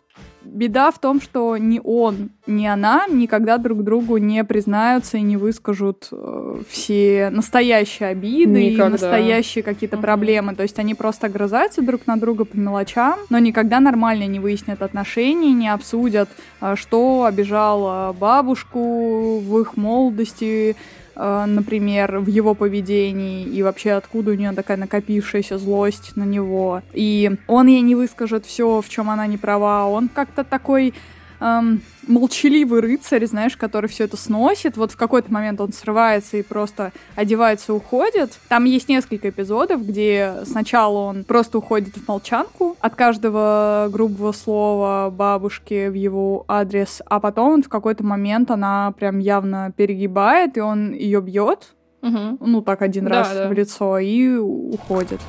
беда 0.43 0.91
в 0.91 0.99
том, 0.99 1.21
что 1.21 1.57
ни 1.57 1.79
он, 1.83 2.29
ни 2.45 2.65
она 2.65 3.05
никогда 3.07 3.57
друг 3.57 3.83
другу 3.83 4.17
не 4.17 4.43
признаются 4.43 5.17
и 5.17 5.21
не 5.21 5.37
выскажут 5.37 6.09
э, 6.11 6.61
все 6.69 7.29
настоящие 7.31 8.09
обиды 8.09 8.71
никогда. 8.71 8.87
и 8.87 8.91
настоящие 8.91 9.63
какие-то 9.63 9.97
проблемы. 9.97 10.55
То 10.55 10.63
есть 10.63 10.79
они 10.79 10.95
просто 10.95 11.27
огрызаются 11.27 11.81
друг 11.81 12.07
на 12.07 12.17
друга 12.17 12.45
по 12.45 12.55
мелочам, 12.57 13.19
но 13.29 13.39
никогда 13.39 13.79
нормально 13.79 14.25
не 14.25 14.39
выяснят 14.39 14.81
отношения, 14.81 15.53
не 15.53 15.69
обсудят, 15.69 16.29
э, 16.61 16.75
что 16.75 17.25
обижало 17.25 18.15
бабушку 18.19 19.39
в 19.39 19.59
их 19.59 19.77
молодости, 19.77 20.75
например, 21.15 22.19
в 22.19 22.27
его 22.27 22.55
поведении 22.55 23.45
и 23.45 23.61
вообще 23.63 23.91
откуда 23.91 24.31
у 24.31 24.33
нее 24.35 24.51
такая 24.53 24.77
накопившаяся 24.77 25.57
злость 25.57 26.15
на 26.15 26.23
него. 26.23 26.81
И 26.93 27.31
он 27.47 27.67
ей 27.67 27.81
не 27.81 27.95
выскажет 27.95 28.45
все, 28.45 28.81
в 28.81 28.89
чем 28.89 29.09
она 29.09 29.27
не 29.27 29.37
права. 29.37 29.87
Он 29.87 30.09
как-то 30.09 30.43
такой 30.43 30.93
эм, 31.39 31.81
молчаливый 32.07 32.81
рыцарь, 32.81 33.25
знаешь, 33.25 33.57
который 33.57 33.89
все 33.89 34.05
это 34.05 34.17
сносит. 34.17 34.77
Вот 34.77 34.91
в 34.91 34.97
какой-то 34.97 35.31
момент 35.31 35.61
он 35.61 35.71
срывается 35.71 36.37
и 36.37 36.41
просто 36.41 36.91
одевается 37.15 37.71
и 37.71 37.75
уходит. 37.75 38.39
Там 38.47 38.65
есть 38.65 38.89
несколько 38.89 39.29
эпизодов, 39.29 39.85
где 39.85 40.35
сначала 40.45 40.97
он 40.99 41.23
просто 41.23 41.57
уходит 41.57 41.95
в 41.95 42.07
молчанку 42.07 42.77
от 42.79 42.95
каждого 42.95 43.89
грубого 43.91 44.31
слова 44.31 45.09
бабушки 45.11 45.87
в 45.87 45.93
его 45.93 46.45
адрес, 46.47 47.01
а 47.05 47.19
потом 47.19 47.63
в 47.63 47.69
какой-то 47.69 48.03
момент 48.03 48.51
она 48.51 48.91
прям 48.97 49.19
явно 49.19 49.73
перегибает, 49.75 50.57
и 50.57 50.61
он 50.61 50.93
ее 50.93 51.21
бьет. 51.21 51.73
Угу. 52.01 52.37
Ну, 52.41 52.61
так 52.61 52.81
один 52.81 53.05
да, 53.05 53.09
раз 53.11 53.33
да. 53.33 53.47
в 53.47 53.53
лицо 53.53 53.97
и 53.97 54.35
уходит. 54.35 55.21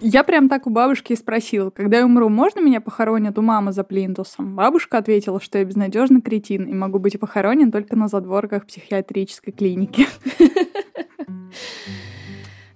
Я 0.00 0.24
прям 0.24 0.48
так 0.48 0.66
у 0.66 0.70
бабушки 0.70 1.14
и 1.14 1.16
спросила, 1.16 1.70
когда 1.70 1.98
я 1.98 2.04
умру, 2.04 2.28
можно 2.28 2.60
меня 2.60 2.80
похоронят 2.80 3.38
у 3.38 3.42
мамы 3.42 3.72
за 3.72 3.82
плинтусом? 3.82 4.54
Бабушка 4.54 4.98
ответила, 4.98 5.40
что 5.40 5.58
я 5.58 5.64
безнадежный 5.64 6.20
кретин 6.20 6.64
и 6.64 6.74
могу 6.74 6.98
быть 6.98 7.18
похоронен 7.18 7.72
только 7.72 7.96
на 7.96 8.08
задворках 8.08 8.66
психиатрической 8.66 9.52
клиники. 9.52 10.06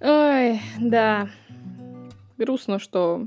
Ой, 0.00 0.60
да. 0.78 1.28
Грустно, 2.38 2.78
что 2.78 3.26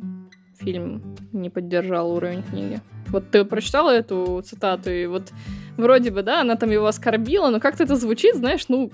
фильм 0.59 1.15
не 1.31 1.51
поддержал 1.51 2.11
уровень 2.11 2.41
книги. 2.41 2.81
Вот 3.09 3.29
ты 3.29 3.45
прочитала 3.45 3.91
эту 3.91 4.41
цитату, 4.43 4.89
и 4.89 5.05
вот 5.05 5.31
вроде 5.77 6.09
бы, 6.09 6.23
да, 6.23 6.41
она 6.41 6.55
там 6.55 6.71
его 6.71 6.87
оскорбила, 6.87 7.49
но 7.49 7.59
как-то 7.59 7.83
это 7.83 7.95
звучит, 7.95 8.35
знаешь, 8.35 8.65
ну... 8.69 8.91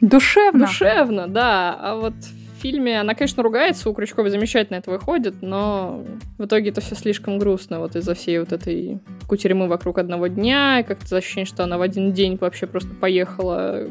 Душевно. 0.00 0.60
Душевно, 0.60 1.26
да. 1.26 1.76
А 1.78 1.96
вот 1.96 2.14
фильме 2.58 3.00
она, 3.00 3.14
конечно, 3.14 3.42
ругается, 3.42 3.88
у 3.88 3.94
Крючковой 3.94 4.30
замечательно 4.30 4.76
это 4.76 4.90
выходит, 4.90 5.42
но 5.42 6.04
в 6.38 6.44
итоге 6.44 6.70
это 6.70 6.80
все 6.80 6.94
слишком 6.94 7.38
грустно 7.38 7.80
вот 7.80 7.96
из-за 7.96 8.14
всей 8.14 8.38
вот 8.40 8.52
этой 8.52 8.98
кутерьмы 9.26 9.68
вокруг 9.68 9.98
одного 9.98 10.26
дня, 10.26 10.80
и 10.80 10.82
как-то 10.82 11.16
ощущение, 11.16 11.46
что 11.46 11.64
она 11.64 11.78
в 11.78 11.82
один 11.82 12.12
день 12.12 12.36
вообще 12.40 12.66
просто 12.66 12.90
поехала 12.94 13.86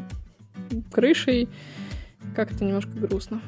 крышей. 0.92 1.48
Как 2.36 2.56
то 2.56 2.64
немножко 2.64 2.92
грустно. 2.92 3.40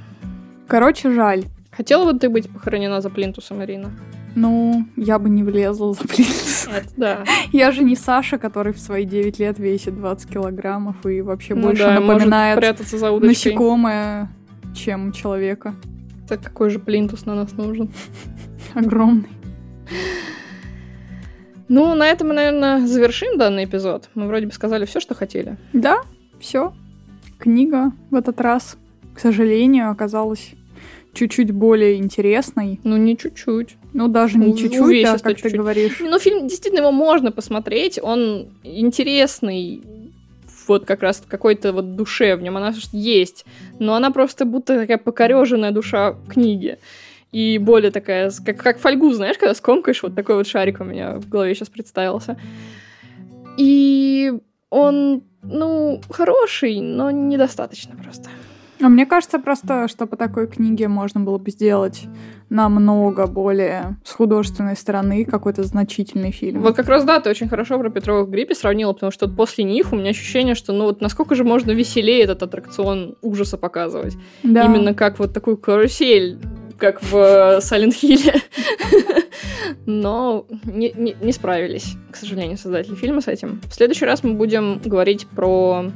Короче, 0.66 1.10
жаль. 1.12 1.44
Хотела 1.70 2.10
бы 2.10 2.18
ты 2.18 2.28
быть 2.28 2.50
похоронена 2.50 3.00
за 3.00 3.10
плинтусом, 3.10 3.62
Ирина? 3.62 3.90
Ну, 4.34 4.84
я 4.96 5.18
бы 5.18 5.28
не 5.28 5.42
влезла 5.42 5.92
за 5.92 6.00
плинтус. 6.06 6.68
Это 6.68 6.88
да. 6.96 7.24
Я 7.52 7.72
же 7.72 7.82
не 7.82 7.96
Саша, 7.96 8.38
который 8.38 8.72
в 8.72 8.78
свои 8.78 9.04
9 9.04 9.38
лет 9.38 9.58
весит 9.58 9.96
20 9.96 10.30
килограммов 10.30 11.04
и 11.04 11.20
вообще 11.20 11.54
Ну 11.54 11.62
больше 11.62 11.82
да, 11.82 12.00
напоминает 12.00 12.60
насекомое, 13.20 14.30
чем 14.74 15.12
человека. 15.12 15.74
Так 16.28 16.42
какой 16.42 16.70
же 16.70 16.78
плинтус 16.78 17.26
на 17.26 17.34
нас 17.34 17.52
нужен? 17.52 17.90
Огромный. 18.74 19.28
Ну, 21.68 21.94
на 21.94 22.08
этом 22.08 22.28
мы, 22.28 22.34
наверное, 22.34 22.86
завершим 22.86 23.38
данный 23.38 23.64
эпизод. 23.64 24.08
Мы 24.14 24.26
вроде 24.26 24.46
бы 24.46 24.52
сказали 24.52 24.84
все, 24.86 24.98
что 24.98 25.14
хотели. 25.14 25.56
Да, 25.72 26.00
все. 26.40 26.72
Книга 27.38 27.92
в 28.10 28.16
этот 28.16 28.40
раз, 28.40 28.76
к 29.14 29.20
сожалению, 29.20 29.90
оказалась 29.90 30.52
чуть-чуть 31.12 31.52
более 31.52 31.96
интересной. 31.96 32.80
Ну, 32.84 32.96
не 32.96 33.16
чуть-чуть. 33.16 33.76
Ну, 33.92 34.08
даже 34.08 34.38
не 34.38 34.56
чуть-чуть, 34.56 34.80
а 34.80 34.84
увесисто 34.84 35.18
как 35.18 35.36
ты 35.36 35.42
чуть-чуть. 35.42 35.56
говоришь. 35.56 35.98
Ну, 36.00 36.18
фильм, 36.18 36.48
действительно, 36.48 36.80
его 36.80 36.92
можно 36.92 37.32
посмотреть. 37.32 37.98
Он 38.02 38.48
интересный. 38.62 39.82
Вот 40.70 40.86
как 40.86 41.02
раз 41.02 41.16
в 41.16 41.26
какой-то 41.26 41.72
вот 41.72 41.96
душе 41.96 42.36
в 42.36 42.42
нем 42.42 42.56
она 42.56 42.72
есть. 42.92 43.44
Но 43.80 43.96
она 43.96 44.12
просто 44.12 44.44
будто 44.44 44.78
такая 44.78 44.98
покореженная 44.98 45.72
душа 45.72 46.14
книги. 46.28 46.78
И 47.32 47.58
более 47.58 47.90
такая, 47.90 48.30
как, 48.46 48.56
как 48.56 48.78
фольгу, 48.78 49.12
знаешь, 49.12 49.36
когда 49.36 49.54
скомкаешь, 49.54 50.00
вот 50.04 50.14
такой 50.14 50.36
вот 50.36 50.46
шарик 50.46 50.80
у 50.80 50.84
меня 50.84 51.14
в 51.14 51.28
голове 51.28 51.56
сейчас 51.56 51.68
представился. 51.68 52.36
И 53.56 54.32
он, 54.70 55.22
ну, 55.42 56.00
хороший, 56.08 56.80
но 56.80 57.10
недостаточно 57.10 57.96
просто. 57.96 58.30
А 58.81 58.89
мне 58.89 59.07
кажется 59.07 59.39
просто, 59.39 59.89
что 59.89 60.07
по 60.07 60.16
такой 60.16 60.47
книге 60.47 60.89
можно 60.89 61.20
было 61.20 61.39
бы 61.39 61.51
сделать 61.51 62.05
намного 62.49 63.26
более 63.26 63.97
с 64.05 64.12
художественной 64.12 64.76
стороны 64.76 65.24
какой-то 65.24 65.62
значительный 65.62 66.33
фильм. 66.33 66.62
Вот 66.62 66.76
как 66.76 66.89
раз, 66.89 67.05
да, 67.05 67.20
ты 67.20 67.31
очень 67.31 67.49
хорошо 67.49 67.78
про 67.78 67.91
Петровых 67.91 68.31
гриппе 68.31 68.55
сравнила, 68.55 68.93
потому 68.93 69.12
что 69.12 69.28
после 69.28 69.64
них 69.64 69.93
у 69.93 69.97
меня 69.97 70.11
ощущение, 70.11 70.55
что, 70.55 70.72
ну 70.72 70.85
вот 70.85 71.01
насколько 71.01 71.35
же 71.35 71.45
можно 71.45 71.70
веселее 71.72 72.22
этот 72.24 72.43
аттракцион 72.43 73.16
ужаса 73.22 73.59
показывать. 73.59 74.16
Да. 74.43 74.64
Именно 74.64 74.95
как 74.95 75.18
вот 75.18 75.33
такую 75.33 75.59
карусель, 75.59 76.39
как 76.78 77.03
в 77.03 77.14
э, 77.14 77.59
Silent 77.59 77.95
Hill. 78.03 78.41
Но 79.87 80.47
не, 80.64 80.93
не- 80.97 81.16
не 81.20 81.33
справились, 81.33 81.97
к 82.11 82.16
сожалению, 82.16 82.57
создатели 82.57 82.95
фильма 82.95 83.20
с 83.20 83.28
этим. 83.28 83.61
В 83.68 83.74
следующий 83.74 84.07
раз 84.07 84.24
мы 84.24 84.35
будем 84.35 84.81
говорить 84.85 85.26
про 85.28 85.87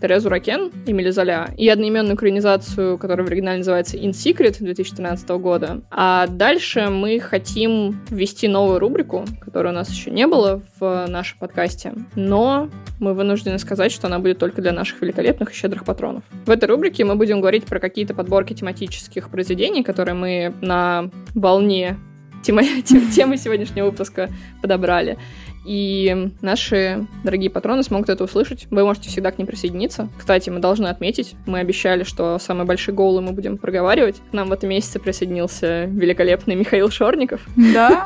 Терезу 0.00 0.28
Ракен, 0.28 0.70
Эмили 0.86 1.10
Золя, 1.10 1.48
и 1.56 1.68
одноименную 1.68 2.16
экранизацию, 2.16 2.98
которая 2.98 3.26
в 3.26 3.30
оригинале 3.30 3.58
называется 3.58 3.96
In 3.96 4.10
Secret 4.10 4.56
2013 4.58 5.28
года. 5.30 5.82
А 5.90 6.26
дальше 6.26 6.90
мы 6.90 7.20
хотим 7.20 8.00
ввести 8.10 8.48
новую 8.48 8.78
рубрику, 8.80 9.24
которой 9.40 9.68
у 9.68 9.74
нас 9.74 9.90
еще 9.90 10.10
не 10.10 10.26
было 10.26 10.62
в 10.78 11.06
нашем 11.08 11.38
подкасте, 11.38 11.94
но 12.16 12.68
мы 13.00 13.14
вынуждены 13.14 13.58
сказать, 13.58 13.92
что 13.92 14.06
она 14.06 14.18
будет 14.18 14.38
только 14.38 14.62
для 14.62 14.72
наших 14.72 15.00
великолепных 15.00 15.52
и 15.52 15.54
щедрых 15.54 15.84
патронов. 15.84 16.24
В 16.46 16.50
этой 16.50 16.68
рубрике 16.68 17.04
мы 17.04 17.14
будем 17.16 17.40
говорить 17.40 17.64
про 17.64 17.80
какие-то 17.80 18.14
подборки 18.14 18.54
тематических 18.54 19.30
произведений, 19.30 19.82
которые 19.82 20.14
мы 20.14 20.54
на 20.60 21.10
волне 21.34 21.96
темы 22.44 23.36
сегодняшнего 23.38 23.86
выпуска 23.86 24.28
подобрали. 24.60 25.18
И 25.64 26.30
наши 26.42 27.06
дорогие 27.24 27.50
патроны 27.50 27.82
смогут 27.82 28.10
это 28.10 28.24
услышать. 28.24 28.66
Вы 28.70 28.84
можете 28.84 29.08
всегда 29.08 29.30
к 29.30 29.38
ним 29.38 29.46
присоединиться. 29.46 30.08
Кстати, 30.18 30.50
мы 30.50 30.60
должны 30.60 30.88
отметить, 30.88 31.34
мы 31.46 31.60
обещали, 31.60 32.04
что 32.04 32.38
самые 32.38 32.66
большие 32.66 32.94
голы 32.94 33.22
мы 33.22 33.32
будем 33.32 33.56
проговаривать. 33.56 34.20
К 34.30 34.32
нам 34.34 34.48
в 34.48 34.52
этом 34.52 34.68
месяце 34.68 35.00
присоединился 35.00 35.84
великолепный 35.86 36.54
Михаил 36.54 36.90
Шорников. 36.90 37.40
Да? 37.56 38.04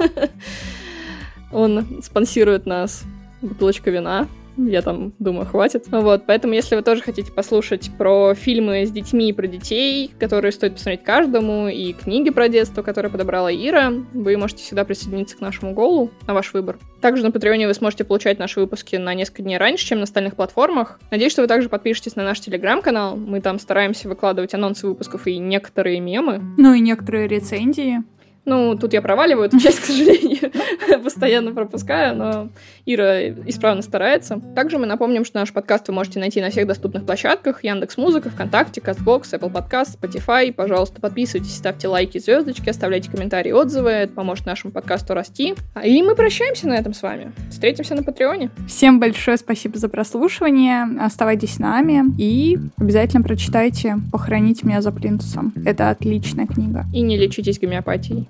Он 1.52 2.02
спонсирует 2.02 2.66
нас 2.66 3.02
бутылочка 3.42 3.90
вина. 3.90 4.28
Я 4.59 4.82
там 4.82 5.12
думаю, 5.18 5.46
хватит. 5.46 5.86
Вот, 5.88 6.24
поэтому, 6.26 6.54
если 6.54 6.74
вы 6.74 6.82
тоже 6.82 7.02
хотите 7.02 7.32
послушать 7.32 7.90
про 7.96 8.34
фильмы 8.34 8.84
с 8.84 8.90
детьми 8.90 9.30
и 9.30 9.32
про 9.32 9.46
детей, 9.46 10.11
которые 10.18 10.52
стоит 10.52 10.74
посмотреть 10.74 11.04
каждому, 11.04 11.68
и 11.68 11.92
книги 11.92 12.30
про 12.30 12.48
детство, 12.48 12.82
которые 12.82 13.11
подобрала 13.12 13.52
Ира, 13.52 13.92
вы 14.12 14.36
можете 14.36 14.62
всегда 14.64 14.84
присоединиться 14.84 15.36
к 15.36 15.40
нашему 15.40 15.72
голу, 15.72 16.11
на 16.26 16.34
ваш 16.34 16.52
выбор. 16.52 16.78
Также 17.00 17.22
на 17.22 17.30
Патреоне 17.30 17.68
вы 17.68 17.74
сможете 17.74 18.04
получать 18.04 18.38
наши 18.38 18.59
выпуски 18.59 18.96
на 18.96 19.14
несколько 19.14 19.42
дней 19.42 19.59
раньше, 19.59 19.86
чем 19.86 19.98
на 19.98 20.04
остальных 20.04 20.34
платформах. 20.34 20.98
Надеюсь, 21.11 21.32
что 21.32 21.42
вы 21.42 21.48
также 21.48 21.68
подпишетесь 21.68 22.16
на 22.16 22.24
наш 22.24 22.40
телеграм-канал. 22.40 23.16
Мы 23.16 23.40
там 23.40 23.59
стараемся 23.61 24.09
выкладывать 24.09 24.54
анонсы 24.54 24.86
выпусков 24.86 25.26
и 25.28 25.38
некоторые 25.38 26.00
мемы. 26.00 26.42
Ну 26.56 26.74
и 26.74 26.80
некоторые 26.80 27.28
рецензии. 27.28 28.02
Ну, 28.49 28.76
тут 28.76 28.94
я 28.94 29.03
проваливаю 29.03 29.44
эту 29.49 29.61
часть, 29.61 29.80
к 29.80 29.84
сожалению, 29.84 30.51
постоянно 31.05 31.53
пропускаю, 31.53 32.16
но 32.16 32.49
Ира 32.86 33.28
исправно 33.28 33.82
старается. 33.82 34.40
Также 34.55 34.78
мы 34.78 34.86
напомним, 34.86 35.26
что 35.26 35.38
наш 35.38 35.53
подкаст 35.53 35.88
вы 35.88 35.94
можете 35.94 36.18
найти 36.18 36.40
на 36.40 36.49
всех 36.49 36.66
доступных 36.66 37.05
площадках. 37.05 37.62
Яндекс 37.62 37.99
Музыка, 37.99 38.30
ВКонтакте, 38.30 38.80
Кастбокс, 38.80 39.34
Apple 39.34 39.53
Podcast, 39.53 39.99
Spotify. 40.01 40.51
Пожалуйста, 40.51 40.99
подписывайтесь, 40.99 41.55
ставьте 41.55 41.88
лайки, 41.88 42.16
звездочки, 42.16 42.70
оставляйте 42.70 43.11
комментарии, 43.11 43.53
отзывы. 43.53 43.90
Это 43.90 44.14
поможет 44.14 44.46
нашему 44.46 44.72
подкасту 44.72 45.12
расти. 45.12 45.55
А, 45.74 45.86
И 45.86 46.01
мы 46.03 46.14
прощаемся 46.14 46.68
на 46.68 46.74
этом 46.74 46.94
с 46.94 47.03
вами. 47.03 47.32
Встретимся 47.51 47.96
на 47.96 48.03
Патреоне. 48.03 48.51
Всем 48.66 48.99
большое 48.99 49.36
спасибо 49.36 49.76
за 49.76 49.90
прослушивание. 49.90 50.86
Оставайтесь 51.03 51.57
с 51.57 51.59
нами 51.59 52.03
и 52.16 52.59
обязательно 52.78 53.22
прочитайте 53.22 53.99
«Похоронить 54.11 54.62
меня 54.62 54.80
за 54.80 54.90
плинтусом». 54.90 55.53
Это 55.66 55.90
отличная 55.90 56.46
книга. 56.46 56.86
И 56.94 57.03
не 57.03 57.18
лечитесь 57.18 57.59
гомеопатией. 57.59 58.26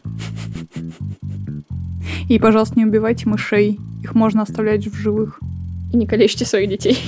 И, 2.28 2.38
пожалуйста, 2.38 2.78
не 2.78 2.84
убивайте 2.84 3.28
мышей. 3.28 3.78
Их 4.02 4.14
можно 4.14 4.42
оставлять 4.42 4.86
в 4.86 4.94
живых. 4.94 5.40
И 5.92 5.96
не 5.96 6.06
калечьте 6.06 6.44
своих 6.44 6.68
детей. 6.68 6.98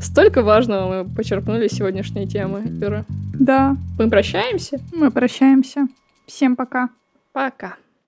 Столько 0.00 0.42
важного 0.42 1.04
мы 1.04 1.10
почерпнули 1.14 1.68
сегодняшней 1.68 2.26
темы, 2.26 2.62
Ира. 2.80 3.04
Да, 3.34 3.76
Мы 3.98 4.10
прощаемся. 4.10 4.80
мы 4.92 5.10
прощаемся. 5.10 5.86
Всем 6.26 6.56
пока. 6.56 6.90
Пока. 7.32 7.76